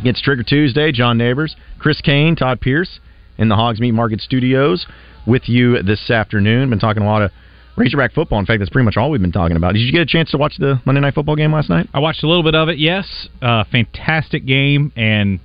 Against 0.00 0.22
Trigger 0.22 0.42
Tuesday, 0.42 0.92
John 0.92 1.16
Neighbors, 1.16 1.56
Chris 1.78 2.00
Kane, 2.02 2.36
Todd 2.36 2.60
Pierce 2.60 3.00
in 3.38 3.48
the 3.48 3.56
Hogs 3.56 3.80
Meat 3.80 3.92
Market 3.92 4.20
Studios 4.20 4.86
with 5.26 5.48
you 5.48 5.82
this 5.82 6.10
afternoon. 6.10 6.68
Been 6.68 6.78
talking 6.78 7.02
a 7.02 7.06
lot 7.06 7.22
of 7.22 7.30
Razorback 7.78 8.12
football. 8.12 8.38
In 8.38 8.46
fact, 8.46 8.58
that's 8.60 8.70
pretty 8.70 8.84
much 8.84 8.96
all 8.96 9.10
we've 9.10 9.20
been 9.20 9.32
talking 9.32 9.56
about. 9.56 9.72
Did 9.74 9.80
you 9.80 9.92
get 9.92 10.02
a 10.02 10.06
chance 10.06 10.30
to 10.32 10.38
watch 10.38 10.54
the 10.58 10.80
Monday 10.84 11.00
Night 11.00 11.14
Football 11.14 11.36
game 11.36 11.52
last 11.52 11.68
night? 11.70 11.88
I 11.94 12.00
watched 12.00 12.22
a 12.24 12.28
little 12.28 12.42
bit 12.42 12.54
of 12.54 12.68
it. 12.68 12.78
Yes, 12.78 13.28
uh, 13.42 13.64
fantastic 13.70 14.44
game, 14.46 14.92
and 14.96 15.40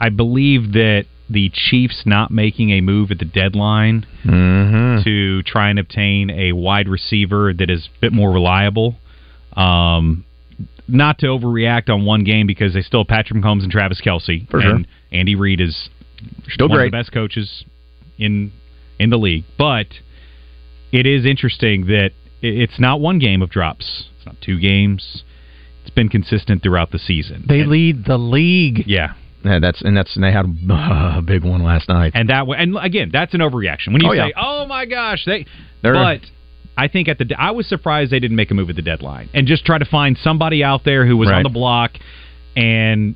I 0.00 0.08
believe 0.08 0.72
that 0.72 1.04
the 1.30 1.50
Chiefs 1.52 2.04
not 2.06 2.30
making 2.30 2.70
a 2.70 2.80
move 2.80 3.10
at 3.10 3.18
the 3.18 3.24
deadline 3.26 4.06
Mm-hmm. 4.24 5.02
to 5.04 5.42
try 5.44 5.68
and 5.70 5.78
obtain 5.78 6.30
a 6.30 6.52
wide 6.52 6.88
receiver 6.88 7.52
that 7.54 7.70
is 7.70 7.86
a 7.96 8.00
bit 8.00 8.12
more 8.12 8.30
reliable. 8.32 8.96
Um, 9.54 10.24
not 10.86 11.18
to 11.18 11.26
overreact 11.26 11.90
on 11.90 12.04
one 12.06 12.24
game 12.24 12.46
because 12.46 12.72
they 12.74 12.80
still 12.82 13.00
have 13.00 13.08
Patrick 13.08 13.42
Mahomes 13.42 13.62
and 13.62 13.70
Travis 13.70 14.00
Kelce. 14.04 14.48
For 14.50 14.60
sure. 14.60 14.70
and 14.76 14.86
Andy 15.12 15.34
Reid 15.34 15.60
is 15.60 15.90
Still 16.48 16.68
one 16.68 16.78
great. 16.78 16.86
of 16.86 16.92
the 16.92 16.98
best 16.98 17.12
coaches 17.12 17.64
in 18.18 18.52
in 18.98 19.10
the 19.10 19.18
league. 19.18 19.44
But 19.58 19.86
it 20.92 21.06
is 21.06 21.24
interesting 21.26 21.86
that 21.86 22.10
it's 22.40 22.78
not 22.78 23.00
one 23.00 23.18
game 23.18 23.42
of 23.42 23.50
drops. 23.50 24.04
It's 24.16 24.26
not 24.26 24.36
two 24.40 24.58
games. 24.60 25.22
It's 25.82 25.94
been 25.94 26.08
consistent 26.08 26.62
throughout 26.62 26.90
the 26.90 26.98
season. 26.98 27.44
They 27.48 27.64
lead 27.64 28.04
the 28.04 28.18
league. 28.18 28.84
Yeah. 28.86 29.14
Yeah, 29.44 29.60
that's 29.60 29.80
and 29.82 29.96
that's 29.96 30.16
and 30.16 30.24
they 30.24 30.32
had 30.32 30.44
a 30.68 31.22
big 31.22 31.44
one 31.44 31.62
last 31.62 31.88
night. 31.88 32.12
And 32.14 32.28
that 32.28 32.46
way, 32.46 32.58
and 32.58 32.76
again, 32.80 33.10
that's 33.12 33.34
an 33.34 33.40
overreaction. 33.40 33.92
When 33.92 34.02
you 34.02 34.08
Oh, 34.08 34.12
say, 34.12 34.16
yeah. 34.16 34.30
"Oh 34.36 34.66
my 34.66 34.84
gosh," 34.84 35.24
they, 35.24 35.46
They're- 35.80 35.94
but 35.94 36.22
I 36.76 36.88
think 36.88 37.06
at 37.08 37.18
the, 37.18 37.34
I 37.38 37.52
was 37.52 37.66
surprised 37.68 38.10
they 38.10 38.18
didn't 38.18 38.36
make 38.36 38.50
a 38.50 38.54
move 38.54 38.68
at 38.68 38.74
the 38.76 38.82
deadline 38.82 39.28
and 39.34 39.46
just 39.46 39.64
try 39.64 39.78
to 39.78 39.84
find 39.84 40.18
somebody 40.18 40.64
out 40.64 40.84
there 40.84 41.06
who 41.06 41.16
was 41.16 41.28
on 41.28 41.44
the 41.44 41.48
block 41.50 41.92
and 42.56 43.14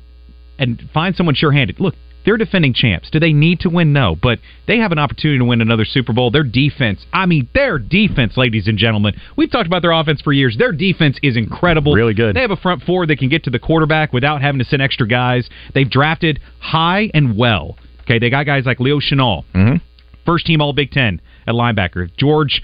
and 0.57 0.81
find 0.93 1.13
someone 1.15 1.35
sure-handed. 1.35 1.79
Look, 1.81 1.95
they're 2.25 2.37
defending 2.37 2.73
champs. 2.73 3.09
Do 3.09 3.19
they 3.19 3.33
need 3.33 3.59
to 3.61 3.69
win? 3.69 3.93
No, 3.93 4.15
but 4.15 4.39
they 4.67 4.77
have 4.77 4.91
an 4.91 4.99
opportunity 4.99 5.39
to 5.39 5.45
win 5.45 5.61
another 5.61 5.85
Super 5.85 6.13
Bowl. 6.13 6.31
Their 6.31 6.43
defense, 6.43 7.05
I 7.11 7.25
mean, 7.25 7.47
their 7.53 7.77
defense, 7.79 8.37
ladies 8.37 8.67
and 8.67 8.77
gentlemen. 8.77 9.15
We've 9.35 9.51
talked 9.51 9.67
about 9.67 9.81
their 9.81 9.91
offense 9.91 10.21
for 10.21 10.31
years. 10.33 10.55
Their 10.57 10.71
defense 10.71 11.17
is 11.21 11.35
incredible. 11.37 11.93
Really 11.93 12.13
good. 12.13 12.35
They 12.35 12.41
have 12.41 12.51
a 12.51 12.55
front 12.57 12.83
four 12.83 13.05
that 13.07 13.17
can 13.19 13.29
get 13.29 13.43
to 13.45 13.49
the 13.49 13.59
quarterback 13.59 14.13
without 14.13 14.41
having 14.41 14.59
to 14.59 14.65
send 14.65 14.81
extra 14.81 15.07
guys. 15.07 15.49
They've 15.73 15.89
drafted 15.89 16.39
high 16.59 17.09
and 17.13 17.37
well. 17.37 17.77
Okay, 18.03 18.19
they 18.19 18.29
got 18.29 18.45
guys 18.45 18.65
like 18.65 18.79
Leo 18.79 18.99
Chenal, 18.99 19.43
Mhm. 19.53 19.81
first 20.25 20.45
team 20.45 20.61
All 20.61 20.73
Big 20.73 20.91
Ten 20.91 21.21
at 21.47 21.53
linebacker. 21.55 22.09
George 22.17 22.61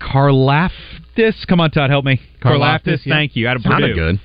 Karlaftis, 0.00 1.46
come 1.46 1.60
on, 1.60 1.70
Todd, 1.70 1.90
help 1.90 2.04
me. 2.04 2.20
Karlaftis, 2.42 2.82
Karlaftis, 2.84 3.06
yeah. 3.06 3.14
thank 3.14 3.36
you. 3.36 3.48
Out 3.48 3.56
of 3.56 3.62
Sounded 3.62 3.88
Purdue. 3.88 3.94
good. 3.94 4.20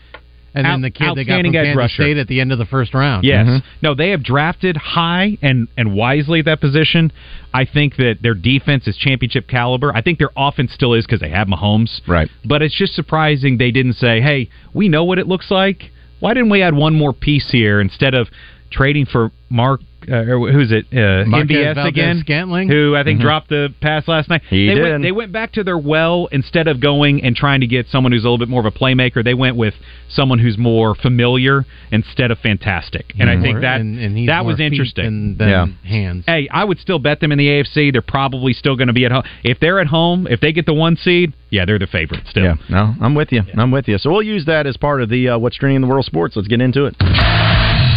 And 0.54 0.66
then 0.66 0.82
the 0.82 0.92
kid 0.92 1.16
they 1.16 1.24
got 1.24 1.44
from 1.44 1.54
Kansas 1.54 1.76
rusher. 1.76 2.04
State 2.04 2.18
at 2.18 2.28
the 2.28 2.42
end 2.42 2.52
of 2.52 2.58
the 2.58 2.66
first 2.66 2.94
round. 2.94 3.24
Yes. 3.24 3.48
Mhm. 3.48 3.64
No, 3.82 3.94
they 3.94 4.10
have 4.10 4.22
drafted 4.24 4.76
high 4.76 5.38
and, 5.42 5.68
and 5.78 5.94
wisely 5.94 6.40
at 6.40 6.46
that 6.46 6.60
position. 6.60 7.12
I 7.54 7.66
think 7.66 7.96
that 7.98 8.18
their 8.22 8.34
defense 8.34 8.88
is 8.88 8.98
championship 8.98 9.48
caliber. 9.48 9.96
I 9.96 10.02
think 10.02 10.20
their 10.20 10.32
offense 10.36 10.74
still 10.74 10.94
is 10.94 11.06
because 11.06 11.22
they 11.22 11.30
have 11.30 11.48
Mahomes. 11.48 12.02
Right. 12.08 12.30
But 12.44 12.62
it's 12.62 12.78
just 12.78 12.94
surprising 12.96 13.58
they 13.58 13.72
didn't 13.72 13.94
say, 13.94 14.20
hey, 14.22 14.50
we 14.74 14.90
know 14.90 15.04
what 15.06 15.20
it 15.20 15.28
looks 15.28 15.50
like. 15.52 15.92
Why 16.20 16.34
didn't 16.34 16.50
we 16.50 16.62
add 16.62 16.74
one 16.76 16.96
more 16.96 17.14
piece 17.14 17.50
here 17.52 17.80
instead 17.82 18.14
of 18.14 18.28
trading 18.72 19.06
for 19.06 19.32
Mark, 19.50 19.82
uh, 20.10 20.16
or 20.16 20.52
who's 20.52 20.72
it? 20.72 20.86
Uh, 20.92 21.26
MVS 21.26 21.76
Valdes 21.76 21.88
again? 21.90 22.20
Scantling? 22.22 22.70
Who 22.70 22.96
I 22.96 23.04
think 23.04 23.20
Mhm. 23.20 23.24
dropped 23.24 23.50
the 23.50 23.74
pass 23.82 24.08
last 24.08 24.30
night. 24.30 24.42
He 24.50 24.68
they 24.68 24.76
did. 24.76 24.84
Went, 24.84 25.04
they 25.04 25.12
went 25.12 25.32
back 25.32 25.52
to 25.54 25.64
their 25.64 25.78
well 25.78 26.28
instead 26.32 26.68
of 26.68 26.80
going 26.80 27.24
and 27.24 27.36
trying 27.36 27.62
to 27.62 27.68
get 27.68 27.88
someone 27.90 28.12
who's 28.12 28.24
a 28.24 28.28
little 28.30 28.38
bit 28.38 28.50
more 28.50 28.60
of 28.60 28.66
a 28.66 28.72
playmaker. 28.72 29.24
They 29.24 29.34
went 29.34 29.56
with 29.58 29.74
someone 30.10 30.40
who's 30.40 30.58
more 30.58 30.96
familiar 30.96 31.66
instead 31.92 32.32
of 32.32 32.40
fantastic. 32.40 33.14
And 33.20 33.30
I 33.30 33.42
think 33.42 33.62
that 33.62 33.82
and, 33.82 33.98
and 34.00 34.18
he's 34.18 34.28
that 34.28 34.44
more 34.44 34.52
was 34.52 34.60
interesting. 34.60 35.06
Than, 35.06 35.38
than 35.38 35.50
Yeah. 35.50 35.66
hands. 35.90 36.24
Hey, 36.28 36.48
I 36.52 36.64
would 36.64 36.80
still 36.80 37.00
bet 37.00 37.20
them 37.20 37.32
in 37.32 37.38
the 37.38 37.48
AFC. 37.48 37.92
They're 37.92 38.02
probably 38.02 38.54
still 38.54 38.76
going 38.76 38.88
to 38.88 38.94
be 38.94 39.06
at 39.06 39.12
home. 39.12 39.24
If 39.44 39.60
they're 39.60 39.80
at 39.80 39.88
home, 39.88 40.28
if 40.30 40.40
they 40.42 40.52
get 40.52 40.66
the 40.66 40.74
one 40.74 40.96
seed, 40.98 41.34
yeah, 41.50 41.66
they're 41.66 41.80
the 41.80 41.88
favorite 41.88 42.22
still. 42.30 42.44
Yeah, 42.44 42.56
no, 42.70 42.96
I'm 43.02 43.14
with 43.16 43.32
you. 43.32 43.42
I'm 43.58 43.72
with 43.72 43.88
you. 43.88 43.98
So 43.98 44.10
we'll 44.12 44.22
use 44.24 44.46
that 44.46 44.66
as 44.68 44.78
part 44.78 45.02
of 45.02 45.10
the 45.10 45.30
uh, 45.30 45.38
what's 45.38 45.58
trending 45.58 45.76
in 45.78 45.82
the 45.82 45.88
world 45.88 46.06
sports. 46.06 46.36
Let's 46.36 46.48
get 46.48 46.62
into 46.62 46.86
it. 46.86 46.96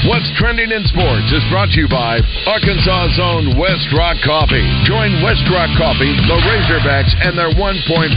What's 0.05 0.29
trending 0.37 0.69
in 0.69 0.85
sports 0.85 1.33
is 1.33 1.41
brought 1.49 1.73
to 1.73 1.81
you 1.81 1.89
by 1.89 2.21
Arkansas's 2.45 3.17
own 3.17 3.57
West 3.57 3.89
Rock 3.97 4.21
Coffee. 4.21 4.61
Join 4.85 5.25
West 5.25 5.49
Rock 5.49 5.73
Coffee, 5.81 6.13
the 6.29 6.37
Razorbacks, 6.45 7.09
and 7.25 7.33
their 7.33 7.49
1.5 7.57 8.13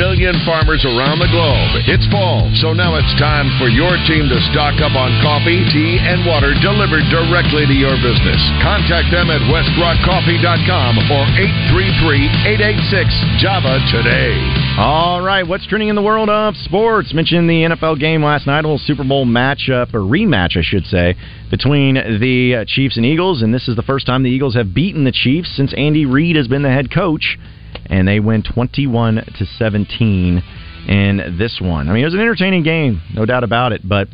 million 0.00 0.32
farmers 0.48 0.80
around 0.88 1.20
the 1.20 1.28
globe. 1.28 1.84
It's 1.92 2.08
fall, 2.08 2.48
so 2.64 2.72
now 2.72 2.96
it's 2.96 3.12
time 3.20 3.52
for 3.60 3.68
your 3.68 4.00
team 4.08 4.32
to 4.32 4.40
stock 4.48 4.80
up 4.80 4.96
on 4.96 5.12
coffee, 5.20 5.60
tea, 5.68 6.00
and 6.00 6.24
water 6.24 6.56
delivered 6.64 7.04
directly 7.12 7.68
to 7.68 7.76
your 7.76 8.00
business. 8.00 8.40
Contact 8.64 9.12
them 9.12 9.28
at 9.28 9.44
westrockcoffee.com 9.52 10.92
or 11.12 11.28
833-886-JAVA 11.36 13.92
today. 13.92 14.32
All 14.80 15.20
right, 15.20 15.44
what's 15.44 15.68
trending 15.68 15.92
in 15.92 15.96
the 15.96 16.02
world 16.02 16.28
of 16.28 16.56
sports? 16.56 17.12
Mentioned 17.12 17.48
the 17.48 17.68
NFL 17.68 18.00
game 18.00 18.24
last 18.24 18.46
night, 18.46 18.64
a 18.64 18.68
little 18.68 18.80
Super 18.80 19.04
Bowl 19.04 19.24
matchup, 19.24 19.92
or 19.92 20.00
rematch, 20.00 20.56
I 20.56 20.62
should 20.62 20.86
say, 20.86 21.14
between 21.50 21.94
the 21.94 22.56
uh, 22.56 22.64
Chiefs 22.66 22.96
and 22.96 23.06
Eagles. 23.06 23.42
And 23.42 23.52
this 23.54 23.68
is 23.68 23.76
the 23.76 23.82
first 23.82 24.06
time 24.06 24.22
the 24.22 24.30
Eagles 24.30 24.54
have 24.54 24.74
beaten 24.74 25.04
the 25.04 25.12
Chiefs 25.12 25.54
since 25.56 25.72
Andy 25.76 26.06
Reid 26.06 26.36
has 26.36 26.48
been 26.48 26.62
the 26.62 26.70
head 26.70 26.92
coach. 26.92 27.38
And 27.86 28.08
they 28.08 28.20
win 28.20 28.42
21 28.42 29.16
to 29.38 29.46
17 29.58 30.42
in 30.88 31.36
this 31.38 31.58
one. 31.60 31.88
I 31.88 31.92
mean, 31.92 32.02
it 32.02 32.06
was 32.06 32.14
an 32.14 32.20
entertaining 32.20 32.62
game, 32.62 33.00
no 33.14 33.26
doubt 33.26 33.44
about 33.44 33.72
it. 33.72 33.86
But 33.86 34.08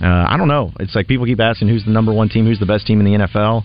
uh, 0.00 0.26
I 0.28 0.36
don't 0.36 0.48
know. 0.48 0.72
It's 0.78 0.94
like 0.94 1.08
people 1.08 1.26
keep 1.26 1.40
asking 1.40 1.68
who's 1.68 1.84
the 1.84 1.90
number 1.90 2.12
one 2.12 2.28
team, 2.28 2.46
who's 2.46 2.60
the 2.60 2.66
best 2.66 2.86
team 2.86 3.00
in 3.00 3.06
the 3.06 3.26
NFL. 3.26 3.64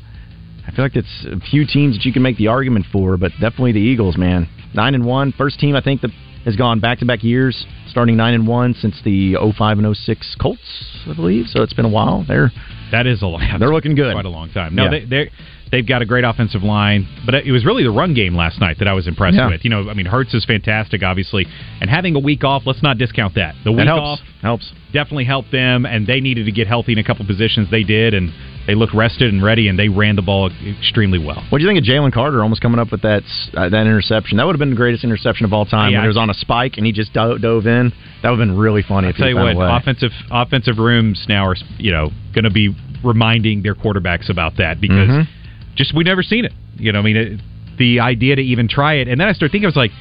I 0.68 0.72
feel 0.72 0.86
like 0.86 0.96
it's 0.96 1.26
a 1.26 1.40
few 1.40 1.66
teams 1.66 1.98
that 1.98 2.06
you 2.06 2.14
can 2.14 2.22
make 2.22 2.38
the 2.38 2.48
argument 2.48 2.86
for, 2.92 3.18
but 3.18 3.32
definitely 3.34 3.74
the 3.74 3.80
Eagles, 3.80 4.18
man. 4.18 4.48
Nine 4.74 4.96
and 4.96 5.06
one, 5.06 5.34
first 5.34 5.60
team 5.60 5.76
I 5.76 5.82
think 5.82 6.02
that 6.02 6.12
has 6.46 6.56
gone 6.56 6.80
back 6.80 7.00
to 7.00 7.06
back 7.06 7.24
years, 7.24 7.66
starting 7.90 8.16
nine 8.16 8.34
and 8.34 8.48
one 8.48 8.74
since 8.74 8.96
the 9.04 9.36
05 9.58 9.80
and 9.80 9.96
06 9.96 10.36
Colts, 10.40 11.06
I 11.08 11.14
believe. 11.14 11.48
So 11.48 11.62
it's 11.62 11.74
been 11.74 11.86
a 11.86 11.90
while. 11.90 12.24
They're 12.28 12.52
That 12.92 13.08
is 13.08 13.22
a 13.22 13.28
long. 13.28 13.42
they're 13.60 13.74
looking 13.74 13.96
good. 13.96 14.14
Quite 14.14 14.26
a 14.26 14.30
long 14.30 14.50
time. 14.52 14.76
No, 14.76 14.84
Yeah. 14.86 14.90
they 14.92 15.06
they 15.06 15.30
they've 15.72 15.86
got 15.88 16.02
a 16.02 16.06
great 16.06 16.24
offensive 16.26 16.64
line, 16.64 17.08
but 17.26 17.34
it 17.36 17.52
was 17.52 17.64
really 17.66 17.84
the 17.84 17.92
run 17.92 18.14
game 18.14 18.36
last 18.36 18.60
night 18.60 18.78
that 18.80 18.88
I 18.88 18.94
was 18.94 19.08
impressed 19.08 19.38
Yeah. 19.38 19.48
with. 19.50 19.64
You 19.64 19.70
know, 19.70 19.90
I 19.90 19.94
mean, 19.94 20.06
Hurts 20.06 20.34
is 20.34 20.44
fantastic, 20.46 21.02
obviously, 21.04 21.48
and 21.80 21.90
having 21.90 22.16
a 22.16 22.20
week 22.20 22.44
off. 22.44 22.64
Let's 22.66 22.84
not 22.84 22.98
discount 22.98 23.36
that. 23.36 23.56
The 23.64 23.72
That 23.72 23.78
week 23.78 23.88
helps. 23.88 24.02
off 24.02 24.20
Helps. 24.42 24.72
definitely 24.92 25.24
helped 25.24 25.52
them, 25.52 25.86
and 25.86 26.06
they 26.06 26.20
needed 26.20 26.46
to 26.46 26.52
get 26.52 26.68
healthy 26.68 26.92
in 26.92 26.98
a 27.00 27.04
couple 27.04 27.26
positions. 27.26 27.70
They 27.70 27.84
did, 27.84 28.14
and 28.14 28.32
they 28.68 28.76
looked 28.76 28.94
rested 28.94 29.34
and 29.34 29.44
ready, 29.44 29.68
and 29.68 29.78
they 29.78 29.90
ran 29.90 30.16
the 30.16 30.22
ball 30.22 30.50
extremely 30.80 31.18
well. 31.20 31.44
What 31.50 31.58
do 31.60 31.64
you 31.64 31.70
think 31.70 31.80
of 31.80 31.86
Jalen 31.86 32.14
Carter 32.14 32.42
almost 32.44 32.62
coming 32.62 32.80
up 32.80 32.92
with 32.92 33.02
that 33.02 33.24
uh, 33.54 33.70
that 33.70 33.82
interception? 33.88 34.38
That 34.38 34.46
would 34.46 34.54
have 34.56 34.60
been 34.60 34.70
the 34.72 34.76
greatest 34.76 35.04
interception 35.04 35.46
of 35.46 35.54
all 35.54 35.66
time. 35.66 35.92
Yeah, 35.92 36.00
when 36.00 36.06
it 36.06 36.08
was 36.10 36.18
on 36.18 36.30
a 36.30 36.34
spike 36.36 36.74
and 36.78 36.86
he 36.86 36.92
just 36.92 37.14
do- 37.14 37.38
dove 37.40 37.66
in. 37.68 37.92
That 38.24 38.30
would 38.30 38.40
have 38.40 38.48
been 38.48 38.58
really 38.58 38.84
funny. 38.84 39.08
I 39.08 39.12
tell 39.14 39.28
you 39.30 39.36
what, 39.36 39.56
offensive 39.58 40.12
offensive 40.30 40.78
rooms 40.78 41.26
now 41.28 41.46
are 41.48 41.56
you 41.78 41.92
know 41.92 42.12
going 42.34 42.44
to 42.46 42.52
be 42.52 42.76
reminding 43.04 43.64
their 43.64 43.76
quarterbacks 43.76 44.30
about 44.30 44.58
that 44.58 44.80
because 44.80 45.10
Mhm. 45.10 45.28
just 45.76 45.94
we 45.96 46.04
never 46.04 46.22
seen 46.24 46.46
it. 46.46 46.54
You 46.78 46.92
know, 46.92 47.00
I 47.00 47.02
mean, 47.02 47.18
it, 47.18 47.40
the 47.78 48.00
idea 48.00 48.36
to 48.36 48.42
even 48.42 48.68
try 48.68 48.96
it, 48.96 49.08
and 49.08 49.20
then 49.20 49.28
I 49.28 49.34
started 49.34 49.52
thinking, 49.52 49.66
I 49.66 49.70
was 49.70 49.76
like, 49.76 49.92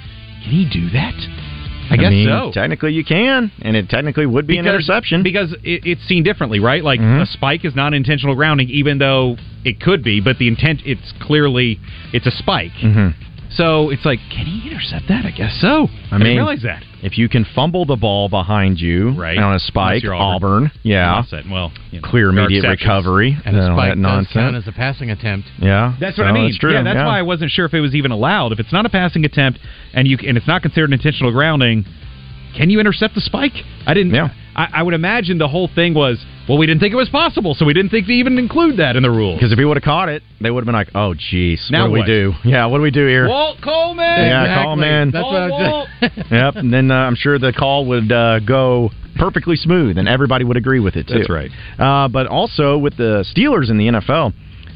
can 0.43 0.53
he 0.53 0.69
do 0.71 0.91
that? 0.91 1.15
I 1.91 1.97
guess 1.97 2.11
mean, 2.11 2.29
so. 2.29 2.51
Technically, 2.53 2.93
you 2.93 3.05
can, 3.05 3.51
and 3.63 3.77
it 3.77 3.89
technically 3.89 4.27
would 4.27 4.47
be 4.47 4.59
an 4.59 4.67
interception 4.67 5.23
because 5.23 5.53
it, 5.65 5.83
it's 5.85 6.03
seen 6.07 6.23
differently, 6.23 6.61
right? 6.61 6.83
Like 6.85 7.01
Mhm. 7.01 7.23
a 7.23 7.27
spike 7.27 7.65
is 7.65 7.75
not 7.75 7.95
intentional 7.95 8.35
grounding, 8.35 8.69
even 8.71 8.99
though 8.99 9.37
it 9.65 9.81
could 9.81 10.03
be, 10.03 10.21
but 10.21 10.39
the 10.39 10.49
intent 10.49 10.83
it's 10.85 11.13
clearly 11.21 11.81
it's 12.13 12.27
a 12.27 12.31
spike. 12.31 12.73
hmm 12.73 13.09
So 13.53 13.91
it's 13.91 14.05
like, 14.05 14.21
can 14.31 14.47
he 14.47 14.71
intercept 14.71 15.09
that? 15.09 15.27
I 15.27 15.33
guess 15.33 15.59
so. 15.61 15.69
I, 15.69 16.15
I 16.15 16.19
didn't 16.19 16.23
mean, 16.23 16.37
realize 16.37 16.63
that. 16.63 16.83
If 17.03 17.19
you 17.19 17.29
can 17.29 17.45
fumble 17.55 17.85
the 17.85 17.97
ball 17.97 18.29
behind 18.29 18.79
you 18.79 19.11
Right. 19.11 19.37
on 19.39 19.55
a 19.55 19.59
spike, 19.59 20.03
you're 20.03 20.15
Auburn, 20.15 20.65
Auburn. 20.67 20.73
yeah, 20.83 21.23
well, 21.51 21.73
you 21.91 22.01
know, 22.01 22.09
clear 22.09 22.29
immediate 22.29 22.63
recovery, 22.63 23.37
And 23.45 23.57
a 23.57 23.71
all 23.71 23.77
spike 23.77 23.91
that 23.91 23.95
does 23.97 23.99
nonsense. 24.03 24.33
count 24.35 24.57
as 24.57 24.69
a 24.69 24.73
passing 24.73 25.11
attempt. 25.11 25.49
yeah, 25.59 25.95
That's 25.99 26.17
what 26.17 26.25
So 26.25 26.29
I 26.29 26.33
mean. 26.33 26.45
That's 26.47 26.59
true. 26.59 26.73
Yeah, 26.73 26.83
that's 26.85 26.97
why 26.99 27.19
I 27.19 27.23
wasn't 27.23 27.51
sure 27.51 27.65
if 27.65 27.75
it 27.75 27.81
was 27.81 27.95
even 27.95 28.13
allowed. 28.13 28.53
If 28.53 28.61
it's 28.61 28.73
not 28.73 28.87
a 28.87 28.91
passing 28.91 29.25
attempt 29.25 29.59
and 29.95 30.07
you 30.07 30.17
and 30.27 30.37
it's 30.37 30.47
not 30.47 30.63
considered 30.63 30.93
intentional 30.93 31.33
grounding, 31.33 31.85
can 32.57 32.71
you 32.71 32.81
intercept 32.81 33.15
the 33.15 33.21
spike? 33.21 33.53
I 33.87 33.95
didn't. 33.95 34.15
Yeah. 34.15 34.29
I, 34.57 34.69
I 34.75 34.83
would 34.83 34.95
imagine 34.95 35.39
the 35.39 35.49
whole 35.49 35.69
thing 35.75 35.95
was 35.95 36.23
well, 36.49 36.59
we 36.59 36.67
didn't 36.67 36.81
think 36.81 36.93
it 36.93 36.97
was 36.97 37.09
possible, 37.09 37.55
so 37.55 37.65
we 37.65 37.73
didn't 37.73 37.91
think 37.91 38.07
to 38.09 38.13
even 38.13 38.37
include 38.37 38.79
that 38.79 38.97
in 38.97 39.05
the 39.05 39.11
rules. 39.11 39.39
Because 39.39 39.53
if 39.53 39.59
he 39.59 39.65
would 39.65 39.77
have 39.77 39.85
caught 39.85 40.09
it, 40.09 40.23
they 40.41 40.51
would 40.51 40.63
have 40.63 40.67
been 40.67 40.75
like, 40.75 40.89
"Oh, 40.97 41.15
jeez, 41.15 41.71
Now 41.71 41.83
what 41.83 41.87
do 41.89 41.93
what? 41.93 42.01
we 42.01 42.07
do? 42.07 42.33
Yeah, 42.45 42.67
what 42.67 42.79
do 42.79 42.83
we 42.83 42.91
do 42.91 43.07
here?" 43.07 43.29
Walt 43.29 43.59
Coleman. 43.63 44.05
Yeah, 44.05 44.43
Exactly. 44.43 44.65
call 44.65 44.73
him 44.73 44.83
in. 44.83 45.11
That's 45.13 45.25
what 45.25 45.37
I 45.37 45.49
was 45.49 45.89
just. 46.01 46.17
yep, 46.33 46.57
and 46.57 46.73
then 46.75 46.91
uh, 46.91 46.95
I'm 46.95 47.15
sure 47.15 47.39
the 47.39 47.53
call 47.53 47.87
would 47.87 48.11
uh, 48.11 48.41
go 48.41 48.91
perfectly 49.17 49.55
smooth, 49.55 49.97
and 49.99 50.09
everybody 50.09 50.45
would 50.45 50.57
agree 50.57 50.81
with 50.81 50.97
it 50.97 51.07
too. 51.07 51.19
That's 51.19 51.31
right. 51.31 51.51
Uh, 51.79 52.09
but 52.09 52.27
also 52.27 52.77
with 52.79 52.97
the 52.97 53.25
Steelers 53.33 53.71
in 53.71 53.79
the 53.79 53.87
NFL, 53.87 54.33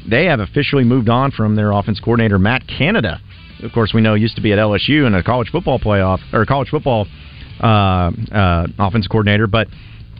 they 0.09 0.25
have 0.25 0.39
officially 0.39 0.83
moved 0.85 1.09
on 1.09 1.31
from 1.31 1.55
their 1.55 1.71
offense 1.71 1.99
coordinator 1.99 2.39
Matt 2.39 2.63
Canada. 2.67 3.19
Of 3.63 3.71
course, 3.73 3.91
we 3.93 4.01
know 4.01 4.13
used 4.13 4.35
to 4.35 4.41
be 4.41 4.53
at 4.53 4.59
LSU 4.59 5.07
in 5.07 5.15
a 5.15 5.23
college 5.23 5.49
football 5.49 5.79
playoff 5.79 6.19
or 6.33 6.45
college 6.45 6.69
football 6.69 7.07
uh, 7.61 8.11
uh, 8.31 8.67
offense 8.79 9.07
coordinator, 9.07 9.47
but 9.47 9.67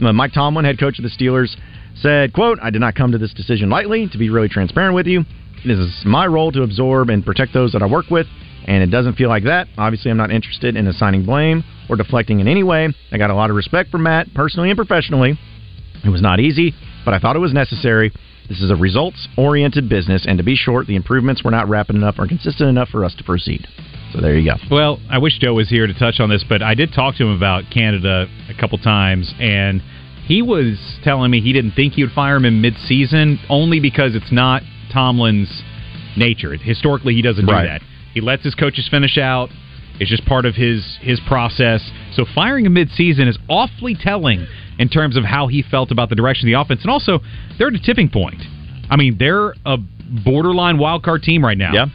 uh, 0.01 0.13
Mike 0.13 0.33
Tomlin, 0.33 0.65
head 0.65 0.79
coach 0.79 0.99
of 0.99 1.03
the 1.03 1.09
Steelers, 1.09 1.55
said, 1.95 2.33
"quote 2.33 2.59
I 2.61 2.69
did 2.69 2.79
not 2.79 2.95
come 2.95 3.11
to 3.11 3.17
this 3.17 3.33
decision 3.33 3.69
lightly. 3.69 4.07
To 4.09 4.17
be 4.17 4.29
really 4.29 4.49
transparent 4.49 4.95
with 4.95 5.07
you, 5.07 5.23
it 5.63 5.71
is 5.71 6.03
my 6.05 6.25
role 6.25 6.51
to 6.51 6.63
absorb 6.63 7.09
and 7.09 7.25
protect 7.25 7.53
those 7.53 7.71
that 7.73 7.81
I 7.81 7.85
work 7.87 8.09
with." 8.09 8.27
And 8.67 8.81
it 8.81 8.87
doesn't 8.87 9.13
feel 9.13 9.29
like 9.29 9.43
that. 9.43 9.67
Obviously, 9.77 10.09
I'm 10.09 10.17
not 10.17 10.31
interested 10.31 10.75
in 10.75 10.87
assigning 10.87 11.23
blame 11.23 11.63
or 11.87 11.95
deflecting 11.95 12.39
in 12.39 12.47
any 12.47 12.63
way. 12.63 12.91
I 13.11 13.17
got 13.17 13.29
a 13.29 13.35
lot 13.35 13.51
of 13.51 13.55
respect 13.55 13.91
for 13.91 13.99
Matt, 13.99 14.33
personally 14.33 14.71
and 14.71 14.77
professionally. 14.77 15.37
It 16.03 16.09
was 16.09 16.21
not 16.21 16.39
easy, 16.39 16.73
but 17.03 17.13
I 17.13 17.19
thought 17.19 17.35
it 17.35 17.39
was 17.39 17.53
necessary. 17.53 18.11
This 18.49 18.61
is 18.61 18.71
a 18.71 18.75
results 18.75 19.27
oriented 19.37 19.89
business, 19.89 20.25
and 20.27 20.37
to 20.37 20.43
be 20.43 20.55
short, 20.55 20.87
the 20.87 20.95
improvements 20.95 21.43
were 21.43 21.51
not 21.51 21.69
rapid 21.69 21.95
enough 21.95 22.15
or 22.17 22.27
consistent 22.27 22.69
enough 22.69 22.89
for 22.89 23.03
us 23.05 23.15
to 23.15 23.23
proceed. 23.23 23.67
So 24.15 24.21
there 24.21 24.37
you 24.37 24.49
go. 24.49 24.55
Well, 24.71 24.99
I 25.09 25.17
wish 25.17 25.37
Joe 25.39 25.53
was 25.53 25.67
here 25.67 25.87
to 25.87 25.93
touch 25.93 26.21
on 26.21 26.29
this, 26.29 26.45
but 26.47 26.61
I 26.61 26.73
did 26.73 26.93
talk 26.93 27.15
to 27.17 27.23
him 27.23 27.35
about 27.35 27.65
Canada 27.71 28.27
a 28.49 28.59
couple 28.59 28.77
times, 28.77 29.33
and 29.39 29.81
he 30.25 30.41
was 30.41 30.79
telling 31.03 31.31
me 31.31 31.41
he 31.41 31.51
didn't 31.51 31.71
think 31.71 31.93
he 31.93 32.03
would 32.03 32.13
fire 32.13 32.37
him 32.37 32.45
in 32.45 32.61
mid-season 32.61 33.39
only 33.49 33.81
because 33.81 34.15
it's 34.15 34.31
not 34.31 34.61
Tomlin's 34.93 35.63
nature. 36.15 36.55
Historically, 36.55 37.13
he 37.13 37.21
doesn't 37.21 37.45
do 37.45 37.51
that. 37.51 37.81
He 38.13 38.21
lets 38.21 38.43
his 38.43 38.55
coaches 38.55 38.87
finish 38.89 39.17
out. 39.17 39.49
It's 39.99 40.09
just 40.09 40.25
part 40.25 40.45
of 40.45 40.55
his 40.55 40.97
his 41.01 41.19
process. 41.27 41.81
So 42.13 42.25
firing 42.33 42.65
him 42.65 42.73
mid-season 42.73 43.27
is 43.27 43.37
awfully 43.49 43.95
telling 43.99 44.47
in 44.79 44.87
terms 44.87 45.17
of 45.17 45.25
how 45.25 45.47
he 45.47 45.61
felt 45.61 45.91
about 45.91 46.09
the 46.09 46.15
direction 46.15 46.47
of 46.47 46.53
the 46.53 46.59
offense, 46.59 46.81
and 46.81 46.91
also 46.91 47.19
they're 47.57 47.67
at 47.67 47.73
a 47.73 47.79
tipping 47.79 48.09
point. 48.09 48.41
I 48.89 48.95
mean, 48.95 49.17
they're 49.17 49.55
a 49.65 49.77
borderline 50.23 50.77
wild 50.77 51.03
card 51.03 51.23
team 51.23 51.43
right 51.43 51.57
now. 51.57 51.73
Yeah. 51.73 51.85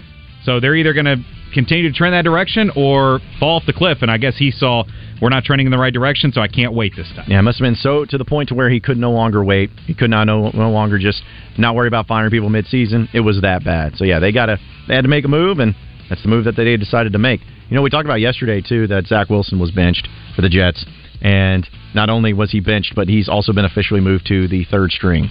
So 0.45 0.61
they're 0.61 0.75
either 0.75 0.93
going 0.93 1.07
to 1.07 1.17
continue 1.53 1.91
to 1.91 1.97
trend 1.97 2.15
that 2.15 2.25
direction 2.25 2.71
or 2.77 3.21
fall 3.39 3.57
off 3.57 3.67
the 3.67 3.73
cliff. 3.73 3.99
And 4.03 4.11
I 4.11 4.19
guess 4.19 4.37
he 4.37 4.51
saw 4.51 4.85
we're 5.21 5.29
not 5.29 5.45
trending 5.45 5.67
in 5.67 5.71
the 5.71 5.79
right 5.79 5.93
direction, 5.93 6.33
so 6.33 6.41
I 6.41 6.49
can't 6.49 6.73
wait 6.73 6.95
this 6.97 7.09
time. 7.15 7.27
Yeah, 7.29 7.39
it 7.39 7.43
must 7.43 7.59
have 7.59 7.65
been 7.65 7.77
so 7.77 8.05
to 8.07 8.19
the 8.19 8.25
point 8.25 8.49
to 8.49 8.55
where 8.55 8.71
he 8.71 8.81
could 8.81 8.97
no 8.97 9.11
longer 9.11 9.45
wait. 9.45 9.71
He 9.87 9.95
could 9.95 10.11
not 10.11 10.25
no, 10.25 10.51
no 10.51 10.71
longer 10.71 10.99
just 10.99 11.23
not 11.59 11.75
worry 11.75 11.89
about 11.89 12.07
firing 12.07 12.31
people 12.31 12.49
mid-season. 12.49 13.09
It 13.13 13.21
was 13.21 13.41
that 13.43 13.65
bad. 13.65 13.97
So 13.97 14.05
yeah, 14.05 14.19
they 14.19 14.33
got 14.33 14.47
to 14.47 14.59
they 14.89 14.95
had 14.95 15.03
to 15.03 15.09
make 15.09 15.25
a 15.25 15.29
move, 15.29 15.59
and 15.59 15.75
that's 16.09 16.23
the 16.23 16.29
move 16.29 16.45
that 16.45 16.57
they 16.57 16.77
decided 16.77 17.13
to 17.13 17.19
make. 17.19 17.41
You 17.69 17.77
know, 17.77 17.83
we 17.83 17.91
talked 17.91 18.07
about 18.07 18.21
yesterday 18.21 18.61
too 18.61 18.87
that 18.89 19.07
Zach 19.07 19.29
Wilson 19.29 19.59
was 19.59 19.71
benched 19.71 20.09
for 20.35 20.43
the 20.43 20.49
Jets, 20.49 20.85
and 21.21 21.69
not 21.95 22.09
only 22.09 22.33
was 22.33 22.51
he 22.51 22.61
benched, 22.61 22.95
but 22.95 23.09
he's 23.09 23.29
also 23.29 23.53
been 23.53 23.65
officially 23.65 24.01
moved 24.01 24.27
to 24.27 24.49
the 24.49 24.65
third 24.71 24.91
string. 24.91 25.29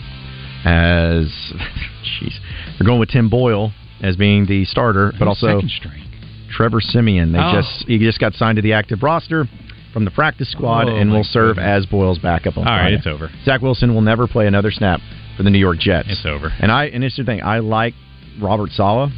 As 0.65 1.28
jeez, 2.22 2.34
they're 2.78 2.86
going 2.86 2.99
with 2.99 3.09
Tim 3.09 3.30
Boyle 3.30 3.72
as 4.01 4.15
being 4.15 4.45
the 4.45 4.65
starter, 4.65 5.13
but 5.17 5.28
also 5.28 5.47
second 5.47 5.72
string. 5.72 6.03
Trevor 6.60 6.82
Siemian. 6.82 7.32
They 7.32 7.39
Oh. 7.39 7.53
just 7.53 7.88
he 7.88 7.97
just 7.99 8.20
got 8.20 8.34
signed 8.34 8.57
to 8.57 8.62
the 8.62 8.74
active 8.74 9.01
roster 9.01 9.47
from 9.93 10.03
the 10.03 10.12
practice 10.12 10.49
squad 10.49 10.89
Oh, 10.89 10.95
and 10.97 11.10
will 11.10 11.24
serve 11.24 11.55
goodness. 11.55 11.84
as 11.84 11.86
Boyle's 11.86 12.20
backup 12.20 12.57
on 12.57 12.68
All 12.68 12.74
right, 12.74 12.82
Friday. 12.82 12.95
it's 12.97 13.07
over. 13.07 13.32
Zach 13.45 13.62
Wilson 13.62 13.93
will 13.95 14.01
never 14.01 14.28
play 14.28 14.45
another 14.45 14.70
snap 14.70 14.99
for 15.38 15.43
the 15.43 15.49
New 15.49 15.57
York 15.57 15.80
Jets. 15.80 16.10
It's 16.10 16.26
over. 16.26 16.51
And 16.60 16.70
I 16.70 16.88
and 16.88 17.01
it's 17.01 17.16
the 17.16 17.24
thing, 17.24 17.41
I 17.41 17.60
like 17.60 17.93
Robert 18.41 18.72
Saleh. 18.72 19.10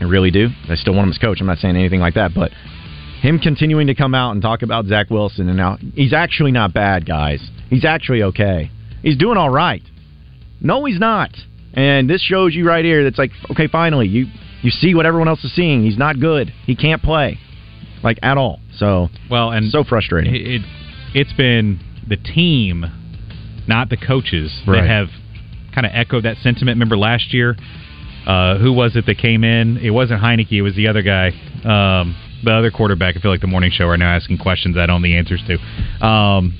I 0.00 0.04
really 0.04 0.30
do. 0.30 0.50
I 0.68 0.76
still 0.76 0.94
want 0.94 1.06
him 1.08 1.10
as 1.10 1.18
coach. 1.18 1.40
I'm 1.40 1.48
not 1.48 1.58
saying 1.58 1.74
anything 1.76 1.98
like 1.98 2.14
that, 2.14 2.32
but 2.32 2.52
him 3.22 3.40
continuing 3.40 3.88
to 3.88 3.96
come 3.96 4.14
out 4.14 4.30
and 4.30 4.40
talk 4.40 4.62
about 4.62 4.86
Zach 4.86 5.10
Wilson 5.10 5.48
and 5.48 5.56
now 5.56 5.78
he's 5.96 6.12
actually 6.12 6.52
not 6.52 6.72
bad, 6.72 7.04
guys. 7.06 7.42
He's 7.68 7.84
actually 7.84 8.22
okay. 8.22 8.70
He's 9.02 9.16
doing 9.16 9.36
all 9.36 9.50
right. 9.50 9.82
No, 10.60 10.84
he's 10.84 11.00
not. 11.00 11.30
And 11.74 12.08
this 12.08 12.22
shows 12.22 12.54
you 12.54 12.64
right 12.66 12.84
here 12.84 13.02
that's 13.04 13.18
like, 13.18 13.32
okay, 13.50 13.66
finally, 13.66 14.06
you 14.06 14.26
you 14.62 14.70
see 14.70 14.94
what 14.94 15.06
everyone 15.06 15.28
else 15.28 15.44
is 15.44 15.54
seeing. 15.54 15.82
He's 15.84 15.98
not 15.98 16.18
good. 16.20 16.52
He 16.66 16.74
can't 16.76 17.02
play. 17.02 17.38
Like 18.02 18.18
at 18.22 18.36
all. 18.38 18.60
So 18.76 19.08
Well, 19.30 19.50
and 19.50 19.70
so 19.70 19.82
frustrating. 19.84 20.34
It, 20.34 20.46
it 20.46 20.62
it's 21.14 21.32
been 21.32 21.80
the 22.06 22.16
team, 22.16 22.84
not 23.66 23.88
the 23.90 23.96
coaches, 23.96 24.52
Right. 24.66 24.80
that 24.82 24.88
have 24.88 25.08
kind 25.74 25.86
of 25.86 25.92
echoed 25.94 26.24
that 26.24 26.36
sentiment. 26.38 26.76
Remember 26.76 26.96
last 26.96 27.32
year, 27.34 27.56
uh, 28.26 28.58
who 28.58 28.72
was 28.72 28.94
it 28.96 29.06
that 29.06 29.18
came 29.18 29.42
in? 29.44 29.78
It 29.78 29.90
wasn't 29.90 30.20
Heinicke. 30.22 30.52
It 30.52 30.62
was 30.62 30.74
the 30.74 30.88
other 30.88 31.02
guy, 31.02 31.28
um, 31.64 32.14
the 32.44 32.52
other 32.52 32.70
quarterback. 32.70 33.16
I 33.16 33.20
feel 33.20 33.30
like 33.30 33.40
the 33.40 33.46
morning 33.46 33.70
show 33.72 33.86
right 33.86 33.98
now 33.98 34.14
asking 34.14 34.38
questions 34.38 34.76
I 34.76 34.86
don't 34.86 35.02
know 35.02 35.08
the 35.08 35.16
answers 35.16 35.42
to. 35.48 36.06
Um, 36.06 36.54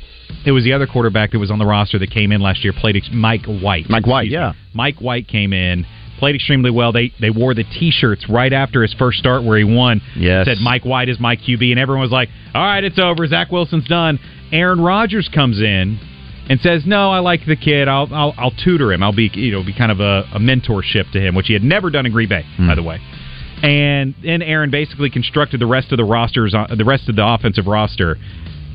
it 0.45 0.53
was 0.53 0.65
the 0.65 0.73
other 0.73 0.87
quarterback 0.87 1.33
that 1.33 1.39
was 1.39 1.51
on 1.51 1.59
the 1.59 1.67
roster 1.67 1.99
that 1.99 2.11
came 2.11 2.33
in 2.33 2.41
last 2.41 2.65
year. 2.65 2.73
Played 2.73 2.97
ex- 2.97 3.11
Mike 3.13 3.45
White. 3.47 3.89
Mike 3.91 4.07
White, 4.07 4.29
me. 4.29 4.35
yeah. 4.35 4.53
Mike 4.75 5.01
White 5.01 5.29
came 5.29 5.53
in, 5.53 5.85
played 6.19 6.35
extremely 6.35 6.71
well. 6.71 6.93
They 6.93 7.13
they 7.21 7.31
wore 7.31 7.55
the 7.55 7.65
T-shirts 7.65 8.29
right 8.29 8.53
after 8.53 8.83
his 8.83 8.93
first 8.95 9.19
start 9.19 9.45
where 9.45 9.59
he 9.59 9.65
won. 9.65 10.01
Yes. 10.17 10.47
Said 10.47 10.59
Mike 10.61 10.85
White 10.85 11.09
is 11.09 11.19
my 11.19 11.37
QB, 11.37 11.71
and 11.71 11.79
everyone 11.79 12.03
was 12.03 12.11
like, 12.11 12.29
"All 12.55 12.63
right, 12.63 12.83
it's 12.85 12.99
over. 12.99 13.27
Zach 13.27 13.51
Wilson's 13.51 13.87
done." 13.87 14.19
Aaron 14.53 14.81
Rodgers 14.81 15.29
comes 15.29 15.61
in 15.61 15.99
and 16.49 16.61
says, 16.61 16.85
"No, 16.87 17.11
I 17.11 17.21
like 17.21 17.47
the 17.47 17.57
kid. 17.57 17.89
I'll 17.89 18.09
I'll, 18.13 18.35
I'll 18.37 18.51
tutor 18.51 18.93
him. 18.93 19.03
I'll 19.03 19.15
be 19.15 19.31
you 19.33 19.53
know 19.53 19.65
be 19.65 19.75
kind 19.75 19.93
of 19.93 20.01
a, 20.01 20.25
a 20.35 20.39
mentorship 20.39 21.11
to 21.13 21.21
him, 21.21 21.35
which 21.35 21.47
he 21.47 21.53
had 21.53 21.63
never 21.63 21.91
done 21.91 22.07
in 22.07 22.13
Green 22.13 22.29
Bay, 22.29 22.45
by 22.59 22.75
the 22.75 22.83
way." 22.83 23.01
And 23.63 24.15
then 24.23 24.41
Aaron 24.41 24.71
basically 24.71 25.11
constructed 25.11 25.61
the 25.61 25.67
rest 25.67 25.91
of 25.91 25.97
the 25.97 26.05
rosters, 26.05 26.55
uh, 26.55 26.75
the 26.77 26.85
rest 26.85 27.09
of 27.09 27.17
the 27.17 27.27
offensive 27.27 27.67
roster, 27.67 28.17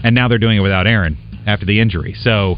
and 0.04 0.14
now 0.14 0.28
they're 0.28 0.39
doing 0.39 0.58
it 0.58 0.62
without 0.62 0.88
Aaron 0.88 1.18
after 1.48 1.66
the 1.66 1.80
injury. 1.80 2.16
So 2.20 2.58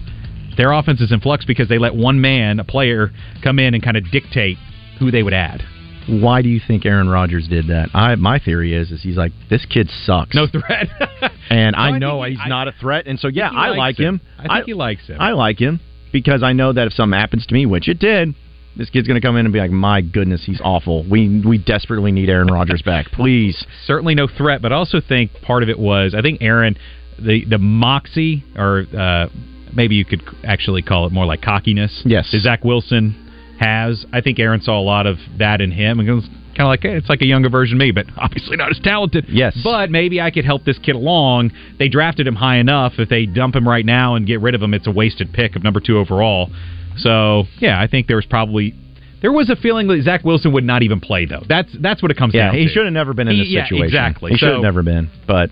their 0.58 0.72
offense 0.72 1.02
is 1.02 1.12
in 1.12 1.20
flux 1.20 1.46
because 1.46 1.70
they 1.70 1.78
let 1.78 1.96
one 1.96 2.20
man, 2.22 2.60
a 2.60 2.64
player, 2.64 3.12
come 3.44 3.60
in 3.60 3.74
and 3.74 3.84
kind 3.84 3.98
of 3.98 4.10
dictate 4.12 4.58
who 5.00 5.12
they 5.12 5.24
would 5.24 5.34
add. 5.34 5.64
Why 6.08 6.41
do 6.43 6.50
you 6.50 6.60
think 6.66 6.86
Aaron 6.86 7.10
Rodgers 7.10 7.48
did 7.48 7.68
that? 7.68 7.89
I 7.96 8.14
my 8.16 8.38
theory 8.38 8.76
is 8.76 8.91
is 8.91 9.02
he's 9.02 9.18
like 9.18 9.32
this 9.50 9.66
kid 9.66 9.89
sucks. 10.06 10.36
No 10.36 10.46
threat. 10.48 10.88
and 11.50 11.76
No, 11.76 11.82
I 11.82 11.88
I 11.89 11.98
know 11.98 12.24
he- 12.24 12.32
he's 12.32 12.39
I- 12.43 12.48
not 12.50 12.68
a 12.68 12.74
threat, 12.74 13.08
and 13.08 13.20
so 13.20 13.28
yeah, 13.28 13.50
I 13.52 13.70
like 13.70 13.98
him. 14.00 14.16
him. 14.16 14.22
I 14.50 14.58
think 14.58 14.68
he 14.68 14.74
likes 14.76 15.08
him. 15.08 15.18
I 15.20 15.32
like 15.32 15.58
him 15.60 15.80
because 16.14 16.43
I 16.43 16.54
know 16.54 16.72
that 16.74 16.86
if 16.88 16.93
something 16.93 17.18
happens 17.20 17.46
to 17.48 17.54
me, 17.54 17.66
which 17.66 17.88
it 17.89 17.98
did, 17.98 18.36
this 18.78 18.89
kid's 18.91 19.08
going 19.08 19.20
to 19.20 19.26
come 19.26 19.36
in 19.36 19.48
and 19.48 19.54
be 19.54 19.60
like, 19.60 19.72
"My 19.72 20.02
goodness, 20.02 20.43
he's 20.46 20.62
awful. 20.64 21.04
We 21.10 21.41
we 21.43 21.58
desperately 21.58 22.12
need 22.12 22.30
Aaron 22.30 22.48
Rodgers 22.54 22.84
back, 22.84 23.08
please." 23.08 23.66
certainly 23.88 24.14
no 24.14 24.28
threat, 24.28 24.62
but 24.62 24.72
I 24.72 24.76
also 24.76 25.02
think 25.02 25.32
part 25.41 25.64
of 25.64 25.70
it 25.70 25.80
was 25.80 26.14
I 26.14 26.22
think 26.22 26.38
Aaron 26.43 26.78
the 27.18 27.46
the 27.46 27.58
moxie 27.58 28.43
or 28.56 28.86
uh, 28.96 29.28
maybe 29.74 29.96
you 29.96 30.06
could 30.06 30.22
actually 30.43 30.84
call 30.84 31.08
it 31.08 31.12
more 31.12 31.26
like 31.26 31.41
cockiness. 31.41 32.04
Yes. 32.06 32.30
Zach 32.41 32.64
Wilson 32.64 33.25
has. 33.60 34.06
I 34.14 34.22
think 34.22 34.39
Aaron 34.39 34.62
saw 34.62 34.80
a 34.80 34.84
lot 34.84 35.06
of 35.08 35.18
that 35.38 35.62
in 35.62 35.72
him, 35.72 35.99
and 35.99 36.10
was 36.14 36.26
kind 36.56 36.62
of 36.62 36.68
like 36.68 36.82
hey, 36.84 36.95
it's 36.95 37.10
like 37.10 37.22
a 37.22 37.26
younger 37.26 37.49
version 37.49 37.76
of 37.76 37.80
me, 37.80 37.91
but 37.91 38.06
obviously 38.18 38.58
not 38.58 38.72
as 38.72 38.80
talented. 38.84 39.26
Yes, 39.28 39.58
but 39.64 39.89
maybe 39.89 40.22
I 40.22 40.32
could 40.32 40.45
help 40.45 40.64
this 40.66 40.78
kid 40.80 40.95
along. 40.95 41.51
They 41.80 41.89
drafted 41.89 42.28
him 42.28 42.36
high 42.36 42.58
enough. 42.58 42.93
If 42.97 43.10
they 43.10 43.26
dump 43.26 43.56
him 43.56 43.68
right 43.68 43.86
now 43.86 44.16
and 44.16 44.26
get 44.28 44.41
rid 44.41 44.56
of 44.56 44.62
him, 44.62 44.74
it's 44.74 44.88
a 44.88 44.91
wasted 44.91 45.34
pick 45.34 45.56
of 45.56 45.64
number 45.64 45.80
two 45.80 45.97
overall. 45.97 46.49
So 46.97 47.43
yeah, 47.60 47.80
I 47.82 47.88
think 47.88 48.08
there 48.08 48.16
was 48.18 48.26
probably. 48.26 48.74
There 49.22 49.32
was 49.32 49.49
a 49.49 49.56
feeling 49.56 49.88
that 49.88 50.03
Zach 50.03 50.24
Wilson 50.24 50.53
would 50.53 50.64
not 50.66 50.84
even 50.84 50.99
play, 50.99 51.26
though. 51.26 51.41
That's 51.47 51.70
that's 51.82 52.01
what 52.03 52.12
it 52.12 52.18
comes 52.18 52.34
Yeah, 52.36 52.47
down 52.47 52.56
he 52.56 52.66
to. 52.66 52.72
should 52.72 52.84
have 52.86 52.93
never 52.93 53.14
been 53.14 53.28
in 53.28 53.36
He- 53.36 53.41
this 53.43 53.49
yeah, 53.49 53.64
situation. 53.64 53.86
exactly. 53.86 54.32
He 54.32 54.38
should 54.38 54.53
have 54.53 54.62
never 54.62 54.84
been. 54.84 55.10
But 55.26 55.49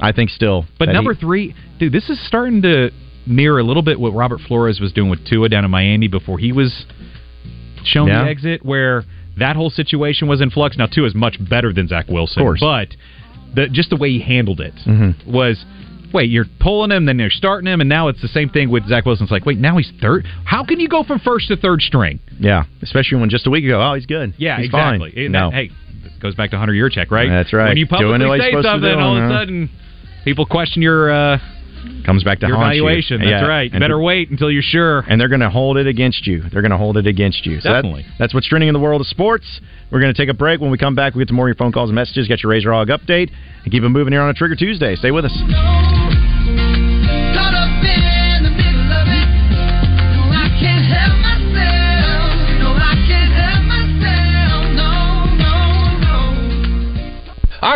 I 0.00 0.10
think 0.12 0.30
still. 0.30 0.66
But 0.78 0.88
number 0.88 1.14
he- 1.14 1.20
three, 1.20 1.54
dude, 1.78 1.92
this 1.92 2.10
is 2.10 2.18
starting 2.26 2.62
to 2.62 2.90
mirror 3.26 3.60
a 3.60 3.62
little 3.62 3.82
bit 3.82 4.00
what 4.00 4.12
Robert 4.12 4.40
Flores 4.40 4.80
was 4.80 4.92
doing 4.92 5.08
with 5.08 5.24
Tua 5.24 5.48
down 5.48 5.64
in 5.64 5.70
Miami 5.70 6.08
before 6.08 6.38
he 6.38 6.50
was 6.50 6.84
shown 7.86 8.08
Yeah. 8.08 8.24
the 8.24 8.30
exit, 8.30 8.64
where 8.64 9.04
that 9.38 9.56
whole 9.56 9.70
situation 9.70 10.28
was 10.28 10.40
in 10.40 10.50
flux. 10.50 10.76
Now 10.76 10.86
Tua 10.86 11.06
is 11.06 11.14
much 11.14 11.36
better 11.42 11.72
than 11.72 11.88
Zach 11.88 12.08
Wilson, 12.08 12.40
Of 12.42 12.46
course. 12.46 12.60
but 12.60 12.88
the 13.54 13.68
just 13.68 13.90
the 13.90 13.96
way 13.96 14.10
he 14.10 14.18
handled 14.20 14.60
it 14.60 14.74
Mhm. 14.86 15.26
was. 15.26 15.64
Wait, 16.12 16.28
you're 16.28 16.44
pulling 16.60 16.90
him, 16.90 17.06
then 17.06 17.18
you're 17.18 17.30
starting 17.30 17.66
him, 17.66 17.80
and 17.80 17.88
now 17.88 18.08
it's 18.08 18.20
the 18.20 18.28
same 18.28 18.50
thing 18.50 18.68
with 18.68 18.86
Zach 18.86 19.06
Wilson. 19.06 19.24
It's 19.24 19.32
like, 19.32 19.46
wait, 19.46 19.56
now 19.56 19.78
he's 19.78 19.90
third. 19.98 20.26
How 20.44 20.62
can 20.62 20.78
you 20.78 20.86
go 20.86 21.02
from 21.04 21.20
first 21.20 21.48
to 21.48 21.56
third 21.56 21.80
string? 21.80 22.18
Yeah, 22.38 22.64
especially 22.82 23.18
when 23.18 23.30
just 23.30 23.46
a 23.46 23.50
week 23.50 23.64
ago, 23.64 23.80
oh, 23.80 23.94
he's 23.94 24.04
good. 24.04 24.34
Yeah, 24.36 24.58
he's 24.58 24.66
exactly. 24.66 25.10
Fine. 25.12 25.24
It- 25.24 25.30
no, 25.30 25.48
hey, 25.50 25.70
goes 26.20 26.34
back 26.34 26.50
to 26.50 26.58
Hunter 26.58 26.74
Yurachek, 26.74 27.10
right? 27.10 27.30
That's 27.30 27.50
right. 27.54 27.68
When 27.68 27.78
you 27.78 27.86
Doing 27.86 28.20
publicly 28.20 28.40
he's 28.40 28.56
say 28.56 28.62
something, 28.62 28.92
do, 28.92 28.98
all 28.98 29.16
of 29.16 29.24
a 29.24 29.28
sudden 29.30 29.70
people 30.26 30.44
question 30.44 30.82
your 30.82 31.10
uh, 31.10 31.38
comes 32.04 32.24
back 32.24 32.40
to 32.40 32.46
your 32.46 32.56
haunt 32.56 32.76
you. 32.76 32.84
That's 33.18 33.30
Yeah, 33.30 33.46
right. 33.46 33.70
and 33.72 33.80
Better 33.80 34.00
wait 34.00 34.30
until 34.30 34.50
you're 34.50 34.62
sure. 34.62 35.04
and 35.08 35.20
they're 35.20 35.28
going 35.28 35.40
to 35.40 35.50
hold 35.50 35.76
it 35.76 35.86
against 35.86 36.26
you. 36.26 36.42
They're 36.52 36.62
going 36.62 36.70
to 36.72 36.76
hold 36.78 36.96
it 36.96 37.06
against 37.06 37.46
you. 37.46 37.60
So 37.60 37.68
that- 37.72 37.84
that's 38.18 38.34
what's 38.34 38.46
trending 38.48 38.68
in 38.68 38.74
the 38.74 38.80
world 38.80 39.00
of 39.00 39.06
sports. 39.06 39.60
We're 39.90 40.00
going 40.00 40.12
to 40.12 40.20
take 40.20 40.28
a 40.30 40.34
break. 40.34 40.60
When 40.60 40.70
we 40.70 40.78
come 40.78 40.94
back, 40.94 41.14
we 41.14 41.20
get 41.20 41.28
to 41.28 41.34
more 41.34 41.46
of 41.46 41.50
your 41.50 41.54
phone 41.56 41.72
calls 41.72 41.90
and 41.90 41.94
messages. 41.94 42.26
Get 42.28 42.42
your 42.42 42.50
Razor 42.50 42.72
Hog 42.72 42.88
update 42.88 43.30
and 43.64 43.72
keep 43.72 43.82
it 43.82 43.88
moving 43.88 44.12
here 44.12 44.22
on 44.22 44.30
a 44.30 44.34
Trigger 44.34 44.56
Tuesday. 44.56 44.96
Stay 44.96 45.10
with 45.10 45.24
us. 45.26 46.31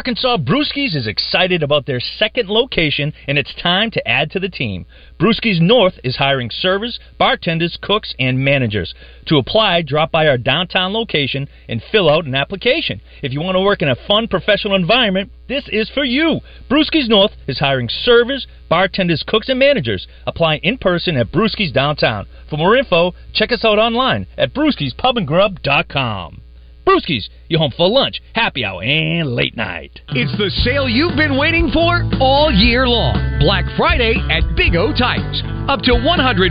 Arkansas 0.07 0.37
Brewskis 0.37 0.95
is 0.95 1.09
excited 1.09 1.65
about 1.65 1.87
their 1.87 1.99
second 1.99 2.49
location, 2.49 3.13
and 3.27 3.37
it's 3.37 3.53
time 3.61 3.91
to 3.91 4.07
add 4.07 4.31
to 4.31 4.39
the 4.39 4.49
team. 4.49 4.87
Brewskis 5.19 5.61
North 5.61 5.95
is 6.05 6.15
hiring 6.15 6.49
servers, 6.49 7.01
bartenders, 7.19 7.77
cooks, 7.83 8.15
and 8.17 8.39
managers. 8.39 8.95
To 9.27 9.39
apply, 9.39 9.83
drop 9.83 10.13
by 10.13 10.29
our 10.29 10.39
downtown 10.39 10.93
location 10.93 11.49
and 11.69 11.83
fill 11.91 12.09
out 12.09 12.25
an 12.25 12.37
application. 12.37 13.01
If 13.21 13.33
you 13.33 13.41
want 13.41 13.57
to 13.57 13.61
work 13.61 13.83
in 13.83 13.89
a 13.89 13.97
fun, 14.07 14.29
professional 14.29 14.77
environment, 14.77 15.33
this 15.49 15.69
is 15.73 15.91
for 15.91 16.05
you. 16.05 16.39
Brewskis 16.71 17.09
North 17.09 17.33
is 17.49 17.59
hiring 17.59 17.89
servers, 17.89 18.47
bartenders, 18.69 19.25
cooks, 19.27 19.49
and 19.49 19.59
managers. 19.59 20.07
Apply 20.25 20.59
in 20.59 20.79
person 20.79 21.17
at 21.17 21.33
Brewskis 21.33 21.73
Downtown. 21.73 22.29
For 22.49 22.57
more 22.57 22.77
info, 22.77 23.13
check 23.35 23.51
us 23.51 23.65
out 23.65 23.81
online 23.81 24.29
at 24.39 24.55
brewskispubandgrub.com. 24.55 26.43
Brewskis, 26.87 27.29
your 27.49 27.59
home 27.59 27.73
for 27.77 27.91
lunch, 27.91 28.23
happy 28.33 28.65
hour, 28.65 28.81
and 28.81 29.35
late 29.35 29.57
night. 29.57 30.01
It's 30.11 30.31
the 30.39 30.51
sale 30.63 30.89
you've 30.89 31.17
been 31.17 31.37
waiting 31.37 31.71
for 31.75 32.07
all 32.21 32.53
year 32.53 32.87
long. 32.87 33.19
Black 33.41 33.65
Friday 33.77 34.15
at 34.31 34.47
Big 34.55 34.77
O 34.77 34.95
Tires. 34.95 35.43
Up 35.67 35.83
to 35.83 35.99
$140 35.99 36.47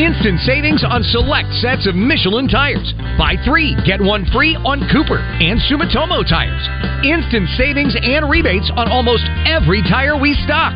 instant 0.00 0.40
savings 0.40 0.82
on 0.88 1.04
select 1.04 1.52
sets 1.60 1.86
of 1.86 1.94
Michelin 1.94 2.48
tires. 2.48 2.94
Buy 3.20 3.36
three, 3.44 3.76
get 3.84 4.00
one 4.00 4.24
free 4.32 4.56
on 4.64 4.88
Cooper 4.88 5.20
and 5.20 5.60
Sumitomo 5.68 6.24
tires. 6.24 6.64
Instant 7.04 7.44
savings 7.60 7.92
and 7.92 8.30
rebates 8.32 8.72
on 8.72 8.88
almost 8.88 9.28
every 9.44 9.84
tire 9.84 10.16
we 10.16 10.32
stock. 10.48 10.72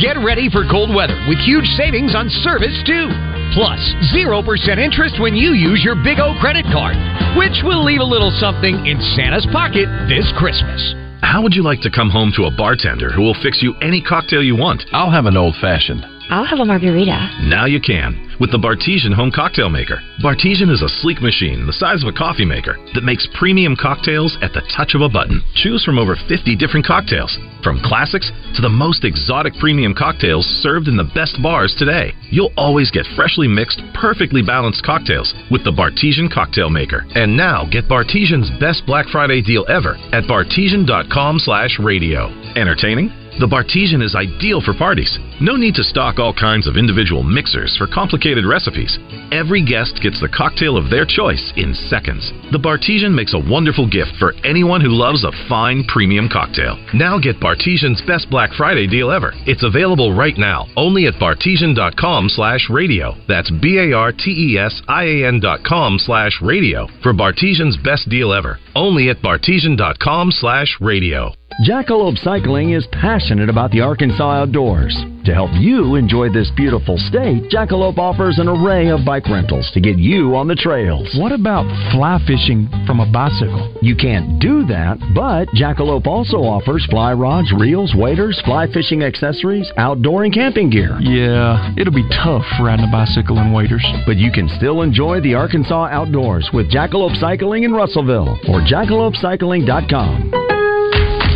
Get 0.00 0.18
ready 0.18 0.50
for 0.50 0.66
cold 0.66 0.90
weather 0.90 1.14
with 1.28 1.38
huge 1.38 1.66
savings 1.78 2.16
on 2.16 2.28
service 2.42 2.74
too. 2.82 3.06
Plus, 3.54 3.78
0% 4.10 4.42
interest 4.78 5.20
when 5.20 5.36
you 5.36 5.54
use 5.54 5.84
your 5.84 5.94
Big 5.94 6.18
O 6.18 6.34
credit 6.40 6.66
card, 6.72 6.96
which 7.38 7.62
will 7.62 7.84
leave 7.84 8.00
a 8.00 8.04
little 8.04 8.34
something 8.40 8.74
in 8.86 8.98
Santa's 9.14 9.46
pocket 9.52 9.86
this 10.08 10.26
Christmas. 10.36 10.94
How 11.22 11.42
would 11.42 11.54
you 11.54 11.62
like 11.62 11.80
to 11.82 11.90
come 11.90 12.10
home 12.10 12.32
to 12.34 12.44
a 12.44 12.56
bartender 12.56 13.10
who 13.10 13.22
will 13.22 13.38
fix 13.40 13.62
you 13.62 13.74
any 13.82 14.02
cocktail 14.02 14.42
you 14.42 14.56
want? 14.56 14.82
I'll 14.92 15.12
have 15.12 15.26
an 15.26 15.36
old 15.36 15.54
fashioned. 15.60 16.13
I'll 16.30 16.44
have 16.44 16.58
a 16.58 16.64
margarita. 16.64 17.30
Now 17.42 17.66
you 17.66 17.80
can 17.80 18.24
with 18.40 18.50
the 18.50 18.58
Bartesian 18.58 19.14
Home 19.14 19.30
Cocktail 19.30 19.70
Maker. 19.70 20.00
Bartesian 20.22 20.70
is 20.70 20.82
a 20.82 20.88
sleek 20.88 21.22
machine 21.22 21.66
the 21.66 21.72
size 21.72 22.02
of 22.02 22.08
a 22.08 22.12
coffee 22.16 22.44
maker 22.44 22.76
that 22.94 23.04
makes 23.04 23.28
premium 23.34 23.76
cocktails 23.76 24.36
at 24.42 24.52
the 24.52 24.62
touch 24.76 24.94
of 24.94 25.02
a 25.02 25.08
button. 25.08 25.42
Choose 25.54 25.84
from 25.84 25.98
over 25.98 26.16
50 26.28 26.56
different 26.56 26.86
cocktails, 26.86 27.38
from 27.62 27.80
classics 27.84 28.32
to 28.54 28.62
the 28.62 28.68
most 28.68 29.04
exotic 29.04 29.54
premium 29.60 29.94
cocktails 29.94 30.46
served 30.62 30.88
in 30.88 30.96
the 30.96 31.10
best 31.14 31.40
bars 31.42 31.74
today. 31.78 32.12
You'll 32.30 32.52
always 32.56 32.90
get 32.90 33.06
freshly 33.14 33.48
mixed, 33.48 33.82
perfectly 33.94 34.42
balanced 34.42 34.84
cocktails 34.84 35.32
with 35.50 35.64
the 35.64 35.72
Bartesian 35.72 36.30
Cocktail 36.32 36.70
Maker. 36.70 37.04
And 37.14 37.36
now 37.36 37.66
get 37.70 37.88
Bartesian's 37.88 38.50
best 38.58 38.86
Black 38.86 39.06
Friday 39.08 39.42
deal 39.42 39.66
ever 39.68 39.96
at 40.12 40.24
bartesian.com/radio. 40.24 42.28
Entertaining? 42.56 43.12
The 43.40 43.50
Bartesian 43.50 44.00
is 44.00 44.14
ideal 44.14 44.60
for 44.60 44.74
parties. 44.74 45.18
No 45.40 45.56
need 45.56 45.74
to 45.74 45.82
stock 45.82 46.20
all 46.20 46.32
kinds 46.32 46.68
of 46.68 46.76
individual 46.76 47.24
mixers 47.24 47.76
for 47.76 47.88
complicated 47.88 48.46
recipes. 48.46 48.96
Every 49.32 49.60
guest 49.60 49.98
gets 50.00 50.20
the 50.20 50.28
cocktail 50.28 50.76
of 50.76 50.88
their 50.88 51.04
choice 51.04 51.52
in 51.56 51.74
seconds. 51.74 52.30
The 52.52 52.62
Bartesian 52.62 53.12
makes 53.12 53.34
a 53.34 53.42
wonderful 53.50 53.90
gift 53.90 54.14
for 54.20 54.34
anyone 54.44 54.80
who 54.80 54.94
loves 54.94 55.24
a 55.24 55.32
fine 55.48 55.82
premium 55.90 56.28
cocktail. 56.30 56.78
Now 56.94 57.18
get 57.18 57.40
Bartesian's 57.40 58.00
best 58.06 58.30
Black 58.30 58.52
Friday 58.54 58.86
deal 58.86 59.10
ever. 59.10 59.32
It's 59.46 59.64
available 59.64 60.14
right 60.14 60.38
now, 60.38 60.66
only 60.76 61.06
at 61.06 61.14
bartesian.com 61.14 62.28
slash 62.28 62.70
radio. 62.70 63.16
That's 63.26 63.50
B-A-R-T-E-S-I-A-N 63.50 65.40
dot 65.40 65.64
com 65.64 65.98
slash 65.98 66.38
radio 66.40 66.86
for 67.02 67.12
Bartesian's 67.12 67.76
best 67.82 68.08
deal 68.08 68.32
ever. 68.32 68.60
Only 68.76 69.10
at 69.10 69.22
bartesian.com 69.22 70.30
slash 70.32 70.76
radio. 70.80 71.32
Jackalope 71.68 72.18
Cycling 72.18 72.72
is 72.72 72.86
passionate 72.90 73.48
about 73.48 73.70
the 73.70 73.80
Arkansas 73.80 74.42
outdoors. 74.42 74.96
To 75.24 75.32
help 75.32 75.52
you 75.54 75.94
enjoy 75.94 76.28
this 76.28 76.50
beautiful 76.54 76.98
state, 76.98 77.50
Jackalope 77.50 77.96
offers 77.96 78.38
an 78.38 78.46
array 78.46 78.88
of 78.88 79.06
bike 79.06 79.26
rentals 79.26 79.70
to 79.72 79.80
get 79.80 79.96
you 79.96 80.36
on 80.36 80.48
the 80.48 80.54
trails. 80.54 81.08
What 81.16 81.32
about 81.32 81.64
fly 81.92 82.18
fishing 82.26 82.68
from 82.86 83.00
a 83.00 83.10
bicycle? 83.10 83.74
You 83.80 83.96
can't 83.96 84.38
do 84.38 84.66
that, 84.66 84.98
but 85.14 85.48
Jackalope 85.56 86.06
also 86.06 86.44
offers 86.44 86.84
fly 86.90 87.14
rods, 87.14 87.50
reels, 87.58 87.94
waders, 87.96 88.38
fly 88.44 88.66
fishing 88.70 89.02
accessories, 89.02 89.72
outdoor 89.78 90.24
and 90.24 90.34
camping 90.34 90.68
gear. 90.68 90.98
Yeah, 91.00 91.72
it'll 91.78 91.94
be 91.94 92.06
tough 92.22 92.44
riding 92.60 92.84
a 92.84 92.92
bicycle 92.92 93.38
in 93.38 93.50
waders. 93.50 93.86
But 94.04 94.18
you 94.18 94.30
can 94.30 94.50
still 94.58 94.82
enjoy 94.82 95.22
the 95.22 95.32
Arkansas 95.32 95.86
outdoors 95.86 96.50
with 96.52 96.70
Jackalope 96.70 97.18
Cycling 97.18 97.62
in 97.62 97.72
Russellville 97.72 98.38
or 98.46 98.60
jackalopecycling.com. 98.60 100.63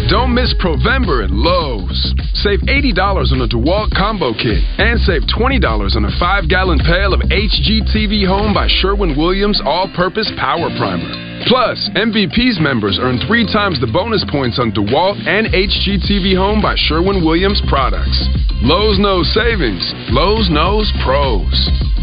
Don't 0.09 0.33
miss 0.33 0.55
Provember 0.57 1.23
at 1.23 1.29
Lowe's. 1.29 2.15
Save 2.33 2.61
$80 2.61 2.97
on 3.29 3.43
a 3.43 3.47
DeWalt 3.47 3.93
combo 3.93 4.33
kit 4.33 4.57
and 4.81 4.99
save 5.01 5.21
$20 5.29 5.61
on 5.97 6.05
a 6.07 6.13
5 6.19 6.49
gallon 6.49 6.79
pail 6.79 7.13
of 7.13 7.21
HGTV 7.29 8.27
Home 8.27 8.55
by 8.55 8.67
Sherwin 8.81 9.19
Williams 9.19 9.61
All 9.67 9.87
Purpose 9.95 10.33
Power 10.41 10.71
Primer. 10.81 11.38
Plus, 11.47 11.79
MVP's 11.95 12.59
members 12.61 12.99
earn 13.01 13.19
three 13.27 13.47
times 13.47 13.81
the 13.81 13.87
bonus 13.87 14.25
points 14.31 14.59
on 14.59 14.73
DeWalt 14.73 15.23
and 15.27 15.47
HGTV 15.49 16.37
Home 16.37 16.61
by 16.61 16.75
Sherwin 16.77 17.25
Williams 17.25 17.63
products. 17.69 18.19
Lowe's 18.63 18.99
knows 18.99 19.33
savings. 19.33 19.85
Lowe's 20.11 20.51
knows 20.51 20.91
pros. 21.05 21.55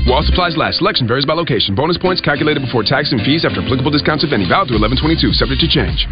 While 0.07 0.23
supplies 0.23 0.55
last, 0.55 0.77
selection 0.77 1.07
varies 1.07 1.25
by 1.25 1.33
location. 1.33 1.73
Bonus 1.75 1.97
points 1.97 2.21
calculated 2.21 2.61
before 2.61 2.83
tax 2.83 3.11
and 3.11 3.19
fees 3.21 3.43
after 3.43 3.61
applicable 3.61 3.91
discounts, 3.91 4.23
if 4.23 4.31
any. 4.31 4.47
Valid 4.47 4.69
through 4.69 4.79
1122, 4.79 5.33
subject 5.33 5.61
to 5.61 5.67
change. 5.67 6.05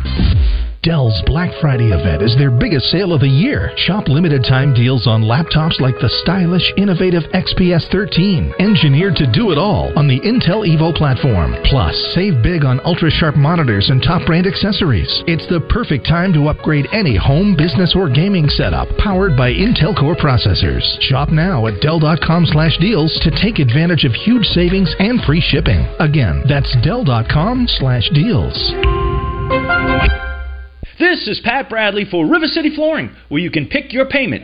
Dell's 0.84 1.16
Black 1.28 1.48
Friday 1.62 1.96
event 1.96 2.22
is 2.22 2.36
their 2.36 2.52
biggest 2.52 2.92
sale 2.92 3.14
of 3.14 3.22
the 3.22 3.30
year. 3.30 3.72
Shop 3.78 4.10
limited 4.10 4.44
time 4.44 4.74
deals 4.74 5.08
on 5.08 5.24
laptops 5.24 5.80
like 5.80 5.96
the 6.04 6.12
stylish, 6.28 6.74
innovative 6.76 7.24
XPS 7.32 7.88
13, 7.88 8.52
engineered 8.60 9.16
to 9.16 9.32
do 9.32 9.52
it 9.52 9.58
all 9.58 9.98
on 9.98 10.10
the 10.10 10.20
Intel 10.28 10.68
Evo 10.68 10.92
platform. 10.94 11.56
Plus, 11.64 11.96
save 12.14 12.44
big 12.44 12.66
on 12.66 12.82
ultra 12.84 13.10
sharp 13.14 13.36
monitors 13.36 13.90
and 13.90 14.02
top 14.02 14.26
brand 14.26 14.48
accessories. 14.48 15.24
It's 15.28 15.48
the 15.48 15.62
perfect 15.70 16.08
time 16.08 16.34
to 16.34 16.48
upgrade 16.50 16.88
any 16.92 17.16
home, 17.16 17.56
business, 17.56 17.94
or 17.96 18.10
gaming 18.10 18.50
setup 18.50 18.88
powered 18.98 19.38
by 19.38 19.52
Intel 19.52 19.98
Core 19.98 20.16
processors. 20.16 20.84
Shop 21.02 21.30
now 21.30 21.68
at 21.68 21.82
Dell.com 21.82 22.46
slash 22.46 22.78
deals 22.78 23.18
to 23.24 23.32
take 23.32 23.60
advantage 23.60 24.06
of 24.06 24.14
huge 24.14 24.46
savings 24.46 24.94
and 25.00 25.22
free 25.24 25.42
shipping. 25.42 25.86
Again, 26.00 26.44
that's 26.48 26.76
Dell.com 26.84 27.68
slash 27.68 28.10
deals. 28.14 28.56
This 31.00 31.28
is 31.28 31.42
Pat 31.44 31.70
Bradley 31.70 32.06
for 32.10 32.28
River 32.28 32.48
City 32.48 32.76
Flooring, 32.76 33.16
where 33.30 33.42
you 33.42 33.52
can 33.52 33.68
pick 33.68 33.92
your 33.92 34.08
payment. 34.08 34.44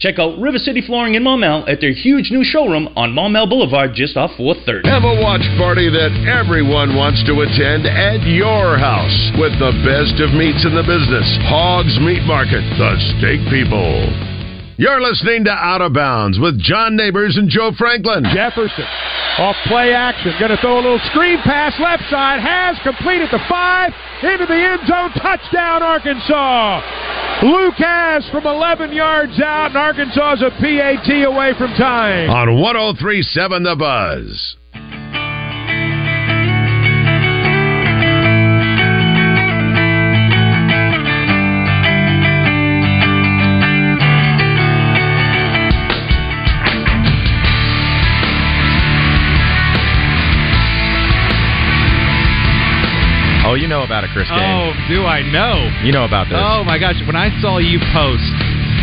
Check 0.00 0.18
out 0.18 0.40
River 0.40 0.56
City 0.56 0.80
Flooring 0.80 1.14
in 1.14 1.22
Maumelle 1.22 1.68
at 1.68 1.84
their 1.84 1.92
huge 1.92 2.32
new 2.32 2.40
showroom 2.42 2.88
on 2.96 3.12
Maumelle 3.12 3.44
Boulevard 3.44 3.92
just 3.92 4.16
off 4.16 4.32
430. 4.40 4.88
Have 4.88 5.04
a 5.04 5.20
watch 5.20 5.44
party 5.60 5.92
that 5.92 6.08
everyone 6.24 6.96
wants 6.96 7.20
to 7.28 7.44
attend 7.44 7.84
at 7.84 8.24
your 8.24 8.80
house 8.80 9.12
with 9.36 9.52
the 9.60 9.76
best 9.84 10.16
of 10.24 10.32
meats 10.32 10.64
in 10.64 10.72
the 10.72 10.80
business. 10.88 11.28
Hogs 11.52 12.00
Meat 12.00 12.24
Market, 12.24 12.64
the 12.80 12.96
steak 13.20 13.44
people. 13.52 14.08
You're 14.80 15.04
listening 15.04 15.44
to 15.44 15.52
Out 15.52 15.84
of 15.84 15.92
Bounds 15.92 16.40
with 16.40 16.56
John 16.56 16.96
Neighbors 16.96 17.36
and 17.36 17.52
Joe 17.52 17.76
Franklin. 17.76 18.24
Jefferson 18.32 18.88
off 19.36 19.56
play 19.68 19.92
action. 19.92 20.32
Going 20.40 20.50
to 20.50 20.60
throw 20.64 20.80
a 20.80 20.84
little 20.84 21.00
screen 21.12 21.44
pass 21.44 21.76
left 21.76 22.08
side. 22.08 22.40
Has 22.40 22.80
completed 22.80 23.28
the 23.28 23.40
five 23.52 23.92
into 24.22 24.46
the 24.46 24.54
end 24.54 24.80
zone. 24.86 25.10
Touchdown, 25.16 25.82
Arkansas. 25.82 26.80
Lucas 27.42 28.28
from 28.30 28.46
11 28.46 28.92
yards 28.92 29.40
out, 29.40 29.68
and 29.68 29.76
Arkansas 29.76 30.34
is 30.34 30.42
a 30.42 30.50
PAT 30.50 31.24
away 31.24 31.52
from 31.56 31.70
time. 31.74 32.28
On 32.28 32.60
1037 32.60 33.62
The 33.62 33.76
Buzz. 33.76 34.56
Oh, 53.50 53.54
you 53.58 53.66
know 53.66 53.82
about 53.82 54.04
it, 54.04 54.10
Chris. 54.14 54.28
Kane. 54.28 54.38
Oh, 54.38 54.70
do 54.86 55.02
I 55.02 55.26
know? 55.26 55.58
You 55.82 55.90
know 55.90 56.04
about 56.04 56.30
this. 56.30 56.38
Oh 56.38 56.62
my 56.62 56.78
gosh! 56.78 56.94
When 57.04 57.16
I 57.16 57.34
saw 57.42 57.58
you 57.58 57.82
post, 57.92 58.22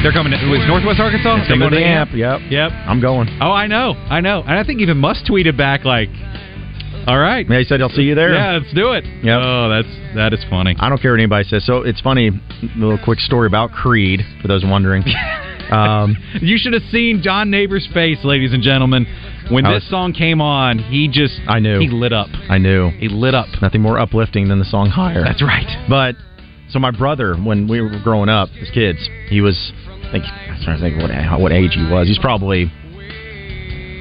they're 0.03 0.11
coming. 0.11 0.35
To, 0.35 0.37
it 0.43 0.51
was 0.51 0.59
Northwest 0.67 0.99
Arkansas. 0.99 1.39
It's 1.39 1.47
coming 1.47 1.69
to 1.71 1.75
the 1.75 1.85
amp. 1.85 2.11
Yep. 2.11 2.51
Yep. 2.51 2.71
I'm 2.83 2.99
going. 2.99 3.31
Oh, 3.39 3.51
I 3.55 3.67
know. 3.67 3.95
I 4.11 4.19
know. 4.19 4.43
And 4.43 4.59
I 4.59 4.65
think 4.65 4.81
even 4.81 4.97
Must 4.97 5.23
tweeted 5.23 5.55
back 5.55 5.85
like, 5.85 6.09
"All 7.07 7.17
right." 7.17 7.47
Yeah, 7.47 7.59
he 7.59 7.63
said 7.63 7.79
he'll 7.79 7.95
see 7.95 8.03
you 8.03 8.15
there. 8.15 8.35
Yeah, 8.35 8.59
let's 8.59 8.73
do 8.75 8.91
it. 8.91 9.05
Yep. 9.05 9.39
Oh, 9.39 9.69
that's 9.71 10.15
that 10.19 10.33
is 10.33 10.43
funny. 10.49 10.75
I 10.77 10.89
don't 10.89 10.99
care 10.99 11.11
what 11.15 11.23
anybody 11.23 11.47
says. 11.47 11.65
So 11.65 11.87
it's 11.87 12.01
funny. 12.01 12.27
A 12.27 12.77
little 12.77 12.99
quick 12.99 13.19
story 13.19 13.47
about 13.47 13.71
Creed 13.71 14.19
for 14.41 14.49
those 14.49 14.65
wondering. 14.65 15.03
um, 15.71 16.17
you 16.41 16.57
should 16.57 16.73
have 16.73 16.83
seen 16.91 17.21
John 17.21 17.49
Neighbor's 17.49 17.87
face, 17.93 18.19
ladies 18.23 18.53
and 18.53 18.63
gentlemen, 18.63 19.05
when 19.49 19.65
I 19.65 19.75
this 19.75 19.89
song 19.89 20.13
came 20.13 20.41
on. 20.41 20.79
He 20.79 21.07
just 21.07 21.39
I 21.47 21.59
knew 21.59 21.79
he 21.79 21.89
lit 21.89 22.13
up. 22.13 22.29
I 22.49 22.57
knew 22.57 22.89
he 22.89 23.09
lit 23.09 23.35
up. 23.35 23.47
Nothing 23.61 23.81
more 23.81 23.99
uplifting 23.99 24.47
than 24.47 24.59
the 24.59 24.65
song 24.65 24.89
"Higher." 24.89 25.23
That's 25.23 25.41
right. 25.41 25.87
But 25.89 26.15
so 26.69 26.79
my 26.79 26.91
brother, 26.91 27.35
when 27.35 27.67
we 27.67 27.81
were 27.81 27.99
growing 28.03 28.29
up 28.29 28.49
as 28.61 28.69
kids, 28.71 28.99
he 29.29 29.41
was. 29.41 29.71
I 29.87 30.11
think 30.11 30.23
I 30.23 30.53
was 30.53 30.63
trying 30.63 30.79
to 30.79 30.83
think 30.83 31.01
what 31.01 31.41
what 31.41 31.51
age 31.51 31.71
he 31.73 31.83
was. 31.89 32.07
He's 32.07 32.19
probably. 32.19 32.71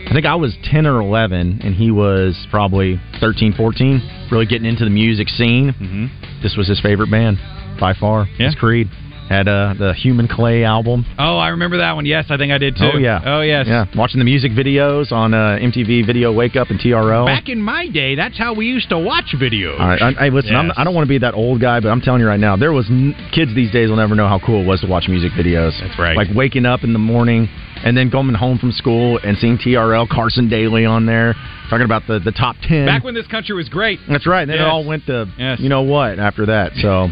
I 0.06 0.12
think 0.12 0.24
I 0.24 0.36
was 0.36 0.56
10 0.70 0.86
or 0.86 1.00
11, 1.00 1.62
and 1.64 1.74
he 1.74 1.90
was 1.90 2.46
probably 2.48 3.00
13, 3.18 3.54
14, 3.54 4.28
really 4.30 4.46
getting 4.46 4.64
into 4.64 4.84
the 4.84 4.90
music 4.90 5.28
scene. 5.28 5.74
Mm-hmm. 5.74 6.42
This 6.44 6.54
was 6.56 6.68
his 6.68 6.80
favorite 6.80 7.10
band 7.10 7.38
by 7.80 7.92
far. 7.92 8.28
Yeah. 8.38 8.46
It's 8.46 8.54
Creed. 8.54 8.86
Had 9.28 9.48
uh, 9.48 9.74
the 9.76 9.92
Human 9.94 10.28
Clay 10.28 10.62
album. 10.62 11.04
Oh, 11.18 11.36
I 11.36 11.48
remember 11.48 11.78
that 11.78 11.92
one. 11.96 12.06
Yes, 12.06 12.26
I 12.30 12.36
think 12.36 12.52
I 12.52 12.58
did 12.58 12.76
too. 12.76 12.90
Oh 12.94 12.98
yeah. 12.98 13.20
Oh 13.24 13.40
yes. 13.40 13.66
Yeah. 13.68 13.86
Watching 13.96 14.20
the 14.20 14.24
music 14.24 14.52
videos 14.52 15.10
on 15.10 15.34
uh, 15.34 15.58
MTV 15.60 16.06
Video 16.06 16.32
Wake 16.32 16.54
Up 16.54 16.70
and 16.70 16.78
TRL. 16.78 17.26
Back 17.26 17.48
in 17.48 17.60
my 17.60 17.88
day, 17.88 18.14
that's 18.14 18.38
how 18.38 18.54
we 18.54 18.66
used 18.66 18.88
to 18.90 18.98
watch 18.98 19.34
videos. 19.34 19.80
All 19.80 19.88
right, 19.88 20.00
I, 20.00 20.26
I, 20.26 20.28
listen. 20.28 20.54
I'm, 20.54 20.70
I 20.76 20.84
don't 20.84 20.94
want 20.94 21.06
to 21.06 21.08
be 21.08 21.18
that 21.18 21.34
old 21.34 21.60
guy, 21.60 21.80
but 21.80 21.88
I'm 21.88 22.00
telling 22.00 22.20
you 22.20 22.28
right 22.28 22.38
now, 22.38 22.56
there 22.56 22.72
was 22.72 22.86
n- 22.88 23.16
kids 23.34 23.52
these 23.54 23.72
days 23.72 23.88
will 23.88 23.96
never 23.96 24.14
know 24.14 24.28
how 24.28 24.38
cool 24.38 24.62
it 24.62 24.66
was 24.66 24.80
to 24.82 24.86
watch 24.86 25.06
music 25.08 25.32
videos. 25.32 25.72
That's 25.80 25.98
right. 25.98 26.16
Like 26.16 26.28
waking 26.32 26.64
up 26.64 26.84
in 26.84 26.92
the 26.92 26.98
morning 27.00 27.48
and 27.84 27.96
then 27.96 28.10
going 28.10 28.32
home 28.34 28.58
from 28.58 28.70
school 28.70 29.18
and 29.24 29.36
seeing 29.38 29.58
TRL 29.58 30.08
Carson 30.08 30.48
Daly 30.48 30.84
on 30.84 31.04
there 31.04 31.34
talking 31.68 31.84
about 31.84 32.02
the 32.06 32.20
the 32.20 32.30
top 32.32 32.54
ten. 32.62 32.86
Back 32.86 33.02
when 33.02 33.14
this 33.14 33.26
country 33.26 33.56
was 33.56 33.68
great. 33.68 33.98
That's 34.08 34.26
right. 34.26 34.46
Then 34.46 34.58
it 34.58 34.62
all 34.62 34.84
went 34.86 35.06
to 35.06 35.26
Yes. 35.36 35.58
you 35.58 35.68
know 35.68 35.82
what 35.82 36.20
after 36.20 36.46
that. 36.46 36.72
So 36.76 37.08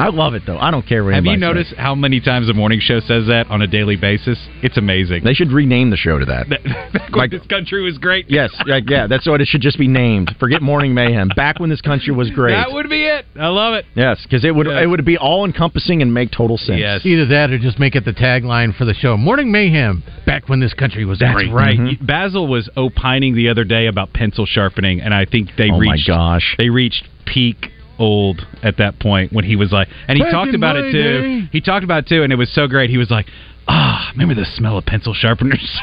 I 0.00 0.08
love 0.08 0.34
it 0.34 0.42
though. 0.46 0.58
I 0.58 0.70
don't 0.70 0.86
care 0.86 1.04
what 1.04 1.14
Have 1.14 1.24
you 1.26 1.36
noticed 1.36 1.70
says. 1.70 1.78
how 1.78 1.94
many 1.94 2.20
times 2.20 2.46
the 2.46 2.54
morning 2.54 2.80
show 2.80 3.00
says 3.00 3.26
that 3.26 3.46
on 3.50 3.62
a 3.62 3.66
daily 3.66 3.96
basis? 3.96 4.38
It's 4.62 4.76
amazing. 4.76 5.24
They 5.24 5.34
should 5.34 5.52
rename 5.52 5.90
the 5.90 5.96
show 5.96 6.18
to 6.18 6.24
that. 6.26 6.48
Back 6.48 7.10
when 7.14 7.30
this 7.30 7.46
country 7.46 7.82
was 7.82 7.98
great. 7.98 8.26
Yes, 8.30 8.50
like, 8.66 8.88
yeah, 8.88 9.06
that's 9.06 9.26
what 9.26 9.40
it 9.40 9.46
should 9.48 9.60
just 9.60 9.78
be 9.78 9.88
named. 9.88 10.34
Forget 10.40 10.62
Morning 10.62 10.94
Mayhem. 10.94 11.28
Back 11.36 11.60
when 11.60 11.70
this 11.70 11.80
country 11.80 12.14
was 12.14 12.30
great. 12.30 12.52
That 12.54 12.72
would 12.72 12.88
be 12.88 13.04
it. 13.04 13.26
I 13.38 13.48
love 13.48 13.74
it. 13.74 13.84
Yes, 13.94 14.20
because 14.22 14.44
it 14.44 14.54
would 14.54 14.66
it 14.66 14.86
would 14.88 15.04
be 15.04 15.18
all 15.18 15.44
encompassing 15.44 16.02
and 16.02 16.12
make 16.14 16.30
total 16.30 16.56
sense. 16.56 16.80
Yes. 16.80 17.04
Either 17.04 17.26
that 17.26 17.50
or 17.50 17.58
just 17.58 17.78
make 17.78 17.94
it 17.94 18.04
the 18.04 18.12
tagline 18.12 18.74
for 18.76 18.84
the 18.84 18.94
show. 18.94 19.16
Morning 19.16 19.52
Mayhem. 19.52 20.02
Back 20.26 20.48
when 20.48 20.60
this 20.60 20.72
country 20.74 21.04
was 21.04 21.18
That's 21.18 21.34
great. 21.34 21.52
right. 21.52 21.78
Mm-hmm. 21.78 22.06
Basil 22.06 22.46
was 22.46 22.70
opining 22.76 23.34
the 23.34 23.48
other 23.48 23.64
day 23.64 23.86
about 23.86 24.12
pencil 24.12 24.46
sharpening, 24.46 25.00
and 25.00 25.12
I 25.12 25.24
think 25.24 25.50
they 25.58 25.70
Oh 25.70 25.78
my 25.80 25.92
reached. 25.94 26.08
gosh. 26.08 26.54
They 26.56 26.70
reached 26.70 27.04
peak 27.26 27.70
old 28.00 28.44
at 28.62 28.78
that 28.78 28.98
point 28.98 29.32
when 29.32 29.44
he 29.44 29.54
was 29.54 29.70
like, 29.70 29.88
and 30.08 30.16
he 30.16 30.22
Back 30.24 30.32
talked 30.32 30.54
about 30.54 30.76
it 30.76 30.90
too. 30.90 31.40
day. 31.42 31.48
He 31.52 31.60
talked 31.60 31.84
about 31.84 32.04
it 32.04 32.08
too, 32.08 32.22
and 32.24 32.32
it 32.32 32.36
was 32.36 32.52
so 32.52 32.66
great. 32.66 32.90
He 32.90 32.96
was 32.98 33.10
like, 33.10 33.26
"Ah, 33.68 34.10
remember 34.12 34.34
the 34.34 34.46
smell 34.56 34.76
of 34.78 34.84
pencil 34.86 35.14
sharpeners?" 35.14 35.78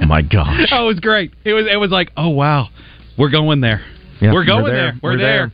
Oh 0.00 0.06
my 0.06 0.22
gosh. 0.22 0.68
oh, 0.72 0.84
it 0.84 0.86
was 0.86 1.00
great. 1.00 1.32
It 1.44 1.52
was. 1.52 1.66
It 1.70 1.76
was 1.76 1.90
like, 1.90 2.10
oh 2.16 2.30
wow, 2.30 2.68
we're 3.18 3.30
going 3.30 3.60
there. 3.60 3.84
Yeah, 4.20 4.32
we're 4.32 4.44
going 4.46 4.64
there. 4.72 4.94
We're, 5.02 5.18
there. 5.18 5.52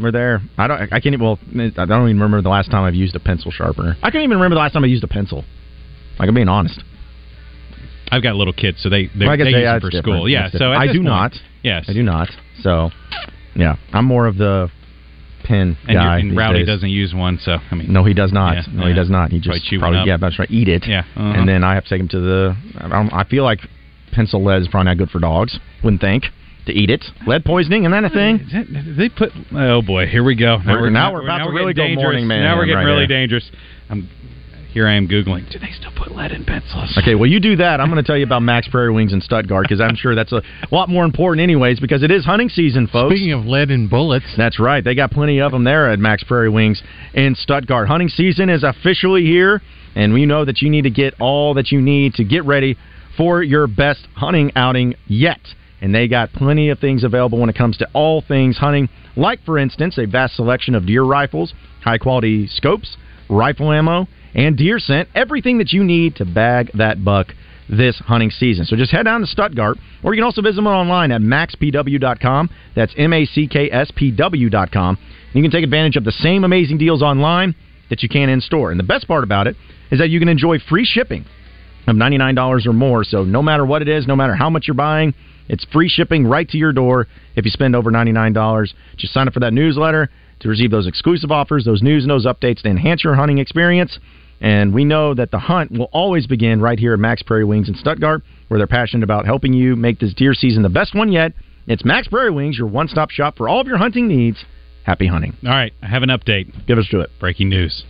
We're 0.00 0.10
there. 0.10 0.40
I 0.58 0.66
don't. 0.66 0.80
I 0.92 0.98
can't. 1.00 1.06
even- 1.14 1.20
Well, 1.20 1.38
I 1.54 1.84
don't 1.84 2.08
even 2.08 2.16
remember 2.20 2.42
the 2.42 2.48
last 2.48 2.70
time 2.70 2.82
I've 2.84 2.94
used 2.96 3.14
a 3.14 3.20
pencil 3.20 3.50
sharpener. 3.52 3.96
I 4.02 4.10
can't 4.10 4.24
even 4.24 4.36
remember 4.38 4.56
the 4.56 4.60
last 4.60 4.72
time 4.72 4.82
I 4.82 4.88
used 4.88 5.04
a 5.04 5.08
pencil. 5.08 5.44
Like 6.18 6.28
I'm 6.28 6.34
being 6.34 6.48
honest. 6.48 6.82
I've 8.10 8.22
got 8.24 8.34
little 8.34 8.52
kids, 8.52 8.78
so 8.82 8.88
they 8.88 9.06
they, 9.16 9.26
Well, 9.26 9.36
they 9.36 9.44
they- 9.44 9.50
use 9.50 9.60
yeah, 9.62 9.72
them 9.74 9.80
for 9.82 9.90
different. 9.90 10.16
school. 10.16 10.28
Yeah. 10.28 10.50
So 10.50 10.72
I 10.72 10.86
do 10.86 10.94
point- 10.94 11.04
not. 11.04 11.32
Yes. 11.62 11.84
I 11.88 11.92
do 11.92 12.02
not. 12.02 12.28
So, 12.62 12.90
yeah, 13.54 13.76
I'm 13.92 14.04
more 14.06 14.26
of 14.26 14.36
the 14.36 14.70
pen 15.44 15.76
And, 15.88 15.96
guy. 15.96 16.18
and 16.18 16.36
Rowdy 16.36 16.60
days. 16.60 16.66
doesn't 16.66 16.88
use 16.90 17.12
one, 17.14 17.38
so 17.42 17.58
I 17.70 17.74
mean, 17.74 17.92
No, 17.92 18.04
he 18.04 18.14
does 18.14 18.32
not. 18.32 18.54
Yeah, 18.56 18.62
no, 18.72 18.86
he 18.86 18.94
does 18.94 19.10
not. 19.10 19.30
He 19.30 19.38
just 19.40 19.64
probably 19.78 19.98
up. 20.00 20.06
yeah, 20.06 20.16
that's 20.16 20.38
right. 20.38 20.50
Eat 20.50 20.68
it. 20.68 20.84
Yeah, 20.86 21.00
uh-huh. 21.00 21.22
and 21.38 21.48
then 21.48 21.64
I 21.64 21.74
have 21.74 21.84
to 21.84 21.90
take 21.90 22.00
him 22.00 22.08
to 22.08 22.20
the. 22.20 22.56
I, 22.78 23.20
I 23.20 23.24
feel 23.24 23.44
like 23.44 23.60
pencil 24.12 24.42
lead 24.44 24.62
is 24.62 24.68
probably 24.68 24.86
not 24.86 24.98
good 24.98 25.10
for 25.10 25.18
dogs. 25.20 25.58
Wouldn't 25.84 26.00
think 26.00 26.24
to 26.66 26.72
eat 26.72 26.90
it. 26.90 27.04
Lead 27.26 27.44
poisoning 27.44 27.84
and 27.86 27.94
that 27.94 28.04
a 28.04 28.10
thing. 28.10 28.46
They 28.98 29.08
put. 29.08 29.30
Oh 29.52 29.82
boy, 29.82 30.06
here 30.06 30.22
we 30.24 30.34
go. 30.36 30.58
Now 30.58 30.80
We're- 30.80 30.90
now 30.90 31.12
we're 31.12 31.22
about 31.22 31.38
to 31.38 31.44
getting 31.44 31.54
really 31.56 31.74
go 31.74 31.82
dangerous. 31.84 32.02
morning 32.04 32.26
man 32.26 32.42
Now 32.42 32.56
we're 32.56 32.66
getting 32.66 32.76
right 32.78 32.84
really 32.84 33.06
here. 33.06 33.18
dangerous. 33.18 33.50
I'm 33.88 34.08
here. 34.72 34.86
I 34.86 34.94
am 34.94 35.08
googling. 35.08 35.50
Do 35.50 35.58
they 35.58 35.70
still 35.72 35.92
put 35.96 36.12
lead 36.12 36.32
in 36.32 36.44
pencils? 36.44 36.96
Okay, 37.00 37.14
well, 37.14 37.28
you 37.28 37.40
do 37.40 37.56
that. 37.56 37.80
I'm 37.80 37.90
going 37.90 38.02
to 38.02 38.06
tell 38.06 38.16
you 38.16 38.24
about 38.24 38.42
Mack's 38.42 38.68
Prairie 38.68 38.92
Wings 38.92 39.12
in 39.12 39.20
Stuttgart 39.20 39.64
because 39.64 39.80
I'm 39.80 39.96
sure 39.96 40.14
that's 40.14 40.32
a 40.32 40.42
lot 40.70 40.88
more 40.88 41.04
important, 41.04 41.42
anyways, 41.42 41.80
because 41.80 42.02
it 42.02 42.10
is 42.10 42.24
hunting 42.24 42.48
season, 42.48 42.86
folks. 42.86 43.14
Speaking 43.14 43.32
of 43.32 43.44
lead 43.44 43.70
and 43.70 43.90
bullets, 43.90 44.26
That's 44.36 44.58
right. 44.58 44.82
They 44.82 44.94
got 44.94 45.10
plenty 45.10 45.40
of 45.40 45.52
them 45.52 45.64
there 45.64 45.90
at 45.90 45.98
Mack's 45.98 46.24
Prairie 46.24 46.48
Wings 46.48 46.82
in 47.14 47.34
Stuttgart. 47.34 47.88
Hunting 47.88 48.08
season 48.08 48.48
is 48.48 48.62
officially 48.62 49.24
here, 49.24 49.60
and 49.94 50.12
we 50.12 50.26
know 50.26 50.44
that 50.44 50.62
you 50.62 50.70
need 50.70 50.82
to 50.82 50.90
get 50.90 51.14
all 51.20 51.54
that 51.54 51.70
you 51.70 51.80
need 51.80 52.14
to 52.14 52.24
get 52.24 52.44
ready 52.44 52.76
for 53.16 53.42
your 53.42 53.66
best 53.66 54.06
hunting 54.14 54.52
outing 54.56 54.94
yet. 55.06 55.40
And 55.82 55.94
they 55.94 56.08
got 56.08 56.32
plenty 56.32 56.68
of 56.68 56.78
things 56.78 57.04
available 57.04 57.38
when 57.38 57.48
it 57.48 57.56
comes 57.56 57.78
to 57.78 57.88
all 57.94 58.22
things 58.26 58.58
hunting, 58.58 58.88
like, 59.16 59.42
for 59.44 59.58
instance, 59.58 59.98
a 59.98 60.06
vast 60.06 60.36
selection 60.36 60.74
of 60.74 60.86
deer 60.86 61.02
rifles, 61.02 61.54
high 61.82 61.98
quality 61.98 62.46
scopes, 62.46 62.96
rifle 63.30 63.72
ammo, 63.72 64.06
and 64.34 64.56
deer 64.56 64.78
scent. 64.78 65.08
Everything 65.14 65.58
that 65.58 65.72
you 65.72 65.84
need 65.84 66.16
to 66.16 66.24
bag 66.24 66.70
that 66.74 67.04
buck 67.04 67.28
this 67.68 67.98
hunting 67.98 68.30
season. 68.30 68.64
So 68.64 68.76
just 68.76 68.90
head 68.90 69.04
down 69.04 69.20
to 69.20 69.26
Stuttgart, 69.26 69.78
or 70.02 70.12
you 70.12 70.20
can 70.20 70.24
also 70.24 70.42
visit 70.42 70.56
them 70.56 70.66
online 70.66 71.12
at 71.12 71.20
mackspw.com. 71.20 72.50
That's 72.74 72.92
M 72.96 73.12
A 73.12 73.24
C 73.24 73.46
K 73.46 73.70
S 73.70 73.90
P 73.94 74.10
W.com. 74.10 74.98
You 75.32 75.42
can 75.42 75.50
take 75.50 75.64
advantage 75.64 75.96
of 75.96 76.04
the 76.04 76.12
same 76.12 76.44
amazing 76.44 76.78
deals 76.78 77.02
online 77.02 77.54
that 77.88 78.02
you 78.02 78.08
can 78.08 78.28
in 78.28 78.40
store. 78.40 78.70
And 78.70 78.80
the 78.80 78.84
best 78.84 79.06
part 79.06 79.22
about 79.24 79.46
it 79.46 79.56
is 79.90 79.98
that 80.00 80.10
you 80.10 80.18
can 80.18 80.28
enjoy 80.28 80.58
free 80.58 80.84
shipping 80.84 81.24
of 81.86 81.96
$99 81.96 82.66
or 82.66 82.72
more. 82.72 83.04
So 83.04 83.24
no 83.24 83.42
matter 83.42 83.64
what 83.64 83.82
it 83.82 83.88
is, 83.88 84.06
no 84.06 84.16
matter 84.16 84.34
how 84.34 84.50
much 84.50 84.66
you're 84.66 84.74
buying, 84.74 85.14
it's 85.50 85.64
free 85.72 85.88
shipping 85.88 86.26
right 86.26 86.48
to 86.48 86.56
your 86.56 86.72
door 86.72 87.08
if 87.34 87.44
you 87.44 87.50
spend 87.50 87.74
over 87.74 87.90
$99. 87.90 88.72
Just 88.96 89.12
sign 89.12 89.26
up 89.26 89.34
for 89.34 89.40
that 89.40 89.52
newsletter 89.52 90.08
to 90.40 90.48
receive 90.48 90.70
those 90.70 90.86
exclusive 90.86 91.32
offers, 91.32 91.64
those 91.64 91.82
news 91.82 92.04
and 92.04 92.10
those 92.10 92.24
updates 92.24 92.62
to 92.62 92.68
enhance 92.68 93.02
your 93.02 93.16
hunting 93.16 93.38
experience. 93.38 93.98
And 94.40 94.72
we 94.72 94.84
know 94.84 95.12
that 95.12 95.32
the 95.32 95.40
hunt 95.40 95.72
will 95.72 95.90
always 95.92 96.26
begin 96.26 96.60
right 96.60 96.78
here 96.78 96.94
at 96.94 97.00
Mack's 97.00 97.22
Prairie 97.22 97.44
Wings 97.44 97.68
in 97.68 97.74
Stuttgart, 97.74 98.22
where 98.48 98.58
they're 98.58 98.66
passionate 98.66 99.02
about 99.02 99.26
helping 99.26 99.52
you 99.52 99.76
make 99.76 99.98
this 99.98 100.14
deer 100.14 100.34
season 100.34 100.62
the 100.62 100.68
best 100.68 100.94
one 100.94 101.10
yet. 101.10 101.32
It's 101.66 101.84
Mack's 101.84 102.08
Prairie 102.08 102.30
Wings, 102.30 102.56
your 102.56 102.68
one 102.68 102.88
stop 102.88 103.10
shop 103.10 103.36
for 103.36 103.48
all 103.48 103.60
of 103.60 103.66
your 103.66 103.76
hunting 103.76 104.06
needs. 104.06 104.44
Happy 104.84 105.08
hunting. 105.08 105.36
All 105.44 105.50
right, 105.50 105.72
I 105.82 105.86
have 105.88 106.02
an 106.02 106.08
update. 106.08 106.66
Give 106.66 106.78
us 106.78 106.86
to 106.90 107.00
it. 107.00 107.10
Breaking 107.18 107.50
news. 107.50 107.84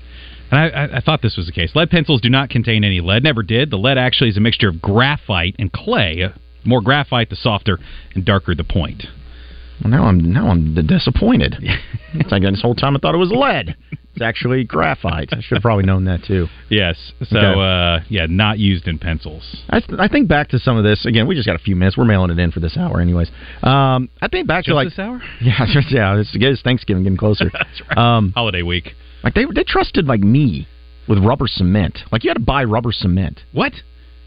And 0.50 0.58
I, 0.58 0.68
I, 0.68 0.96
I 0.96 1.00
thought 1.00 1.22
this 1.22 1.36
was 1.36 1.46
the 1.46 1.52
case. 1.52 1.76
Lead 1.76 1.90
pencils 1.90 2.20
do 2.20 2.28
not 2.28 2.50
contain 2.50 2.82
any 2.82 3.00
lead. 3.00 3.22
Never 3.22 3.42
did. 3.44 3.70
The 3.70 3.76
lead 3.76 3.96
actually 3.96 4.30
is 4.30 4.36
a 4.36 4.40
mixture 4.40 4.68
of 4.68 4.82
graphite 4.82 5.54
and 5.58 5.72
clay. 5.72 6.32
More 6.64 6.80
graphite, 6.82 7.30
the 7.30 7.36
softer 7.36 7.78
and 8.14 8.24
darker 8.24 8.54
the 8.54 8.64
point. 8.64 9.04
Well, 9.82 9.90
now 9.90 10.04
I'm 10.04 10.32
now 10.32 10.48
I'm 10.48 10.74
d- 10.74 10.82
disappointed. 10.82 11.56
it's 12.14 12.30
like 12.30 12.42
this 12.42 12.61
whole 12.61 12.74
time 12.74 12.96
I 12.96 12.98
thought 13.00 13.14
it 13.14 13.18
was 13.18 13.30
lead. 13.30 13.76
It's 14.12 14.22
actually 14.22 14.64
graphite. 14.64 15.30
I 15.32 15.40
should 15.40 15.56
have 15.56 15.62
probably 15.62 15.84
known 15.84 16.04
that 16.04 16.24
too. 16.24 16.48
Yes. 16.68 17.12
So, 17.22 17.38
Okay. 17.38 17.61
uh, 17.61 18.04
yeah, 18.08 18.26
not 18.28 18.58
used 18.58 18.88
in 18.88 18.98
pencils. 18.98 19.56
I, 19.70 19.78
th- 19.80 19.98
I 20.00 20.08
think 20.08 20.28
back 20.28 20.48
to 20.48 20.58
some 20.58 20.76
of 20.76 20.82
this 20.84 21.06
again. 21.06 21.26
We 21.28 21.34
just 21.36 21.46
got 21.46 21.54
a 21.54 21.61
few 21.61 21.76
minutes. 21.76 21.96
We're 21.96 22.04
mailing 22.04 22.30
it 22.30 22.38
in 22.38 22.50
for 22.50 22.58
this 22.61 22.76
hour, 22.76 23.00
anyways. 23.00 23.30
Um, 23.62 24.11
I 24.20 24.26
think 24.28 24.48
back 24.48 24.64
to 24.64 24.74
like 24.74 24.88
this 24.88 24.98
hour? 24.98 25.22
Yeah, 25.40 25.64
just, 25.72 25.90
yeah. 25.92 26.18
It's, 26.18 26.30
it's 26.34 26.61
Thanksgiving 26.61 27.04
getting 27.04 27.16
closer. 27.16 27.44
That's 27.52 27.80
right. 27.88 27.96
Um, 27.96 28.32
Holiday 28.32 28.62
week. 28.62 28.94
like 29.22 29.34
they 29.34 29.44
they 29.54 29.64
trusted 29.64 30.06
like 30.06 30.20
me 30.20 30.66
with 31.08 31.18
rubber 31.24 31.46
cement. 31.46 32.00
Like 32.12 32.24
you 32.24 32.30
had 32.30 32.34
to 32.36 32.44
buy 32.44 32.64
rubber 32.64 32.92
cement. 32.92 33.40
What? 33.52 33.72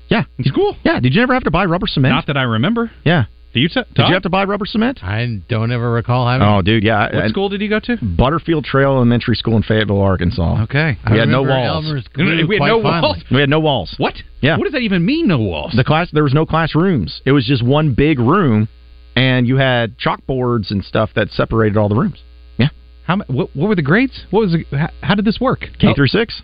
Yeah, 0.09 0.23
in 0.37 0.43
school. 0.45 0.75
Yeah. 0.83 0.99
Did 0.99 1.13
you 1.15 1.21
ever 1.21 1.33
have 1.33 1.43
to 1.43 1.51
buy 1.51 1.65
rubber 1.65 1.87
cement? 1.87 2.13
Not 2.13 2.27
that 2.27 2.37
I 2.37 2.43
remember. 2.43 2.91
Yeah. 3.03 3.25
Do 3.53 3.59
you? 3.59 3.69
T- 3.69 3.81
Did 3.93 4.07
you 4.07 4.13
have 4.13 4.23
to 4.23 4.29
buy 4.31 4.45
rubber 4.45 4.65
cement? 4.65 5.03
I 5.03 5.39
don't 5.47 5.71
ever 5.71 5.91
recall 5.91 6.27
having. 6.27 6.47
Oh, 6.47 6.63
dude, 6.63 6.83
yeah. 6.83 7.03
What 7.13 7.15
And 7.25 7.29
school 7.29 7.49
did 7.49 7.61
you 7.61 7.69
go 7.69 7.79
to? 7.81 7.97
Butterfield 8.03 8.65
Trail 8.65 8.93
Elementary 8.93 9.35
School 9.35 9.55
in 9.57 9.61
Fayetteville, 9.63 10.01
Arkansas. 10.01 10.63
Okay. 10.63 10.97
We 11.11 11.19
had 11.19 11.29
no 11.29 11.43
walls. 11.43 11.85
Elmer's 11.85 12.05
We 12.17 12.25
had 12.25 12.61
no 12.65 12.81
fondly. 12.81 13.01
walls. 13.01 13.17
We 13.29 13.39
had 13.41 13.49
no 13.49 13.59
walls. 13.59 13.93
What? 13.97 14.15
Yeah. 14.41 14.57
What 14.57 14.63
does 14.63 14.73
that 14.73 14.81
even 14.81 15.05
mean? 15.05 15.27
No 15.27 15.37
walls. 15.37 15.73
The 15.75 15.83
class 15.83 16.09
there 16.11 16.23
was 16.23 16.33
no 16.33 16.47
classrooms. 16.47 17.21
It 17.25 17.31
was 17.31 17.45
just 17.45 17.63
one 17.63 17.93
big 17.93 18.17
room, 18.17 18.69
and 19.15 19.47
you 19.47 19.57
had 19.57 19.99
chalkboards 19.99 20.71
and 20.71 20.83
stuff 20.83 21.11
that 21.15 21.29
separated 21.29 21.77
all 21.77 21.89
the 21.89 21.95
rooms. 21.95 22.23
Yeah. 22.57 22.69
How? 23.05 23.17
What, 23.27 23.55
what 23.55 23.69
were 23.69 23.75
the 23.75 23.83
grades? 23.83 24.25
What 24.31 24.39
was? 24.41 24.53
The, 24.53 24.77
how, 24.77 24.89
how 25.03 25.13
did 25.15 25.25
this 25.25 25.39
work? 25.39 25.59
K 25.79 25.89
Oh, 25.89 25.93
through 25.93 26.07
six. 26.07 26.41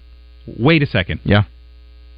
Oh. 0.48 0.54
Wait 0.60 0.84
a 0.84 0.86
second. 0.86 1.22
Yeah. 1.24 1.44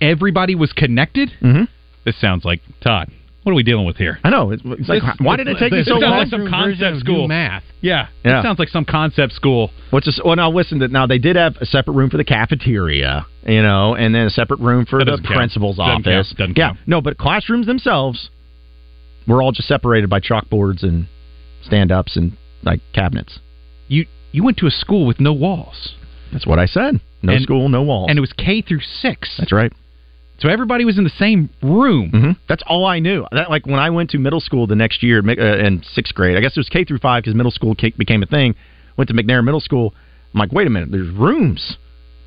Everybody 0.02 0.56
was 0.56 0.74
connected. 0.74 1.32
Mm-hmm. 1.41 1.64
This 2.06 2.20
sounds 2.20 2.43
like 2.43 2.62
Todd. 2.82 3.10
What 3.43 3.54
are 3.54 3.56
we 3.56 3.64
dealing 3.64 3.86
with 3.88 3.97
here? 3.97 4.20
I 4.24 4.30
know. 4.30 4.52
It's, 4.52 4.62
it's 4.64 4.88
like, 4.89 5.02
This- 5.02 5.16
why 5.20 5.36
did 5.36 5.47
it 5.47 5.58
take 5.58 5.72
you 5.72 5.80
this 5.80 5.88
so 5.88 5.93
sounds 5.93 6.04
long? 6.04 6.20
like 6.20 6.28
some 6.28 6.47
concept 6.47 6.99
school. 6.99 7.28
math. 7.28 7.64
Yeah. 7.82 8.08
Yeah. 8.24 8.39
It 8.39 8.43
sounds 8.43 8.60
like 8.60 8.68
some 8.70 8.86
concept 8.86 9.34
school. 9.34 9.72
What's 9.89 10.06
this? 10.06 10.20
Well, 10.24 10.36
now 10.36 10.52
listen. 10.52 10.80
That 10.80 10.91
now 10.91 11.08
they 11.08 11.18
did 11.18 11.36
have 11.38 11.56
a 11.60 11.66
separate 11.66 11.93
room 11.95 12.10
for 12.12 12.18
the 12.18 12.24
cafeteria, 12.24 13.26
you 13.47 13.64
know, 13.64 13.95
and 13.95 14.14
then 14.14 14.28
a 14.28 14.30
separate 14.30 14.60
room 14.60 14.86
for 14.86 14.99
That 14.99 15.06
the 15.06 15.12
doesn't 15.12 15.26
count. 15.26 15.36
principal's 15.38 15.78
Doesn't 15.78 16.08
office. 16.08 16.28
count. 16.30 16.38
Doesn't 16.38 16.58
yeah, 16.58 16.68
count. 16.70 16.80
no, 16.86 17.02
but 17.02 17.18
classrooms 17.18 17.66
themselves 17.66 18.30
were 19.28 19.41
all 19.41 19.52
just 19.52 19.68
separated 19.68 20.10
by 20.10 20.20
chalkboards 20.20 20.84
and 20.84 21.08
stand-ups 21.64 22.16
and 22.18 22.38
like 22.64 22.80
cabinets. 22.93 23.39
You 23.88 24.06
you 24.32 24.43
went 24.43 24.58
to 24.58 24.68
a 24.68 24.72
school 24.72 25.06
with 25.08 25.20
no 25.20 25.34
walls. 25.34 25.93
That's 26.32 26.45
what 26.45 26.60
I 26.60 26.66
said. 26.68 26.99
No 27.24 27.34
And- 27.34 27.41
school, 27.43 27.70
no 27.70 27.82
walls. 27.82 28.08
And 28.10 28.18
it 28.18 28.22
was 28.22 28.34
K 28.34 28.62
through 28.62 28.82
six. 28.82 29.36
That's 29.39 29.52
right. 29.52 29.74
So 30.42 30.50
everybody 30.50 30.86
was 30.86 30.98
in 30.98 31.04
the 31.04 31.12
same 31.12 31.50
room. 31.62 32.10
hmm 32.10 32.32
That's 32.50 32.64
all 32.66 32.86
I 32.86 32.98
knew. 32.98 33.26
That 33.32 33.52
like 33.52 33.68
when 33.68 33.80
I 33.80 33.92
went 33.92 34.10
to 34.12 34.18
middle 34.18 34.42
school 34.42 34.66
the 34.66 34.76
next 34.76 35.04
year 35.04 35.20
uh, 35.20 35.66
in 35.66 35.84
sixth 35.94 36.16
grade. 36.16 36.36
I 36.36 36.42
guess 36.42 36.58
it 36.58 36.60
was 36.60 36.68
K 36.68 36.84
through 36.84 36.98
five 36.98 37.22
because 37.24 37.36
middle 37.36 37.52
school 37.52 37.76
became 37.98 38.24
a 38.24 38.26
thing. 38.26 38.56
Went 38.98 39.08
to 39.10 39.14
McNair 39.14 39.44
Middle 39.44 39.62
School. 39.62 39.94
I'm 40.34 40.39
like, 40.39 40.52
wait 40.52 40.66
a 40.66 40.70
minute. 40.72 40.89
There's 40.92 41.14
rooms. 41.14 41.78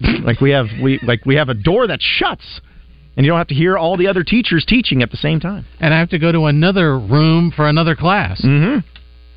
like 0.24 0.40
we 0.40 0.50
have 0.50 0.66
we 0.80 1.00
like 1.02 1.26
we 1.26 1.34
have 1.34 1.48
a 1.48 1.54
door 1.54 1.88
that 1.88 2.00
shuts, 2.00 2.60
and 3.16 3.26
you 3.26 3.32
don't 3.32 3.38
have 3.38 3.48
to 3.48 3.54
hear 3.54 3.76
all 3.76 3.96
the 3.96 4.06
other 4.06 4.22
teachers 4.22 4.64
teaching 4.64 5.02
at 5.02 5.10
the 5.10 5.16
same 5.16 5.40
time. 5.40 5.66
And 5.80 5.92
I 5.92 5.98
have 5.98 6.10
to 6.10 6.18
go 6.18 6.30
to 6.30 6.44
another 6.46 6.96
room 6.98 7.52
for 7.54 7.68
another 7.68 7.96
class. 7.96 8.40
Mm-hmm. 8.42 8.86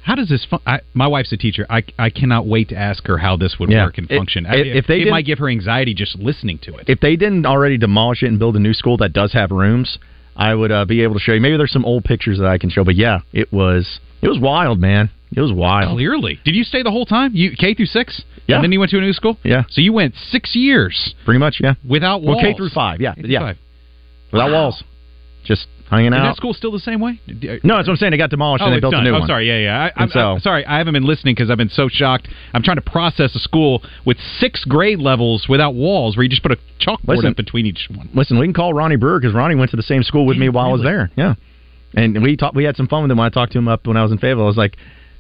How 0.08 0.16
does 0.16 0.30
this? 0.30 0.46
Fun- 0.46 0.62
I, 0.66 0.80
my 0.94 1.06
wife's 1.06 1.34
a 1.34 1.38
teacher. 1.38 1.66
I, 1.70 1.84
I 2.00 2.10
cannot 2.10 2.48
wait 2.48 2.70
to 2.70 2.78
ask 2.78 3.06
her 3.08 3.18
how 3.18 3.36
this 3.36 3.60
would 3.60 3.70
Yeah. 3.70 3.84
work 3.86 3.98
and 3.98 4.10
It- 4.10 4.18
function. 4.18 4.46
if- 4.46 4.52
I- 4.52 4.56
if 4.80 4.88
they 4.88 5.02
it 5.02 5.10
might 5.10 5.26
give 5.26 5.38
her 5.40 5.50
anxiety 5.50 5.94
just 5.94 6.18
listening 6.18 6.60
to 6.60 6.76
it. 6.78 6.86
If 6.88 7.02
they 7.02 7.18
didn't 7.18 7.46
already 7.46 7.78
demolish 7.78 8.24
it 8.24 8.28
and 8.28 8.40
build 8.40 8.56
a 8.56 8.60
new 8.60 8.74
school 8.74 8.96
that 8.98 9.12
does 9.12 9.34
have 9.34 9.52
rooms, 9.52 9.98
I 10.38 10.56
would 10.56 10.72
uh, 10.72 10.86
be 10.86 11.02
able 11.04 11.16
to 11.16 11.20
show 11.20 11.34
you. 11.34 11.42
Maybe 11.42 11.58
there's 11.58 11.74
some 11.74 11.84
old 11.84 12.06
pictures 12.06 12.38
that 12.40 12.48
I 12.48 12.58
can 12.58 12.70
show. 12.70 12.86
But 12.86 12.96
yeah, 12.96 13.20
it 13.34 13.52
was 13.52 14.00
it 14.22 14.30
was 14.30 14.40
wild, 14.40 14.80
man. 14.80 15.10
It 15.36 15.42
was 15.42 15.52
wild. 15.52 15.92
Clearly, 15.98 16.40
did 16.46 16.56
you 16.56 16.64
stay 16.64 16.84
the 16.84 16.92
whole 16.92 17.06
time? 17.06 17.32
You 17.34 17.52
K 17.52 17.74
through 17.74 17.88
six? 17.88 18.24
Yeah. 18.48 18.56
And 18.56 18.64
then 18.64 18.72
you 18.72 18.80
went 18.80 18.92
to 18.92 18.98
a 18.98 19.02
new 19.02 19.12
school. 19.12 19.38
Yeah. 19.44 19.64
So 19.70 19.82
you 19.82 19.92
went 19.92 20.16
six 20.32 20.56
years 20.56 21.16
Pretty 21.26 21.38
much, 21.40 21.60
yeah. 21.62 21.74
without 21.86 22.22
walls. 22.22 22.38
Well. 22.42 22.46
K 22.54 22.56
through 22.56 22.70
five, 22.70 23.02
yeah, 23.02 23.14
K 23.14 23.24
yeah. 23.26 23.40
five. 23.42 23.58
Without 24.32 24.52
Wow. 24.52 24.64
walls, 24.64 24.84
just 25.44 25.68
hanging 25.90 26.14
Is 26.14 26.20
that 26.20 26.36
school 26.36 26.54
still 26.54 26.72
the 26.72 26.80
same 26.80 27.00
way? 27.00 27.20
No, 27.28 27.76
that's 27.78 27.88
what 27.88 27.90
I'm 27.90 27.96
saying. 27.98 28.14
It 28.14 28.18
got 28.18 28.30
demolished 28.30 28.62
Oh, 28.64 28.68
and 28.68 28.76
they 28.76 28.80
built 28.80 28.94
done. 28.94 29.02
a 29.02 29.10
new 29.10 29.16
oh, 29.16 29.20
one. 29.20 29.28
sorry. 29.28 29.48
Yeah, 29.48 29.58
yeah. 29.58 29.90
I, 29.96 30.04
I'm, 30.04 30.10
so- 30.10 30.20
I'm 30.20 30.40
sorry. 30.40 30.66
I 30.66 30.78
haven't 30.78 30.94
been 30.94 31.06
listening 31.06 31.36
because 31.36 31.50
I've 31.50 31.58
been 31.58 31.70
so 31.70 31.88
shocked. 31.90 32.28
I'm 32.54 32.64
trying 32.64 32.78
to 32.78 32.82
process 32.82 33.36
a 33.36 33.40
school 33.40 33.84
with 34.06 34.18
six 34.40 34.64
grade 34.66 35.00
levels 35.00 35.48
without 35.50 35.76
walls, 35.76 36.18
where 36.18 36.24
you 36.24 36.30
just 36.30 36.44
put 36.44 36.52
a 36.52 36.58
chalkboard 36.80 37.18
Listen. 37.18 37.32
up 37.32 37.38
between 37.38 37.66
each 37.66 37.88
one. 37.94 38.10
Listen, 38.14 38.40
we 38.40 38.46
can 38.46 38.54
call 38.54 38.74
Ronnie 38.74 38.96
Brewer 38.98 39.20
because 39.20 39.34
Ronnie 39.34 39.56
went 39.56 39.72
to 39.72 39.78
the 39.78 39.84
same 39.84 40.04
school 40.04 40.26
with 40.26 40.38
me 40.38 40.50
while 40.50 40.70
I 40.70 40.72
was 40.72 40.84
there. 40.84 41.12
Yeah, 41.16 41.36
and 41.96 42.22
we 42.22 42.36
talked. 42.36 42.56
We 42.56 42.64
had 42.64 42.76
some 42.76 42.88
fun 42.88 43.04
with 43.04 43.12
him 43.12 43.18
when 43.18 43.26
I 43.28 43.30
talked 43.30 43.54
to 43.54 43.58
him 43.58 43.68
up 43.68 43.88
when 43.88 43.98
I 43.98 44.04
was 44.04 44.12
in 44.12 44.18
Fayetteville. 44.18 44.44
I 44.44 44.48
was 44.48 44.58
like, 44.58 44.78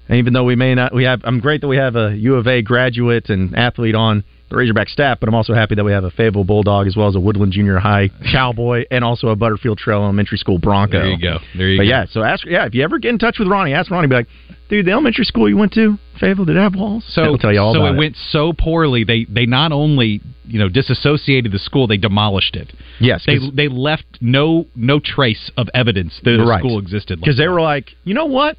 even 0.09 0.33
though 0.33 0.43
we 0.43 0.55
may 0.55 0.75
not, 0.75 0.93
we 0.93 1.03
have. 1.05 1.21
I'm 1.23 1.39
great 1.39 1.61
that 1.61 1.67
we 1.67 1.77
have 1.77 1.95
a 1.95 2.15
U 2.15 2.35
of 2.35 2.47
A 2.47 2.61
graduate 2.61 3.29
and 3.29 3.55
athlete 3.55 3.95
on 3.95 4.23
the 4.49 4.55
Razorback 4.55 4.89
staff, 4.89 5.19
but 5.19 5.27
I'm 5.29 5.35
also 5.35 5.53
happy 5.53 5.75
that 5.75 5.83
we 5.83 5.91
have 5.91 6.03
a 6.03 6.11
Fayetteville 6.11 6.43
Bulldog 6.45 6.87
as 6.87 6.95
well 6.95 7.07
as 7.07 7.15
a 7.15 7.19
Woodland 7.19 7.51
Junior 7.53 7.77
High 7.79 8.09
Cowboy 8.31 8.85
and 8.91 9.03
also 9.03 9.27
a 9.27 9.35
Butterfield 9.35 9.77
Trail 9.77 10.03
Elementary 10.03 10.37
School 10.37 10.57
Bronco. 10.59 10.99
There 10.99 11.09
you 11.09 11.19
go. 11.21 11.39
There 11.57 11.69
you 11.69 11.77
but 11.79 11.83
go. 11.83 11.89
yeah, 11.89 12.05
so 12.09 12.23
ask. 12.23 12.45
Yeah, 12.45 12.65
if 12.65 12.73
you 12.75 12.83
ever 12.83 12.97
get 12.99 13.09
in 13.09 13.19
touch 13.19 13.37
with 13.39 13.47
Ronnie, 13.47 13.73
ask 13.73 13.91
Ronnie. 13.91 14.07
Be 14.07 14.15
like, 14.15 14.27
dude, 14.69 14.85
the 14.85 14.91
elementary 14.91 15.25
school 15.25 15.49
you 15.49 15.57
went 15.57 15.73
to, 15.73 15.97
Fayetteville, 16.19 16.45
did 16.45 16.55
it 16.55 16.59
have 16.59 16.75
walls? 16.75 17.03
So 17.09 17.23
He'll 17.23 17.37
tell 17.37 17.53
you 17.53 17.59
all 17.59 17.73
so 17.73 17.81
about 17.81 17.95
it 17.95 17.97
went 17.97 18.15
so 18.29 18.53
poorly. 18.53 19.03
They 19.03 19.25
they 19.25 19.45
not 19.45 19.71
only 19.71 20.21
you 20.45 20.59
know 20.59 20.69
disassociated 20.69 21.51
the 21.51 21.59
school, 21.59 21.87
they 21.87 21.97
demolished 21.97 22.55
it. 22.55 22.71
Yes, 22.99 23.23
They 23.25 23.37
they 23.53 23.67
left 23.67 24.05
no 24.21 24.65
no 24.75 24.99
trace 25.03 25.51
of 25.57 25.67
evidence 25.73 26.19
that 26.23 26.31
the 26.37 26.45
Right. 26.45 26.59
school 26.59 26.79
existed. 26.79 27.19
because 27.19 27.37
they 27.37 27.47
were 27.49 27.61
like, 27.61 27.91
you 28.05 28.13
know 28.13 28.25
what? 28.27 28.55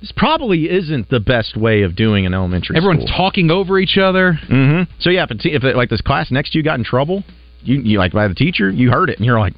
This 0.00 0.12
probably 0.16 0.70
isn't 0.70 1.08
the 1.10 1.18
best 1.20 1.56
way 1.56 1.82
of 1.82 1.96
doing 1.96 2.24
an 2.24 2.32
elementary. 2.34 2.76
Everyone's 2.76 3.02
school. 3.04 3.16
talking 3.16 3.50
over 3.50 3.78
each 3.78 3.98
other. 3.98 4.34
hmm 4.34 4.82
So 5.00 5.10
yeah, 5.10 5.24
if, 5.24 5.30
it, 5.32 5.40
if 5.44 5.64
it, 5.64 5.74
like 5.76 5.90
this 5.90 6.00
class 6.00 6.30
next 6.30 6.52
to 6.52 6.58
you 6.58 6.64
got 6.64 6.78
in 6.78 6.84
trouble, 6.84 7.24
you, 7.62 7.80
you 7.80 7.98
like 7.98 8.12
by 8.12 8.28
the 8.28 8.34
teacher, 8.34 8.70
you 8.70 8.90
heard 8.90 9.10
it, 9.10 9.16
and 9.18 9.26
you're 9.26 9.40
like, 9.40 9.54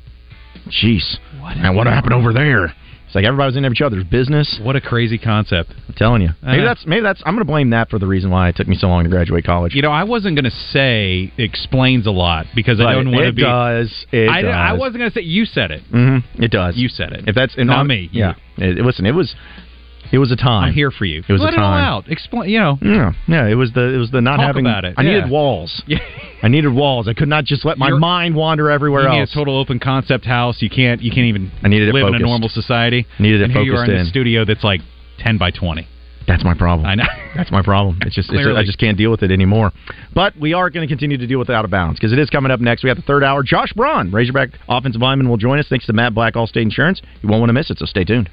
"Jeez, 0.82 1.18
what, 1.40 1.74
what 1.74 1.86
happened 1.86 2.14
over 2.14 2.32
there?" 2.32 2.74
It's 3.06 3.14
like 3.16 3.24
everybody 3.24 3.48
was 3.48 3.56
in 3.56 3.64
each 3.66 3.80
other's 3.80 4.04
business. 4.04 4.60
What 4.62 4.76
a 4.76 4.80
crazy 4.80 5.18
concept. 5.18 5.74
I'm 5.88 5.94
telling 5.94 6.22
you. 6.22 6.28
Maybe 6.44 6.62
Uh, 6.62 6.64
that's 6.64 6.86
maybe 6.86 7.02
that's. 7.02 7.20
I'm 7.26 7.34
going 7.34 7.44
to 7.44 7.50
blame 7.50 7.70
that 7.70 7.90
for 7.90 7.98
the 7.98 8.06
reason 8.06 8.30
why 8.30 8.48
it 8.48 8.56
took 8.56 8.68
me 8.68 8.76
so 8.76 8.86
long 8.86 9.02
to 9.02 9.10
graduate 9.10 9.44
college. 9.44 9.74
You 9.74 9.82
know, 9.82 9.90
I 9.90 10.04
wasn't 10.04 10.36
going 10.36 10.44
to 10.44 10.56
say 10.72 11.32
explains 11.36 12.06
a 12.06 12.12
lot 12.12 12.46
because 12.54 12.78
I 12.80 12.84
But 12.84 12.92
don't 12.92 13.10
want 13.12 13.26
to 13.26 13.32
be. 13.32 13.42
does. 13.42 14.06
It 14.12 14.28
I, 14.30 14.42
does. 14.42 14.54
I 14.54 14.72
wasn't 14.74 14.98
going 14.98 15.10
to 15.10 15.14
say 15.14 15.22
you 15.24 15.44
said 15.44 15.72
it. 15.72 15.82
hmm 15.90 16.18
It 16.40 16.52
does. 16.52 16.76
You 16.76 16.88
said 16.88 17.12
it. 17.12 17.24
If 17.28 17.34
that's 17.34 17.56
Not 17.58 17.78
I'm- 17.78 17.88
me. 17.88 18.08
Yeah. 18.12 18.34
It, 18.56 18.78
listen, 18.84 19.04
it 19.06 19.12
was. 19.14 19.34
It 20.12 20.18
was 20.18 20.32
a 20.32 20.36
time. 20.36 20.64
I'm 20.68 20.72
here 20.72 20.90
for 20.90 21.04
you. 21.04 21.22
It 21.28 21.32
was 21.32 21.40
Let 21.40 21.54
a 21.54 21.56
it 21.56 21.60
all 21.60 21.72
out. 21.72 22.08
Explain. 22.10 22.50
You 22.50 22.58
know. 22.58 22.78
Yeah, 22.82 23.12
yeah. 23.28 23.46
It 23.46 23.54
was 23.54 23.72
the 23.72 23.94
it 23.94 23.98
was 23.98 24.10
the 24.10 24.20
not 24.20 24.36
Talk 24.38 24.46
having. 24.46 24.66
about 24.66 24.84
it. 24.84 24.94
I 24.96 25.02
Yeah. 25.02 25.14
needed 25.14 25.30
walls. 25.30 25.82
Yeah. 25.88 25.98
I 26.42 26.48
needed 26.48 26.72
walls. 26.72 27.06
I 27.06 27.12
could 27.12 27.28
not 27.28 27.44
just 27.44 27.64
let 27.66 27.76
my 27.78 27.88
You're- 27.88 28.00
mind 28.00 28.34
wander 28.34 28.70
everywhere 28.70 29.02
you 29.04 29.10
need 29.10 29.20
else. 29.20 29.30
a 29.32 29.34
total 29.34 29.58
open 29.58 29.78
concept 29.78 30.24
house. 30.24 30.60
You 30.62 30.70
can't. 30.70 31.02
You 31.02 31.10
can't 31.10 31.26
even. 31.26 31.52
I 31.62 31.68
needed 31.68 31.88
it 31.88 31.94
live 31.94 32.06
in 32.08 32.14
a 32.14 32.18
normal 32.18 32.48
society. 32.48 33.06
Needed 33.18 33.42
it 33.42 33.44
and 33.44 33.52
here 33.52 33.62
you 33.62 33.72
are 33.74 33.84
focused 33.84 33.90
in 33.94 34.06
a 34.06 34.06
studio 34.06 34.44
that's 34.44 34.64
like 34.64 34.80
ten 35.18 35.36
by 35.38 35.50
twenty. 35.50 35.86
That's 36.26 36.44
my 36.44 36.54
problem. 36.54 36.86
I 36.86 36.94
know. 36.94 37.04
That's 37.34 37.50
my 37.50 37.62
problem. 37.62 37.98
It's 38.02 38.14
just, 38.14 38.28
it's 38.32 38.46
I 38.56 38.62
just 38.62 38.78
can't 38.78 38.96
deal 38.98 39.10
with 39.10 39.22
it 39.22 39.30
anymore. 39.32 39.72
But 40.14 40.36
we 40.36 40.52
are 40.52 40.68
going 40.70 40.86
to 40.86 40.90
continue 40.92 41.16
to 41.16 41.26
deal 41.26 41.38
with 41.40 41.48
it 41.48 41.54
out 41.54 41.64
of 41.64 41.70
bounds 41.72 41.98
because 41.98 42.12
it 42.12 42.18
is 42.20 42.28
coming 42.30 42.52
up 42.52 42.60
next. 42.60 42.82
We 42.84 42.88
have 42.88 42.96
the 42.98 43.02
third 43.02 43.24
hour. 43.24 43.42
Josh 43.42 43.72
Braun, 43.72 44.12
Razorback 44.12 44.50
offensive 44.68 45.00
lineman, 45.00 45.28
will 45.28 45.38
join 45.38 45.58
us. 45.58 45.66
Thanks 45.68 45.86
to 45.86 45.92
Matt 45.92 46.14
Black, 46.14 46.34
Allstate 46.34 46.62
Insurance. 46.62 47.00
You 47.22 47.28
won't 47.28 47.40
want 47.40 47.48
to 47.48 47.54
miss 47.54 47.70
it, 47.70 47.78
so 47.78 47.86
stay 47.86 48.04
tuned. 48.04 48.28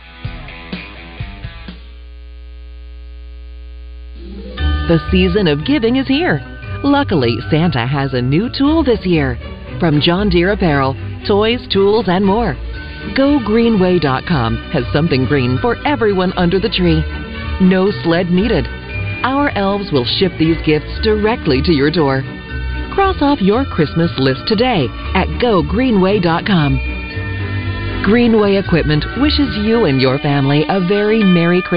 The 4.87 4.99
season 5.11 5.47
of 5.47 5.65
giving 5.65 5.97
is 5.97 6.07
here. 6.07 6.39
Luckily, 6.81 7.37
Santa 7.49 7.85
has 7.85 8.13
a 8.13 8.21
new 8.21 8.49
tool 8.57 8.85
this 8.85 9.05
year. 9.05 9.37
From 9.81 9.99
John 9.99 10.29
Deere 10.29 10.53
Apparel, 10.53 10.95
toys, 11.27 11.59
tools, 11.69 12.05
and 12.07 12.25
more. 12.25 12.55
GoGreenway.com 13.17 14.71
has 14.71 14.85
something 14.93 15.25
green 15.25 15.57
for 15.61 15.75
everyone 15.85 16.31
under 16.37 16.57
the 16.57 16.69
tree. 16.69 17.03
No 17.59 17.91
sled 18.03 18.31
needed. 18.31 18.65
Our 19.23 19.49
elves 19.57 19.91
will 19.91 20.05
ship 20.05 20.31
these 20.39 20.61
gifts 20.65 20.99
directly 21.03 21.61
to 21.63 21.73
your 21.73 21.91
door. 21.91 22.21
Cross 22.93 23.21
off 23.21 23.41
your 23.41 23.65
Christmas 23.65 24.11
list 24.17 24.47
today 24.47 24.87
at 25.15 25.27
GoGreenway.com. 25.43 26.79
Greenway 28.05 28.55
Equipment 28.55 29.03
wishes 29.17 29.53
you 29.65 29.83
and 29.83 30.01
your 30.01 30.17
family 30.19 30.63
a 30.69 30.79
very 30.87 31.21
Merry 31.23 31.61
Christmas. 31.61 31.65